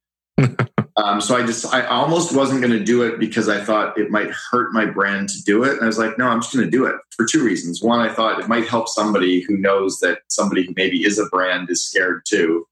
Um, 0.95 1.21
so 1.21 1.35
I 1.35 1.45
just, 1.45 1.73
I 1.73 1.85
almost 1.87 2.35
wasn't 2.35 2.61
going 2.61 2.73
to 2.73 2.83
do 2.83 3.03
it 3.03 3.19
because 3.19 3.49
I 3.49 3.63
thought 3.63 3.97
it 3.97 4.11
might 4.11 4.29
hurt 4.29 4.73
my 4.73 4.85
brand 4.85 5.29
to 5.29 5.43
do 5.43 5.63
it. 5.63 5.73
And 5.73 5.81
I 5.81 5.85
was 5.85 5.97
like, 5.97 6.17
no, 6.17 6.27
I'm 6.27 6.41
just 6.41 6.53
going 6.53 6.65
to 6.65 6.71
do 6.71 6.85
it 6.85 6.95
for 7.11 7.25
two 7.25 7.43
reasons. 7.43 7.81
One, 7.81 7.99
I 7.99 8.13
thought 8.13 8.39
it 8.39 8.47
might 8.47 8.67
help 8.67 8.87
somebody 8.87 9.41
who 9.41 9.57
knows 9.57 9.99
that 9.99 10.19
somebody 10.27 10.65
who 10.65 10.73
maybe 10.75 11.03
is 11.03 11.17
a 11.17 11.25
brand 11.25 11.69
is 11.69 11.85
scared 11.85 12.23
too. 12.27 12.67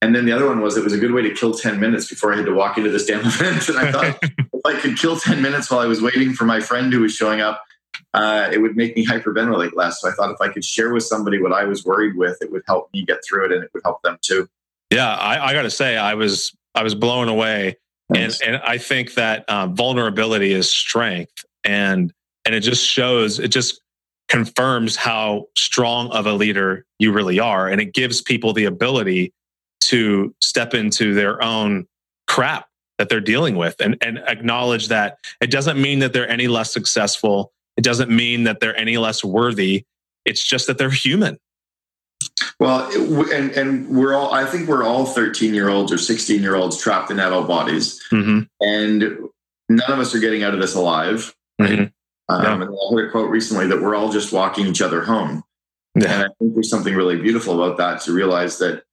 And 0.00 0.16
then 0.16 0.24
the 0.24 0.32
other 0.32 0.46
one 0.46 0.60
was 0.60 0.76
it 0.76 0.82
was 0.82 0.92
a 0.92 0.98
good 0.98 1.12
way 1.12 1.22
to 1.22 1.32
kill 1.32 1.54
10 1.54 1.78
minutes 1.78 2.08
before 2.08 2.32
I 2.32 2.36
had 2.36 2.46
to 2.46 2.54
walk 2.54 2.78
into 2.78 2.90
this 2.90 3.06
damn 3.06 3.20
event. 3.20 3.68
And 3.68 3.78
I 3.78 3.92
thought 3.92 4.18
if 4.22 4.66
I 4.66 4.74
could 4.80 4.98
kill 4.98 5.16
10 5.16 5.40
minutes 5.42 5.70
while 5.70 5.80
I 5.80 5.86
was 5.86 6.02
waiting 6.02 6.32
for 6.32 6.44
my 6.44 6.60
friend 6.60 6.92
who 6.92 7.00
was 7.00 7.14
showing 7.14 7.40
up, 7.40 7.62
uh, 8.14 8.50
it 8.52 8.58
would 8.58 8.76
make 8.76 8.96
me 8.96 9.06
hyperventilate 9.06 9.74
less. 9.74 10.00
So 10.00 10.08
I 10.08 10.12
thought 10.12 10.30
if 10.30 10.40
I 10.40 10.48
could 10.48 10.64
share 10.64 10.92
with 10.92 11.04
somebody 11.04 11.40
what 11.40 11.52
I 11.52 11.64
was 11.64 11.84
worried 11.84 12.16
with, 12.16 12.38
it 12.40 12.50
would 12.50 12.62
help 12.66 12.90
me 12.92 13.04
get 13.04 13.18
through 13.26 13.46
it 13.46 13.52
and 13.52 13.62
it 13.62 13.70
would 13.72 13.82
help 13.84 14.02
them 14.02 14.18
too. 14.22 14.48
Yeah, 14.90 15.14
I, 15.14 15.48
I 15.48 15.52
got 15.54 15.62
to 15.62 15.70
say, 15.70 15.96
I 15.96 16.14
was 16.14 16.54
I 16.74 16.82
was 16.82 16.94
blown 16.94 17.28
away, 17.28 17.76
and 18.14 18.36
and 18.44 18.56
I 18.56 18.78
think 18.78 19.14
that 19.14 19.48
um, 19.48 19.74
vulnerability 19.74 20.52
is 20.52 20.68
strength, 20.68 21.44
and 21.64 22.12
and 22.44 22.54
it 22.54 22.60
just 22.60 22.86
shows, 22.86 23.38
it 23.38 23.48
just 23.48 23.80
confirms 24.28 24.96
how 24.96 25.46
strong 25.56 26.10
of 26.10 26.26
a 26.26 26.32
leader 26.32 26.84
you 26.98 27.12
really 27.12 27.38
are, 27.38 27.68
and 27.68 27.80
it 27.80 27.92
gives 27.92 28.22
people 28.22 28.52
the 28.52 28.64
ability 28.64 29.32
to 29.82 30.34
step 30.40 30.74
into 30.74 31.14
their 31.14 31.42
own 31.42 31.86
crap 32.26 32.66
that 32.98 33.08
they're 33.08 33.20
dealing 33.20 33.56
with 33.56 33.80
and, 33.80 33.96
and 34.00 34.18
acknowledge 34.28 34.88
that 34.88 35.18
it 35.40 35.50
doesn't 35.50 35.80
mean 35.80 35.98
that 35.98 36.12
they're 36.12 36.28
any 36.28 36.46
less 36.46 36.72
successful. 36.72 37.52
It 37.76 37.84
doesn't 37.84 38.10
mean 38.10 38.44
that 38.44 38.60
they're 38.60 38.76
any 38.76 38.96
less 38.96 39.24
worthy. 39.24 39.84
It's 40.24 40.46
just 40.46 40.66
that 40.68 40.78
they're 40.78 40.90
human. 40.90 41.38
Well, 42.62 42.88
and 43.32 43.50
and 43.50 43.88
we're 43.88 44.14
all 44.14 44.32
I 44.32 44.44
think 44.44 44.68
we're 44.68 44.84
all 44.84 45.04
13 45.04 45.52
year 45.52 45.68
olds 45.68 45.92
or 45.92 45.98
16 45.98 46.40
year 46.40 46.54
olds 46.54 46.80
trapped 46.80 47.10
in 47.10 47.18
adult 47.18 47.48
bodies, 47.48 48.00
mm-hmm. 48.12 48.42
and 48.60 49.18
none 49.68 49.90
of 49.90 49.98
us 49.98 50.14
are 50.14 50.20
getting 50.20 50.44
out 50.44 50.54
of 50.54 50.60
this 50.60 50.76
alive. 50.76 51.34
Mm-hmm. 51.60 51.84
Um, 52.28 52.42
yeah. 52.42 52.54
And 52.54 52.62
I 52.62 52.66
heard 52.66 53.08
a 53.08 53.10
quote 53.10 53.30
recently 53.30 53.66
that 53.66 53.82
we're 53.82 53.96
all 53.96 54.12
just 54.12 54.32
walking 54.32 54.66
each 54.66 54.80
other 54.80 55.02
home. 55.02 55.42
Yeah. 55.96 56.12
And 56.12 56.22
I 56.22 56.26
think 56.38 56.54
there's 56.54 56.70
something 56.70 56.94
really 56.94 57.16
beautiful 57.16 57.60
about 57.60 57.78
that 57.78 58.00
to 58.02 58.12
realize 58.12 58.58
that 58.58 58.84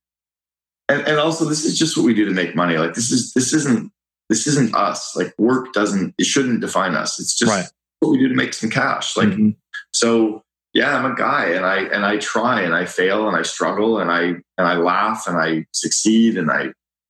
and, 0.90 1.08
and 1.08 1.20
also 1.20 1.46
this 1.46 1.64
is 1.64 1.78
just 1.78 1.96
what 1.96 2.06
we 2.06 2.14
do 2.14 2.26
to 2.26 2.32
make 2.32 2.56
money 2.56 2.78
like 2.78 2.96
this 2.96 3.12
is 3.12 3.32
this 3.34 3.54
isn't 3.54 3.92
this 4.28 4.48
isn't 4.48 4.76
us 4.76 5.16
like 5.16 5.34
work 5.38 5.72
doesn't 5.74 6.14
it 6.18 6.26
shouldn't 6.26 6.60
define 6.60 6.96
us 6.96 7.20
it's 7.20 7.38
just 7.38 7.52
right. 7.52 7.66
what 8.00 8.10
we 8.10 8.18
do 8.18 8.28
to 8.28 8.36
make 8.36 8.54
some 8.54 8.70
cash 8.70 9.16
like 9.16 9.30
mm-hmm. 9.30 9.52
so 9.94 10.44
yeah 10.74 10.98
i'm 10.98 11.12
a 11.12 11.16
guy 11.16 11.46
and 11.48 11.66
i 11.66 11.78
and 11.78 12.06
i 12.06 12.18
try 12.18 12.62
and 12.62 12.74
i 12.74 12.86
fail 12.86 13.28
and 13.28 13.36
i 13.36 13.42
struggle 13.42 14.00
and 14.00 14.12
i 14.12 14.22
and 14.22 14.44
i 14.58 14.76
laugh 14.76 15.28
and 15.28 15.38
i 15.38 15.66
succeed 15.74 16.38
and 16.38 16.52
i 16.52 16.68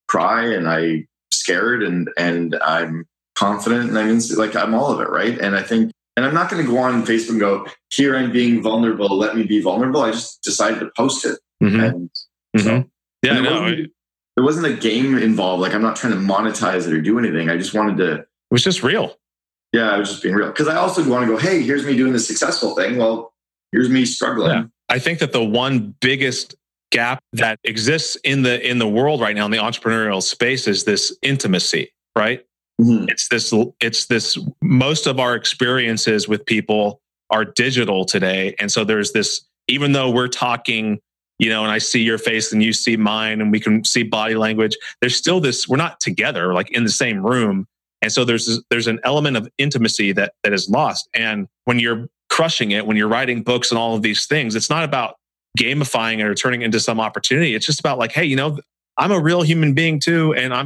cry 0.07 0.45
and 0.45 0.67
I'm 0.67 1.07
scared 1.31 1.83
and 1.83 2.09
and 2.17 2.57
i'm 2.63 3.05
confident 3.35 3.89
and 3.89 3.97
i'm 3.97 4.19
like 4.37 4.55
i'm 4.55 4.73
all 4.73 4.91
of 4.91 4.99
it 4.99 5.09
right 5.09 5.37
and 5.39 5.55
i 5.55 5.61
think 5.61 5.91
and 6.17 6.25
i'm 6.25 6.33
not 6.33 6.49
going 6.49 6.65
to 6.65 6.69
go 6.69 6.79
on 6.79 7.05
facebook 7.05 7.29
and 7.29 7.39
go 7.39 7.67
here 7.93 8.15
i'm 8.15 8.31
being 8.31 8.61
vulnerable 8.61 9.15
let 9.15 9.35
me 9.35 9.43
be 9.43 9.61
vulnerable 9.61 10.01
i 10.01 10.11
just 10.11 10.41
decided 10.41 10.79
to 10.79 10.89
post 10.97 11.25
it 11.25 11.39
mm-hmm. 11.61 11.79
and 11.79 12.09
mm-hmm. 12.57 12.59
so 12.59 12.89
yeah, 13.23 13.33
there 13.33 13.43
no. 13.43 13.61
Wasn't, 13.61 13.91
there 14.35 14.43
wasn't 14.43 14.65
a 14.67 14.73
game 14.73 15.17
involved. 15.17 15.61
Like 15.61 15.73
I'm 15.73 15.81
not 15.81 15.95
trying 15.95 16.13
to 16.13 16.19
monetize 16.19 16.87
it 16.87 16.93
or 16.93 17.01
do 17.01 17.19
anything. 17.19 17.49
I 17.49 17.57
just 17.57 17.73
wanted 17.73 17.97
to. 17.97 18.13
It 18.19 18.27
was 18.51 18.63
just 18.63 18.83
real. 18.83 19.17
Yeah, 19.73 19.91
I 19.91 19.97
was 19.97 20.09
just 20.09 20.23
being 20.23 20.35
real. 20.35 20.47
Because 20.47 20.67
I 20.67 20.75
also 20.75 21.07
want 21.07 21.27
to 21.27 21.31
go, 21.31 21.37
hey, 21.37 21.61
here's 21.61 21.85
me 21.85 21.95
doing 21.95 22.13
the 22.13 22.19
successful 22.19 22.73
thing. 22.75 22.97
Well, 22.97 23.33
here's 23.71 23.89
me 23.89 24.05
struggling. 24.05 24.51
Yeah. 24.51 24.63
I 24.89 24.99
think 24.99 25.19
that 25.19 25.31
the 25.31 25.43
one 25.43 25.95
biggest 25.99 26.55
gap 26.91 27.19
that 27.33 27.59
exists 27.63 28.15
in 28.23 28.41
the 28.41 28.67
in 28.67 28.79
the 28.79 28.87
world 28.87 29.21
right 29.21 29.35
now 29.35 29.45
in 29.45 29.51
the 29.51 29.57
entrepreneurial 29.57 30.23
space 30.23 30.67
is 30.67 30.85
this 30.85 31.15
intimacy, 31.21 31.93
right? 32.17 32.43
Mm-hmm. 32.81 33.09
It's 33.09 33.27
this 33.29 33.53
it's 33.79 34.07
this 34.07 34.37
most 34.61 35.05
of 35.05 35.19
our 35.19 35.35
experiences 35.35 36.27
with 36.27 36.45
people 36.45 37.01
are 37.29 37.45
digital 37.45 38.05
today. 38.05 38.55
And 38.59 38.71
so 38.71 38.83
there's 38.83 39.11
this, 39.11 39.45
even 39.67 39.91
though 39.91 40.09
we're 40.09 40.27
talking 40.27 40.99
you 41.39 41.49
know, 41.49 41.63
and 41.63 41.71
I 41.71 41.77
see 41.77 42.01
your 42.01 42.17
face 42.17 42.51
and 42.51 42.61
you 42.61 42.73
see 42.73 42.97
mine 42.97 43.41
and 43.41 43.51
we 43.51 43.59
can 43.59 43.85
see 43.85 44.03
body 44.03 44.35
language. 44.35 44.77
There's 44.99 45.15
still 45.15 45.39
this, 45.39 45.67
we're 45.67 45.77
not 45.77 45.99
together, 46.01 46.53
like 46.53 46.69
in 46.71 46.83
the 46.83 46.91
same 46.91 47.25
room. 47.25 47.65
And 48.01 48.11
so 48.11 48.25
there's, 48.25 48.61
there's 48.69 48.87
an 48.87 48.99
element 49.03 49.37
of 49.37 49.47
intimacy 49.57 50.11
that, 50.13 50.33
that 50.43 50.53
is 50.53 50.69
lost. 50.69 51.09
And 51.13 51.47
when 51.63 51.79
you're 51.79 52.07
crushing 52.29 52.71
it, 52.71 52.85
when 52.85 52.97
you're 52.97 53.07
writing 53.07 53.43
books 53.43 53.71
and 53.71 53.77
all 53.77 53.95
of 53.95 54.01
these 54.01 54.25
things, 54.25 54.55
it's 54.55 54.69
not 54.69 54.83
about 54.83 55.15
gamifying 55.57 56.19
it 56.19 56.23
or 56.23 56.35
turning 56.35 56.61
into 56.61 56.79
some 56.79 56.99
opportunity. 56.99 57.55
It's 57.55 57.65
just 57.65 57.79
about 57.79 57.97
like, 57.97 58.11
Hey, 58.11 58.25
you 58.25 58.35
know, 58.35 58.59
I'm 58.97 59.11
a 59.11 59.19
real 59.19 59.41
human 59.41 59.73
being 59.73 59.99
too. 59.99 60.33
And 60.35 60.53
I'm, 60.53 60.65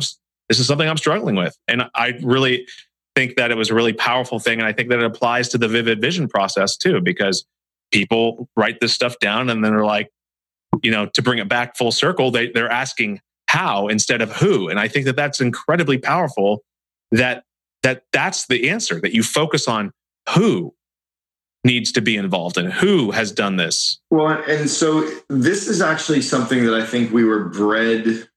this 0.50 0.60
is 0.60 0.68
something 0.68 0.88
I'm 0.88 0.98
struggling 0.98 1.36
with. 1.36 1.56
And 1.68 1.84
I 1.96 2.20
really 2.22 2.68
think 3.16 3.36
that 3.36 3.52
it 3.52 3.56
was 3.56 3.70
a 3.70 3.76
really 3.76 3.94
powerful 3.94 4.40
thing. 4.40 4.60
And 4.60 4.68
I 4.68 4.74
think 4.74 4.90
that 4.90 5.00
it 5.00 5.06
applies 5.06 5.50
to 5.50 5.58
the 5.58 5.68
vivid 5.68 6.02
vision 6.02 6.28
process 6.28 6.76
too, 6.76 7.00
because 7.00 7.46
people 7.92 8.50
write 8.58 8.80
this 8.80 8.94
stuff 8.94 9.20
down 9.20 9.50
and 9.50 9.64
then 9.64 9.72
they're 9.72 9.86
like, 9.86 10.10
you 10.82 10.92
know, 10.92 11.06
to 11.14 11.22
bring 11.22 11.38
it 11.38 11.48
back 11.48 11.78
full 11.78 11.92
circle, 11.92 12.32
they, 12.32 12.50
they're 12.50 12.72
asking 12.72 13.22
how 13.48 13.88
instead 13.88 14.22
of 14.22 14.32
who. 14.32 14.68
And 14.68 14.80
I 14.80 14.88
think 14.88 15.06
that 15.06 15.16
that's 15.16 15.40
incredibly 15.40 16.00
powerful 16.00 16.64
that, 17.12 17.44
that 17.84 18.04
that's 18.12 18.48
the 18.48 18.70
answer 18.70 19.00
that 19.02 19.14
you 19.14 19.22
focus 19.22 19.68
on 19.68 19.92
who 20.36 20.74
needs 21.64 21.92
to 21.94 22.02
be 22.02 22.18
involved 22.18 22.58
and 22.58 22.72
who 22.72 23.12
has 23.12 23.32
done 23.32 23.56
this. 23.56 24.00
Well, 24.10 24.42
and 24.48 24.70
so 24.70 25.10
this 25.30 25.68
is 25.68 25.82
actually 25.82 26.22
something 26.22 26.66
that 26.66 26.74
I 26.74 26.86
think 26.86 27.12
we 27.12 27.24
were 27.24 27.46
bred 27.46 28.28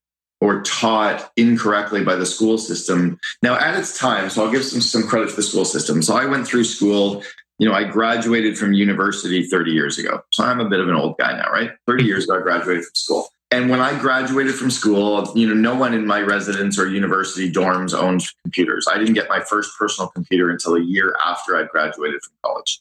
or 0.40 0.62
taught 0.62 1.32
incorrectly 1.36 2.04
by 2.04 2.14
the 2.14 2.26
school 2.26 2.58
system. 2.58 3.18
Now, 3.42 3.58
at 3.58 3.78
its 3.78 3.98
time, 3.98 4.28
so 4.30 4.44
I'll 4.44 4.52
give 4.52 4.64
some, 4.64 4.80
some 4.80 5.02
credit 5.04 5.30
to 5.30 5.36
the 5.36 5.42
school 5.42 5.64
system. 5.64 6.02
So 6.02 6.14
I 6.14 6.26
went 6.26 6.46
through 6.46 6.64
school 6.64 7.22
you 7.58 7.68
know, 7.68 7.74
I 7.74 7.84
graduated 7.84 8.58
from 8.58 8.72
university 8.72 9.42
30 9.46 9.70
years 9.70 9.98
ago. 9.98 10.22
So 10.32 10.44
I'm 10.44 10.60
a 10.60 10.68
bit 10.68 10.80
of 10.80 10.88
an 10.88 10.94
old 10.94 11.16
guy 11.18 11.32
now, 11.32 11.50
right? 11.50 11.70
30 11.86 12.04
years 12.04 12.24
ago, 12.24 12.38
I 12.38 12.42
graduated 12.42 12.84
from 12.84 12.94
school. 12.94 13.28
And 13.50 13.70
when 13.70 13.80
I 13.80 13.98
graduated 13.98 14.54
from 14.56 14.70
school, 14.70 15.30
you 15.34 15.46
know, 15.46 15.54
no 15.54 15.74
one 15.74 15.94
in 15.94 16.06
my 16.06 16.20
residence 16.20 16.78
or 16.78 16.88
university 16.88 17.50
dorms 17.50 17.96
owned 17.96 18.24
computers. 18.42 18.86
I 18.90 18.98
didn't 18.98 19.14
get 19.14 19.28
my 19.28 19.40
first 19.40 19.70
personal 19.78 20.08
computer 20.10 20.50
until 20.50 20.74
a 20.74 20.82
year 20.82 21.16
after 21.24 21.56
I 21.56 21.62
graduated 21.64 22.22
from 22.22 22.32
college. 22.44 22.80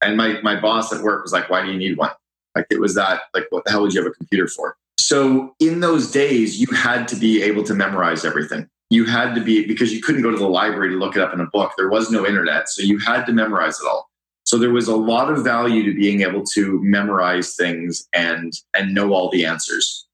And 0.00 0.16
my, 0.16 0.40
my 0.42 0.58
boss 0.60 0.92
at 0.92 1.02
work 1.02 1.22
was 1.22 1.32
like, 1.32 1.50
why 1.50 1.62
do 1.62 1.70
you 1.72 1.78
need 1.78 1.96
one? 1.96 2.10
Like 2.54 2.66
it 2.70 2.80
was 2.80 2.94
that, 2.94 3.22
like, 3.34 3.46
what 3.50 3.64
the 3.64 3.70
hell 3.70 3.82
would 3.82 3.92
you 3.92 4.02
have 4.02 4.10
a 4.10 4.14
computer 4.14 4.46
for? 4.46 4.76
So 4.98 5.54
in 5.60 5.80
those 5.80 6.10
days, 6.10 6.60
you 6.60 6.66
had 6.74 7.08
to 7.08 7.16
be 7.16 7.42
able 7.42 7.62
to 7.64 7.74
memorize 7.74 8.24
everything 8.24 8.68
you 8.90 9.04
had 9.04 9.34
to 9.34 9.40
be 9.40 9.66
because 9.66 9.92
you 9.92 10.00
couldn't 10.00 10.22
go 10.22 10.30
to 10.30 10.38
the 10.38 10.48
library 10.48 10.90
to 10.90 10.96
look 10.96 11.16
it 11.16 11.22
up 11.22 11.34
in 11.34 11.40
a 11.40 11.46
book. 11.46 11.72
There 11.76 11.88
was 11.88 12.10
no 12.10 12.26
internet, 12.26 12.68
so 12.68 12.82
you 12.82 12.98
had 12.98 13.26
to 13.26 13.32
memorize 13.32 13.78
it 13.80 13.86
all. 13.86 14.08
So 14.44 14.56
there 14.56 14.70
was 14.70 14.88
a 14.88 14.96
lot 14.96 15.30
of 15.30 15.44
value 15.44 15.82
to 15.84 15.94
being 15.94 16.22
able 16.22 16.42
to 16.54 16.80
memorize 16.82 17.54
things 17.54 18.08
and 18.14 18.52
and 18.74 18.94
know 18.94 19.12
all 19.12 19.30
the 19.30 19.44
answers. 19.44 20.06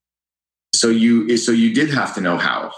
So 0.75 0.89
you 0.89 1.37
so 1.37 1.53
you 1.53 1.73
did 1.73 1.91
have 1.91 2.15
to 2.17 2.21
know 2.21 2.37
how, 2.37 2.73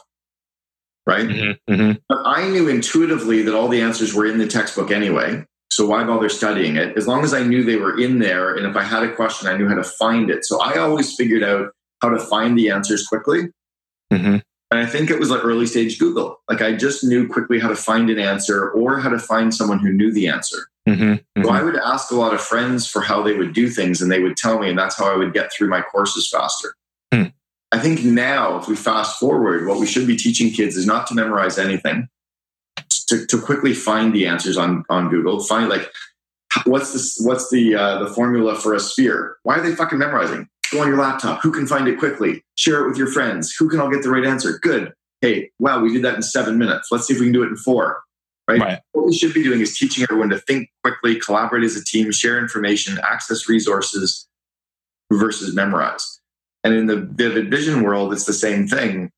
right? 1.06 1.26
Mm-hmm, 1.26 1.72
mm-hmm. 1.72 1.92
But 2.10 2.18
I 2.26 2.46
knew 2.48 2.68
intuitively 2.68 3.42
that 3.42 3.54
all 3.54 3.68
the 3.68 3.80
answers 3.80 4.12
were 4.12 4.26
in 4.26 4.36
the 4.36 4.46
textbook 4.46 4.90
anyway. 4.90 5.46
So 5.70 5.86
why 5.86 6.04
bother 6.04 6.28
studying 6.28 6.76
it? 6.76 6.96
As 6.96 7.06
long 7.06 7.22
as 7.24 7.34
I 7.34 7.42
knew 7.42 7.62
they 7.62 7.76
were 7.76 8.00
in 8.00 8.18
there, 8.18 8.54
and 8.54 8.66
if 8.66 8.76
I 8.76 8.82
had 8.82 9.02
a 9.02 9.14
question, 9.14 9.48
I 9.48 9.56
knew 9.56 9.68
how 9.68 9.74
to 9.74 9.84
find 9.84 10.30
it. 10.30 10.44
So 10.44 10.60
I 10.60 10.78
always 10.78 11.14
figured 11.14 11.42
out 11.42 11.72
how 12.00 12.08
to 12.08 12.18
find 12.18 12.58
the 12.58 12.70
answers 12.70 13.06
quickly. 13.06 13.48
Mm-hmm. 14.12 14.38
And 14.70 14.80
I 14.80 14.86
think 14.86 15.10
it 15.10 15.20
was 15.20 15.30
like 15.30 15.44
early 15.44 15.66
stage 15.66 15.98
Google. 15.98 16.40
Like 16.48 16.60
I 16.60 16.74
just 16.74 17.04
knew 17.04 17.28
quickly 17.28 17.58
how 17.58 17.68
to 17.68 17.76
find 17.76 18.10
an 18.10 18.18
answer 18.18 18.70
or 18.70 18.98
how 18.98 19.10
to 19.10 19.18
find 19.18 19.54
someone 19.54 19.78
who 19.78 19.92
knew 19.92 20.12
the 20.12 20.28
answer. 20.28 20.68
Mm-hmm, 20.88 21.02
mm-hmm. 21.02 21.44
So 21.44 21.50
I 21.50 21.62
would 21.62 21.76
ask 21.76 22.10
a 22.10 22.16
lot 22.16 22.34
of 22.34 22.40
friends 22.40 22.86
for 22.86 23.00
how 23.00 23.22
they 23.22 23.36
would 23.36 23.52
do 23.52 23.68
things 23.68 24.00
and 24.00 24.10
they 24.10 24.20
would 24.20 24.36
tell 24.36 24.58
me, 24.58 24.68
and 24.68 24.78
that's 24.78 24.96
how 24.96 25.12
I 25.12 25.16
would 25.16 25.32
get 25.32 25.52
through 25.52 25.68
my 25.68 25.82
courses 25.82 26.28
faster. 26.28 26.74
Mm. 27.12 27.32
I 27.72 27.78
think 27.78 28.04
now, 28.04 28.56
if 28.58 28.68
we 28.68 28.76
fast 28.76 29.18
forward, 29.18 29.66
what 29.66 29.78
we 29.78 29.86
should 29.86 30.06
be 30.06 30.16
teaching 30.16 30.52
kids 30.52 30.76
is 30.76 30.86
not 30.86 31.06
to 31.08 31.14
memorize 31.14 31.58
anything, 31.58 32.08
to, 33.08 33.26
to 33.26 33.40
quickly 33.40 33.72
find 33.72 34.12
the 34.12 34.26
answers 34.26 34.56
on, 34.56 34.84
on 34.88 35.08
Google. 35.08 35.40
Find 35.40 35.68
like, 35.68 35.90
what's 36.64 36.92
the, 36.92 37.24
what's 37.26 37.50
the, 37.50 37.74
uh, 37.74 38.04
the 38.04 38.10
formula 38.10 38.54
for 38.56 38.74
a 38.74 38.80
sphere? 38.80 39.36
Why 39.42 39.58
are 39.58 39.62
they 39.62 39.74
fucking 39.74 39.98
memorizing? 39.98 40.48
Go 40.72 40.82
on 40.82 40.88
your 40.88 40.98
laptop. 40.98 41.42
Who 41.42 41.52
can 41.52 41.66
find 41.66 41.86
it 41.86 41.98
quickly? 41.98 42.42
Share 42.56 42.84
it 42.84 42.88
with 42.88 42.98
your 42.98 43.06
friends. 43.06 43.54
Who 43.58 43.68
can 43.68 43.80
all 43.80 43.90
get 43.90 44.02
the 44.02 44.10
right 44.10 44.24
answer? 44.24 44.58
Good. 44.58 44.92
Hey, 45.20 45.50
wow, 45.58 45.80
we 45.80 45.92
did 45.92 46.02
that 46.02 46.16
in 46.16 46.22
seven 46.22 46.58
minutes. 46.58 46.88
Let's 46.90 47.06
see 47.06 47.14
if 47.14 47.20
we 47.20 47.26
can 47.26 47.32
do 47.32 47.42
it 47.42 47.48
in 47.48 47.56
four. 47.56 48.02
Right? 48.48 48.60
right? 48.60 48.80
What 48.92 49.06
we 49.06 49.16
should 49.16 49.34
be 49.34 49.42
doing 49.42 49.60
is 49.60 49.76
teaching 49.76 50.04
everyone 50.04 50.28
to 50.30 50.38
think 50.38 50.70
quickly, 50.82 51.18
collaborate 51.18 51.64
as 51.64 51.76
a 51.76 51.84
team, 51.84 52.12
share 52.12 52.38
information, 52.38 52.98
access 53.02 53.48
resources 53.48 54.28
versus 55.12 55.54
memorize. 55.54 56.20
And 56.62 56.74
in 56.74 56.86
the 56.86 56.96
vivid 56.96 57.50
vision 57.50 57.82
world, 57.82 58.12
it's 58.12 58.24
the 58.24 58.32
same 58.32 58.66
thing. 58.66 59.10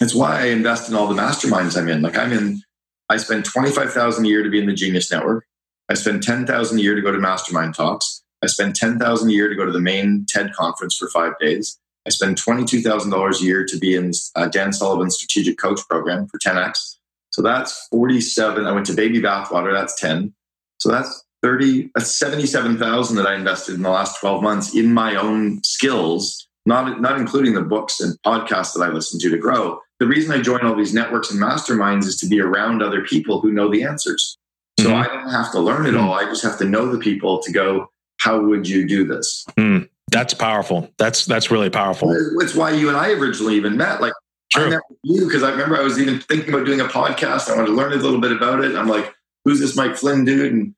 It's 0.00 0.14
why 0.14 0.40
I 0.40 0.44
invest 0.46 0.88
in 0.88 0.96
all 0.96 1.06
the 1.06 1.20
masterminds 1.20 1.76
I'm 1.76 1.88
in. 1.88 2.02
Like 2.02 2.16
I'm 2.16 2.32
in, 2.32 2.62
I 3.08 3.16
spend 3.18 3.44
25,000 3.44 4.24
a 4.24 4.28
year 4.28 4.42
to 4.42 4.50
be 4.50 4.58
in 4.58 4.66
the 4.66 4.72
Genius 4.72 5.10
Network. 5.10 5.46
I 5.88 5.94
spend 5.94 6.22
10,000 6.22 6.78
a 6.78 6.82
year 6.82 6.94
to 6.94 7.02
go 7.02 7.12
to 7.12 7.18
mastermind 7.18 7.74
talks. 7.74 8.22
I 8.42 8.46
spend 8.46 8.76
10,000 8.76 9.28
a 9.28 9.32
year 9.32 9.48
to 9.48 9.54
go 9.54 9.66
to 9.66 9.72
the 9.72 9.80
main 9.80 10.26
TED 10.28 10.52
conference 10.54 10.96
for 10.96 11.08
five 11.08 11.32
days. 11.38 11.78
I 12.06 12.10
spend 12.10 12.36
$22,000 12.36 13.40
a 13.40 13.44
year 13.44 13.64
to 13.64 13.78
be 13.78 13.94
in 13.94 14.12
uh, 14.34 14.46
Dan 14.48 14.72
Sullivan's 14.72 15.16
strategic 15.16 15.58
coach 15.58 15.80
program 15.88 16.26
for 16.28 16.38
10X. 16.38 16.96
So 17.30 17.42
that's 17.42 17.88
47. 17.88 18.66
I 18.66 18.72
went 18.72 18.86
to 18.86 18.94
baby 18.94 19.20
bathwater. 19.20 19.72
That's 19.72 19.98
10. 19.98 20.34
So 20.78 20.90
that's 20.90 21.24
30, 21.42 21.90
that's 21.94 22.14
77,000 22.14 23.16
that 23.16 23.26
I 23.26 23.34
invested 23.34 23.74
in 23.74 23.82
the 23.82 23.90
last 23.90 24.20
12 24.20 24.42
months 24.42 24.74
in 24.74 24.92
my 24.92 25.14
own 25.16 25.62
skills, 25.62 26.48
not, 26.66 27.00
not 27.00 27.20
including 27.20 27.54
the 27.54 27.62
books 27.62 28.00
and 28.00 28.20
podcasts 28.22 28.74
that 28.74 28.82
I 28.82 28.88
listen 28.88 29.20
to 29.20 29.30
to 29.30 29.38
grow. 29.38 29.80
The 30.00 30.06
reason 30.06 30.32
I 30.32 30.42
join 30.42 30.64
all 30.64 30.74
these 30.74 30.94
networks 30.94 31.30
and 31.30 31.40
masterminds 31.40 32.04
is 32.04 32.16
to 32.18 32.26
be 32.26 32.40
around 32.40 32.82
other 32.82 33.02
people 33.02 33.40
who 33.40 33.52
know 33.52 33.70
the 33.70 33.84
answers. 33.84 34.36
So 34.80 34.88
mm-hmm. 34.88 34.96
I 34.96 35.06
don't 35.06 35.30
have 35.30 35.52
to 35.52 35.60
learn 35.60 35.86
it 35.86 35.94
all. 35.94 36.14
I 36.14 36.24
just 36.24 36.42
have 36.42 36.58
to 36.58 36.64
know 36.64 36.90
the 36.90 36.98
people 36.98 37.40
to 37.42 37.52
go, 37.52 37.90
how 38.18 38.40
would 38.40 38.68
you 38.68 38.86
do 38.86 39.06
this? 39.06 39.44
Mm, 39.56 39.88
that's 40.10 40.34
powerful. 40.34 40.90
That's 40.98 41.26
that's 41.26 41.50
really 41.50 41.70
powerful. 41.70 42.10
It's 42.40 42.54
why 42.54 42.70
you 42.72 42.88
and 42.88 42.96
I 42.96 43.10
originally 43.12 43.54
even 43.54 43.76
met. 43.76 44.00
Like 44.00 44.12
True. 44.50 44.66
I 44.66 44.70
met 44.70 44.80
you 45.02 45.26
because 45.26 45.42
I 45.42 45.50
remember 45.50 45.76
I 45.76 45.82
was 45.82 46.00
even 46.00 46.20
thinking 46.20 46.52
about 46.52 46.66
doing 46.66 46.80
a 46.80 46.84
podcast. 46.84 47.48
I 47.48 47.54
wanted 47.54 47.68
to 47.68 47.72
learn 47.72 47.92
a 47.92 47.96
little 47.96 48.20
bit 48.20 48.32
about 48.32 48.64
it. 48.64 48.74
I'm 48.74 48.88
like, 48.88 49.14
who's 49.44 49.60
this 49.60 49.76
Mike 49.76 49.96
Flynn 49.96 50.24
dude? 50.24 50.52
And 50.52 50.74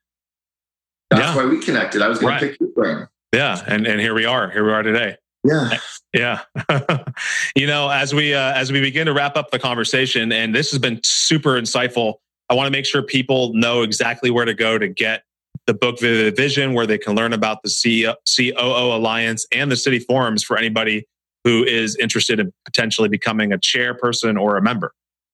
that's 1.10 1.22
yeah. 1.22 1.36
why 1.36 1.46
we 1.46 1.60
connected. 1.60 2.02
I 2.02 2.08
was 2.08 2.18
going 2.18 2.34
right. 2.34 2.40
to 2.40 2.48
pick 2.48 2.60
your 2.60 2.70
brain. 2.70 3.08
Yeah, 3.32 3.62
and 3.66 3.86
and 3.86 4.00
here 4.00 4.14
we 4.14 4.24
are. 4.24 4.50
Here 4.50 4.64
we 4.64 4.72
are 4.72 4.82
today. 4.82 5.16
Yeah. 5.46 5.78
Yeah. 6.12 7.04
you 7.56 7.66
know, 7.66 7.88
as 7.88 8.14
we 8.14 8.34
uh, 8.34 8.52
as 8.54 8.72
we 8.72 8.80
begin 8.80 9.06
to 9.06 9.12
wrap 9.12 9.36
up 9.36 9.50
the 9.50 9.58
conversation, 9.58 10.32
and 10.32 10.54
this 10.54 10.70
has 10.70 10.78
been 10.78 11.00
super 11.02 11.60
insightful. 11.60 12.14
I 12.48 12.54
want 12.54 12.68
to 12.68 12.70
make 12.70 12.86
sure 12.86 13.02
people 13.02 13.52
know 13.54 13.82
exactly 13.82 14.30
where 14.30 14.44
to 14.44 14.54
go 14.54 14.78
to 14.78 14.88
get 14.88 15.24
the 15.66 15.74
book 15.74 15.98
Vivid 16.00 16.36
Vision, 16.36 16.74
where 16.74 16.86
they 16.86 16.98
can 16.98 17.16
learn 17.16 17.32
about 17.32 17.62
the 17.62 18.14
COO 18.36 18.96
Alliance 18.96 19.46
and 19.52 19.70
the 19.70 19.76
city 19.76 19.98
forums 19.98 20.44
for 20.44 20.56
anybody 20.56 21.06
who 21.44 21.64
is 21.64 21.96
interested 21.96 22.40
in 22.40 22.52
potentially 22.64 23.08
becoming 23.08 23.52
a 23.52 23.58
chairperson 23.58 24.40
or 24.40 24.56
a 24.56 24.62
member. 24.62 24.92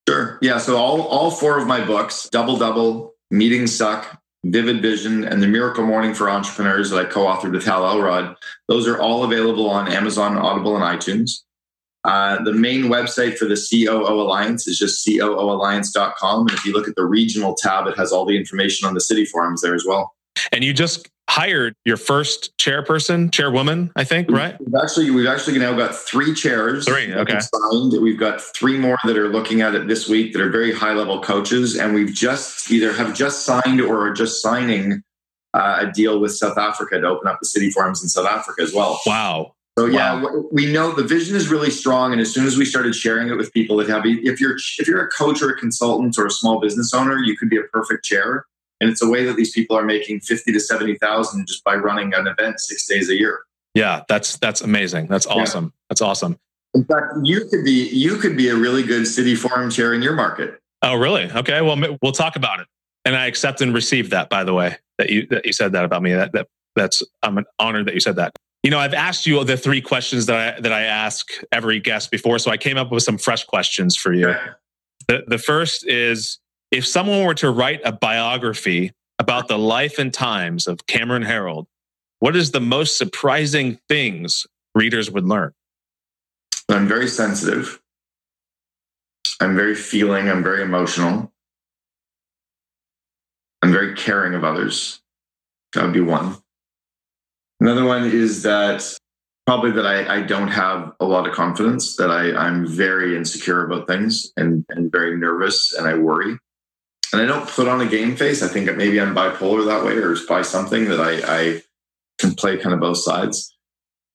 Sure. 0.09 0.39
Yeah. 0.43 0.59
So 0.59 0.77
all, 0.77 1.03
all 1.03 1.31
four 1.31 1.59
of 1.59 1.67
my 1.67 1.85
books, 1.85 2.29
Double 2.31 2.57
Double, 2.57 3.15
Meetings 3.31 3.75
Suck, 3.75 4.22
Vivid 4.45 4.83
Vision, 4.83 5.25
and 5.25 5.43
The 5.43 5.47
Miracle 5.47 5.87
Morning 5.87 6.15
for 6.15 6.29
Entrepreneurs 6.29 6.91
that 6.91 7.07
I 7.07 7.09
co-authored 7.09 7.53
with 7.53 7.65
Hal 7.65 7.87
Elrod, 7.87 8.37
those 8.69 8.89
are 8.89 9.01
all 9.01 9.25
available 9.25 9.71
on 9.71 9.91
Amazon, 9.91 10.37
Audible, 10.37 10.77
and 10.77 10.85
iTunes. 10.85 11.43
Uh, 12.05 12.43
the 12.43 12.53
main 12.53 12.85
website 12.85 13.39
for 13.39 13.45
the 13.45 13.55
COO 13.55 14.21
Alliance 14.21 14.67
is 14.67 14.77
just 14.77 15.07
COOalliance.com. 15.07 16.41
And 16.41 16.51
if 16.51 16.65
you 16.65 16.73
look 16.73 16.89
at 16.89 16.97
the 16.97 17.05
regional 17.05 17.55
tab, 17.55 17.87
it 17.87 17.97
has 17.97 18.11
all 18.11 18.25
the 18.25 18.37
information 18.37 18.89
on 18.89 18.95
the 18.95 19.01
city 19.01 19.25
forums 19.25 19.61
there 19.63 19.75
as 19.75 19.85
well. 19.87 20.13
And 20.51 20.65
you 20.65 20.73
just 20.73 21.09
hired 21.33 21.75
your 21.87 21.97
first 21.97 22.55
chairperson, 22.59 23.33
chairwoman, 23.33 23.91
I 23.97 24.05
think, 24.05 24.31
right? 24.31 24.55
We've 24.61 24.75
actually 24.83 25.11
we've 25.11 25.27
actually 25.27 25.59
now 25.59 25.73
got 25.73 25.95
three 25.95 26.35
chairs. 26.35 26.87
Three, 26.87 27.13
okay. 27.13 27.39
Signed. 27.41 27.95
We've 28.03 28.21
got 28.21 28.43
three 28.43 28.77
more 28.77 28.99
that 29.07 29.17
are 29.17 29.31
looking 29.31 29.63
at 29.63 29.75
it 29.75 29.89
this 29.89 30.07
week 30.07 30.35
that 30.35 30.43
are 30.43 30.51
very 30.51 30.75
high 30.75 30.93
level 30.93 31.23
coaches, 31.23 31.77
and 31.79 31.95
we've 31.95 32.13
just 32.13 32.71
either 32.71 32.93
have 32.93 33.15
just 33.15 33.47
signed 33.47 33.81
or 33.81 34.07
are 34.07 34.13
just 34.13 34.43
signing 34.43 35.03
uh, 35.55 35.79
a 35.81 35.91
deal 35.91 36.21
with 36.21 36.33
South 36.33 36.59
Africa 36.59 37.01
to 37.01 37.07
open 37.07 37.27
up 37.29 37.39
the 37.41 37.47
city 37.47 37.71
forums 37.71 38.03
in 38.03 38.11
South 38.11 38.27
Africa 38.27 38.61
as 38.61 38.75
well. 38.75 39.01
Wow. 39.07 39.55
So 39.79 39.87
yeah, 39.87 40.23
wow. 40.23 40.45
we 40.53 40.71
know 40.71 40.93
the 40.93 41.03
vision 41.03 41.35
is 41.35 41.49
really 41.49 41.71
strong, 41.71 42.13
and 42.13 42.21
as 42.21 42.31
soon 42.31 42.47
as 42.47 42.59
we 42.59 42.67
started 42.67 42.95
sharing 42.95 43.31
it 43.31 43.39
with 43.39 43.51
people 43.55 43.79
that 43.79 43.89
have, 43.89 44.03
if 44.05 44.39
you're 44.39 44.57
if 44.79 44.87
you're 44.87 45.03
a 45.03 45.09
coach 45.09 45.41
or 45.41 45.49
a 45.49 45.57
consultant 45.57 46.19
or 46.19 46.27
a 46.27 46.31
small 46.31 46.61
business 46.61 46.93
owner, 46.93 47.17
you 47.17 47.39
could 47.39 47.49
be 47.49 47.57
a 47.57 47.63
perfect 47.73 48.05
chair 48.05 48.45
and 48.83 48.91
it's 48.91 49.01
a 49.01 49.09
way 49.09 49.25
that 49.25 49.37
these 49.37 49.53
people 49.53 49.79
are 49.79 49.85
making 49.85 50.21
50 50.21 50.53
to 50.53 50.59
70,000 50.59 51.47
just 51.47 51.63
by 51.63 51.77
running 51.77 52.13
an 52.15 52.27
event 52.27 52.59
six 52.59 52.85
days 52.85 53.09
a 53.09 53.15
year. 53.15 53.43
Yeah, 53.75 54.03
that's 54.09 54.37
that's 54.39 54.61
amazing. 54.61 55.07
That's 55.07 55.25
awesome. 55.25 55.67
Yeah. 55.67 55.71
That's 55.89 56.03
awesome. 56.03 56.39
In 56.75 56.85
fact, 56.85 57.15
you 57.23 57.47
could 57.49 57.65
be 57.65 57.89
you 57.91 58.17
could 58.17 58.37
be 58.37 58.49
a 58.49 58.57
really 58.57 58.83
good 58.83 59.07
city 59.07 59.37
forum 59.37 59.71
chair 59.71 59.95
in 59.95 60.03
your 60.03 60.15
market. 60.15 60.61
Oh, 60.83 60.97
really? 60.97 61.31
Okay. 61.31 61.61
Well, 61.61 61.97
we'll 62.03 62.13
talk 62.13 62.35
about 62.35 62.59
it. 62.61 62.67
And 63.05 63.15
I 63.15 63.27
accept 63.27 63.61
and 63.61 63.73
receive 63.73 64.11
that. 64.11 64.29
By 64.29 64.43
the 64.43 64.53
way, 64.53 64.77
that 64.99 65.11
you 65.11 65.27
that 65.29 65.47
you 65.47 65.53
said 65.53 65.73
that 65.73 65.85
about 65.85 66.03
me. 66.03 66.13
That 66.13 66.33
that 66.33 66.49
that's 66.75 67.03
I'm 67.23 67.39
an 67.39 67.45
honored 67.59 67.87
that 67.87 67.95
you 67.95 68.01
said 68.01 68.17
that. 68.17 68.33
You 68.65 68.71
know, 68.71 68.79
I've 68.79 68.95
asked 68.95 69.27
you 69.27 69.43
the 69.45 69.57
three 69.57 69.81
questions 69.81 70.27
that 70.27 70.57
I 70.57 70.61
that 70.61 70.73
I 70.73 70.83
ask 70.83 71.29
every 71.53 71.79
guest 71.81 72.11
before, 72.11 72.39
so 72.41 72.51
I 72.51 72.57
came 72.57 72.77
up 72.77 72.91
with 72.91 73.05
some 73.05 73.17
fresh 73.17 73.45
questions 73.45 73.97
for 73.97 74.13
you. 74.13 74.29
Okay. 74.29 74.51
The 75.09 75.25
the 75.29 75.39
first 75.39 75.87
is 75.87 76.39
if 76.73 76.87
someone 76.87 77.25
were 77.25 77.35
to 77.35 77.51
write 77.51 77.83
a 77.85 77.93
biography 77.93 78.93
about 79.19 79.47
the 79.47 79.59
life 79.59 79.99
and 79.99 80.13
times 80.13 80.67
of 80.67 80.87
Cameron 80.87 81.23
Herold, 81.23 81.67
what 82.19 82.35
is 82.35 82.51
the 82.51 82.61
most 82.61 82.97
surprising 82.97 83.79
things 83.89 84.47
readers 84.75 85.11
would 85.11 85.29
learn? 85.29 85.53
I'm 86.69 86.89
very 86.89 87.09
sensitive. 87.09 87.81
I'm 89.41 89.55
very 89.55 89.75
feeling. 89.75 90.31
I'm 90.31 90.43
very 90.43 90.63
emotional. 90.63 91.31
I'm 93.61 93.71
very 93.71 93.95
caring 93.95 94.35
of 94.35 94.43
others. 94.43 95.01
That 95.75 95.85
would 95.85 95.93
be 95.93 96.01
one. 96.01 96.37
Another 97.61 97.85
one 97.85 98.05
is 98.05 98.43
that 98.45 98.83
probably 99.47 99.73
that 99.73 99.87
I, 99.87 100.17
I 100.17 100.23
don't 100.23 100.49
have 100.49 100.93
a 101.01 101.05
lot 101.05 101.29
of 101.29 101.35
confidence, 101.35 101.97
that 101.97 102.11
I, 102.11 102.35
I'm 102.35 102.67
very 102.67 103.17
insecure 103.17 103.65
about 103.65 103.87
things 103.87 104.33
and, 104.37 104.65
and 104.71 104.91
very 104.91 105.17
nervous 105.17 105.75
and 105.75 105.87
I 105.87 105.95
worry 105.95 106.39
and 107.13 107.23
I 107.23 107.27
don't 107.27 107.49
put 107.49 107.69
on 107.69 107.81
a 107.81 107.87
game 107.87 108.17
face. 108.17 108.43
I 108.43 108.49
think 108.49 108.75
maybe 108.77 109.01
I'm 109.01 109.15
bipolar 109.15 109.67
that 109.67 109.85
way, 109.85 109.95
or 109.95 110.17
by 110.29 110.43
something 110.43 110.87
that 110.87 111.01
I, 111.01 111.21
I 111.27 111.63
can 112.19 112.35
play 112.35 112.57
kind 112.57 112.75
of 112.75 112.81
both 112.81 112.99
sides, 112.99 113.57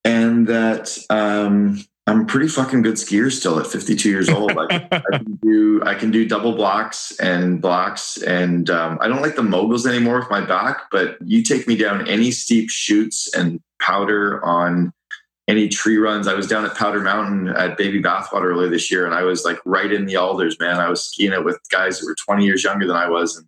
and 0.04 0.48
that 0.48 0.98
um, 1.10 1.84
I'm 2.08 2.26
pretty 2.26 2.48
fucking 2.48 2.82
good 2.82 2.96
skier 2.96 3.32
still 3.32 3.60
at 3.60 3.68
52 3.68 4.10
years 4.10 4.30
old. 4.30 4.54
I, 4.58 4.88
I 4.92 5.18
can 5.18 5.40
do 5.42 5.82
I 5.86 5.94
can 5.94 6.10
do 6.10 6.28
double 6.28 6.56
blacks 6.56 7.18
and 7.20 7.62
blacks, 7.62 8.18
and 8.18 8.70
um, 8.70 8.98
I 9.02 9.08
don't 9.08 9.22
like 9.22 9.36
the 9.36 9.44
moguls 9.44 9.86
anymore 9.86 10.20
with 10.20 10.30
my 10.32 10.42
back. 10.42 10.84
But 10.92 11.18
you 11.24 11.44
take 11.44 11.68
me 11.68 11.76
down 11.76 12.08
any 12.08 12.32
steep 12.32 12.70
chutes 12.70 13.34
and 13.36 13.60
powder 13.80 14.44
on 14.44 14.94
any 15.48 15.70
tree 15.70 15.98
runs. 15.98 16.28
I 16.28 16.34
was 16.34 16.48
down 16.48 16.66
at 16.66 16.76
Powder 16.76 17.02
Mountain 17.02 17.50
at 17.50 17.78
Baby 17.78 18.02
Bathwater 18.02 18.44
earlier 18.44 18.70
this 18.70 18.92
year, 18.92 19.06
and 19.06 19.16
I 19.16 19.24
was 19.24 19.46
like 19.46 19.60
right 19.66 19.92
in 19.92 20.06
the 20.06 20.18
alders, 20.18 20.60
man. 20.60 20.78
I 20.78 20.90
was 20.90 21.04
skiing 21.04 21.34
it 21.34 21.44
with 21.44 21.60
guys 21.70 22.00
who 22.00 22.08
were 22.08 22.16
20 22.16 22.46
years 22.46 22.64
younger 22.64 22.86
than 22.86 22.96
I 22.96 23.10
was, 23.10 23.38
and 23.38 23.48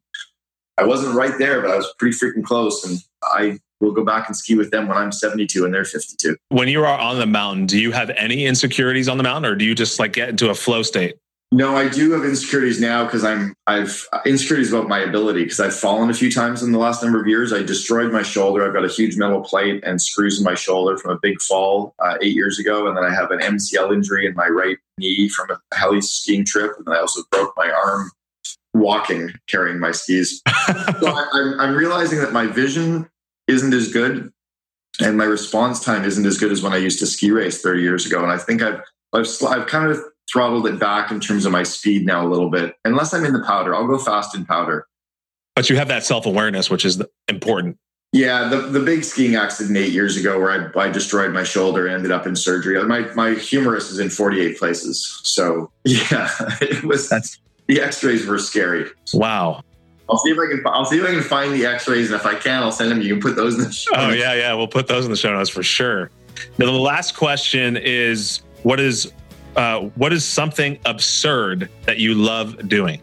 I 0.77 0.85
wasn't 0.85 1.15
right 1.15 1.37
there, 1.37 1.61
but 1.61 1.71
I 1.71 1.75
was 1.75 1.93
pretty 1.99 2.17
freaking 2.17 2.43
close. 2.43 2.85
And 2.85 2.99
I 3.23 3.59
will 3.81 3.91
go 3.91 4.03
back 4.03 4.27
and 4.27 4.35
ski 4.35 4.55
with 4.55 4.71
them 4.71 4.87
when 4.87 4.97
I'm 4.97 5.11
72 5.11 5.65
and 5.65 5.73
they're 5.73 5.85
52. 5.85 6.37
When 6.49 6.67
you 6.67 6.83
are 6.83 6.99
on 6.99 7.19
the 7.19 7.25
mountain, 7.25 7.65
do 7.65 7.79
you 7.79 7.91
have 7.91 8.09
any 8.11 8.45
insecurities 8.45 9.09
on 9.09 9.17
the 9.17 9.23
mountain, 9.23 9.51
or 9.51 9.55
do 9.55 9.65
you 9.65 9.75
just 9.75 9.99
like 9.99 10.13
get 10.13 10.29
into 10.29 10.49
a 10.49 10.55
flow 10.55 10.83
state? 10.83 11.15
No, 11.51 11.75
I 11.75 11.89
do 11.89 12.11
have 12.11 12.23
insecurities 12.23 12.79
now 12.79 13.05
because 13.05 13.23
I'm 13.23 13.55
I've 13.65 14.07
insecurities 14.23 14.71
about 14.71 14.87
my 14.87 14.99
ability 14.99 15.43
because 15.43 15.59
I've 15.59 15.73
fallen 15.75 16.11
a 16.11 16.13
few 16.13 16.31
times 16.31 16.61
in 16.61 16.71
the 16.71 16.77
last 16.77 17.01
number 17.01 17.19
of 17.19 17.25
years. 17.25 17.51
I 17.51 17.63
destroyed 17.63 18.13
my 18.13 18.21
shoulder. 18.21 18.63
I've 18.63 18.73
got 18.73 18.85
a 18.85 18.87
huge 18.87 19.17
metal 19.17 19.41
plate 19.41 19.83
and 19.83 19.99
screws 19.99 20.37
in 20.37 20.43
my 20.43 20.53
shoulder 20.53 20.95
from 20.95 21.09
a 21.09 21.19
big 21.19 21.41
fall 21.41 21.95
uh, 21.97 22.17
eight 22.21 22.35
years 22.35 22.59
ago, 22.59 22.87
and 22.87 22.95
then 22.95 23.03
I 23.03 23.11
have 23.11 23.31
an 23.31 23.39
MCL 23.39 23.91
injury 23.91 24.27
in 24.27 24.35
my 24.35 24.47
right 24.47 24.77
knee 24.99 25.27
from 25.27 25.49
a 25.49 25.75
heli 25.75 26.01
skiing 26.01 26.45
trip, 26.45 26.73
and 26.77 26.87
I 26.95 26.99
also 26.99 27.23
broke 27.31 27.55
my 27.57 27.71
arm 27.71 28.11
walking 28.75 29.31
carrying 29.47 29.79
my 29.79 29.89
skis. 29.89 30.43
so 30.67 31.07
I, 31.07 31.27
I'm, 31.33 31.59
I'm 31.59 31.75
realizing 31.75 32.19
that 32.19 32.31
my 32.31 32.45
vision 32.45 33.09
isn't 33.47 33.73
as 33.73 33.91
good, 33.91 34.31
and 35.01 35.17
my 35.17 35.25
response 35.25 35.83
time 35.83 36.05
isn't 36.05 36.27
as 36.27 36.37
good 36.37 36.51
as 36.51 36.61
when 36.61 36.73
I 36.73 36.77
used 36.77 36.99
to 36.99 37.07
ski 37.07 37.31
race 37.31 37.59
30 37.63 37.81
years 37.81 38.05
ago. 38.05 38.21
And 38.21 38.31
I 38.31 38.37
think 38.37 38.61
I've 38.61 38.81
I've, 39.13 39.27
I've 39.47 39.65
kind 39.65 39.89
of 39.89 39.99
throttled 40.31 40.67
it 40.67 40.79
back 40.79 41.11
in 41.11 41.19
terms 41.19 41.45
of 41.45 41.51
my 41.51 41.63
speed 41.63 42.05
now 42.05 42.25
a 42.25 42.29
little 42.29 42.49
bit. 42.49 42.75
Unless 42.85 43.13
I'm 43.13 43.25
in 43.25 43.33
the 43.33 43.43
powder, 43.43 43.75
I'll 43.75 43.87
go 43.87 43.97
fast 43.97 44.35
in 44.35 44.45
powder. 44.45 44.87
But 45.55 45.69
you 45.69 45.75
have 45.75 45.87
that 45.89 46.03
self 46.05 46.25
awareness, 46.25 46.69
which 46.69 46.85
is 46.85 47.01
important. 47.27 47.77
Yeah, 48.11 48.47
the, 48.49 48.57
the 48.61 48.79
big 48.79 49.03
skiing 49.03 49.35
accident 49.35 49.77
eight 49.77 49.91
years 49.91 50.17
ago 50.17 50.39
where 50.39 50.73
I, 50.75 50.85
I 50.85 50.89
destroyed 50.89 51.31
my 51.31 51.43
shoulder 51.43 51.85
and 51.85 51.95
ended 51.95 52.11
up 52.11 52.25
in 52.25 52.35
surgery. 52.35 52.77
Uh, 52.77 52.85
my 52.85 53.01
my 53.13 53.33
humerus 53.33 53.91
is 53.91 53.99
in 53.99 54.09
48 54.09 54.57
places. 54.57 55.21
So 55.23 55.71
yeah, 55.83 56.29
it 56.61 56.83
was 56.83 57.09
That's 57.09 57.39
the 57.67 57.81
x-rays 57.81 58.25
were 58.25 58.39
scary. 58.39 58.89
wow. 59.13 59.61
I'll 60.09 60.17
see 60.17 60.31
if 60.31 60.39
I 60.39 60.49
can 60.49 60.63
I'll 60.65 60.85
see 60.85 60.97
if 60.97 61.05
I 61.05 61.11
can 61.11 61.21
find 61.21 61.53
the 61.53 61.67
x-rays 61.67 62.11
and 62.11 62.19
if 62.19 62.25
I 62.25 62.33
can 62.33 62.63
I'll 62.63 62.71
send 62.71 62.89
them. 62.89 63.01
You 63.01 63.13
can 63.13 63.21
put 63.21 63.35
those 63.35 63.55
in 63.55 63.65
the 63.65 63.71
show. 63.71 63.91
Oh 63.95 64.09
yeah, 64.09 64.33
yeah. 64.33 64.53
We'll 64.55 64.67
put 64.67 64.87
those 64.87 65.05
in 65.05 65.11
the 65.11 65.17
show 65.17 65.31
notes 65.31 65.49
for 65.49 65.61
sure. 65.61 66.09
Now, 66.57 66.65
the 66.65 66.71
last 66.71 67.15
question 67.15 67.77
is 67.77 68.41
what 68.63 68.79
is 68.79 69.11
uh, 69.55 69.81
what 69.95 70.13
is 70.13 70.25
something 70.25 70.79
absurd 70.85 71.69
that 71.85 71.97
you 71.97 72.13
love 72.13 72.67
doing? 72.67 73.01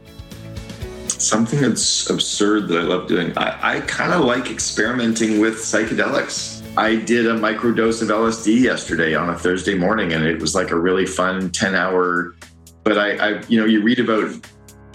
Something 1.09 1.61
that's 1.61 2.11
absurd 2.11 2.69
that 2.69 2.79
I 2.79 2.83
love 2.83 3.09
doing. 3.09 3.37
I, 3.37 3.77
I 3.77 3.81
kind 3.83 4.13
of 4.13 4.23
like 4.23 4.51
experimenting 4.51 5.41
with 5.41 5.55
psychedelics. 5.55 6.63
I 6.77 6.97
did 6.97 7.27
a 7.27 7.35
microdose 7.35 8.03
of 8.03 8.09
LSD 8.09 8.61
yesterday 8.61 9.15
on 9.15 9.31
a 9.31 9.39
Thursday 9.39 9.75
morning, 9.75 10.13
and 10.13 10.25
it 10.25 10.41
was 10.41 10.55
like 10.55 10.71
a 10.71 10.79
really 10.79 11.07
fun 11.07 11.51
10 11.51 11.75
hour. 11.75 12.35
But 12.85 12.99
I, 12.99 13.17
I 13.17 13.43
you 13.49 13.59
know, 13.59 13.65
you 13.65 13.81
read 13.83 13.99
about, 13.99 14.35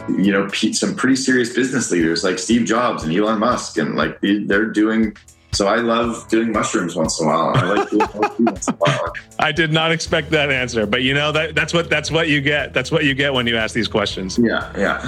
you 0.10 0.32
know, 0.32 0.47
some 0.49 0.95
pretty 0.95 1.16
serious 1.16 1.54
business 1.54 1.89
leaders 1.91 2.24
like 2.24 2.38
Steve 2.38 2.66
Jobs 2.66 3.04
and 3.04 3.12
Elon 3.12 3.39
Musk, 3.39 3.78
and 3.78 3.95
like 3.95 4.20
they're 4.22 4.70
doing. 4.70 5.18
So 5.54 5.68
I 5.68 5.78
love 5.78 6.28
doing 6.30 6.52
mushrooms 6.52 6.95
once 6.95 7.20
in 7.20 7.28
a 7.28 7.30
while. 7.30 7.52
I 7.56 7.74
like 7.74 7.89
doing 7.89 8.02
LSD 8.02 8.45
once 8.45 8.68
in 8.68 8.74
a 8.74 8.78
while. 8.78 9.14
I 9.39 9.52
did 9.52 9.74
not 9.74 9.91
expect 9.91 10.30
that 10.32 10.49
answer, 10.49 10.86
but 10.86 11.04
you 11.04 11.14
know 11.14 11.32
that 11.34 11.56
that's 11.56 11.74
what 11.74 11.89
that's 11.89 12.10
what 12.10 12.30
you 12.30 12.39
get. 12.41 12.74
That's 12.74 12.91
what 12.91 13.04
you 13.04 13.14
get 13.14 13.34
when 13.34 13.47
you 13.47 13.58
ask 13.58 13.76
these 13.76 13.88
questions. 13.88 14.38
Yeah, 14.38 14.72
yeah. 14.78 15.02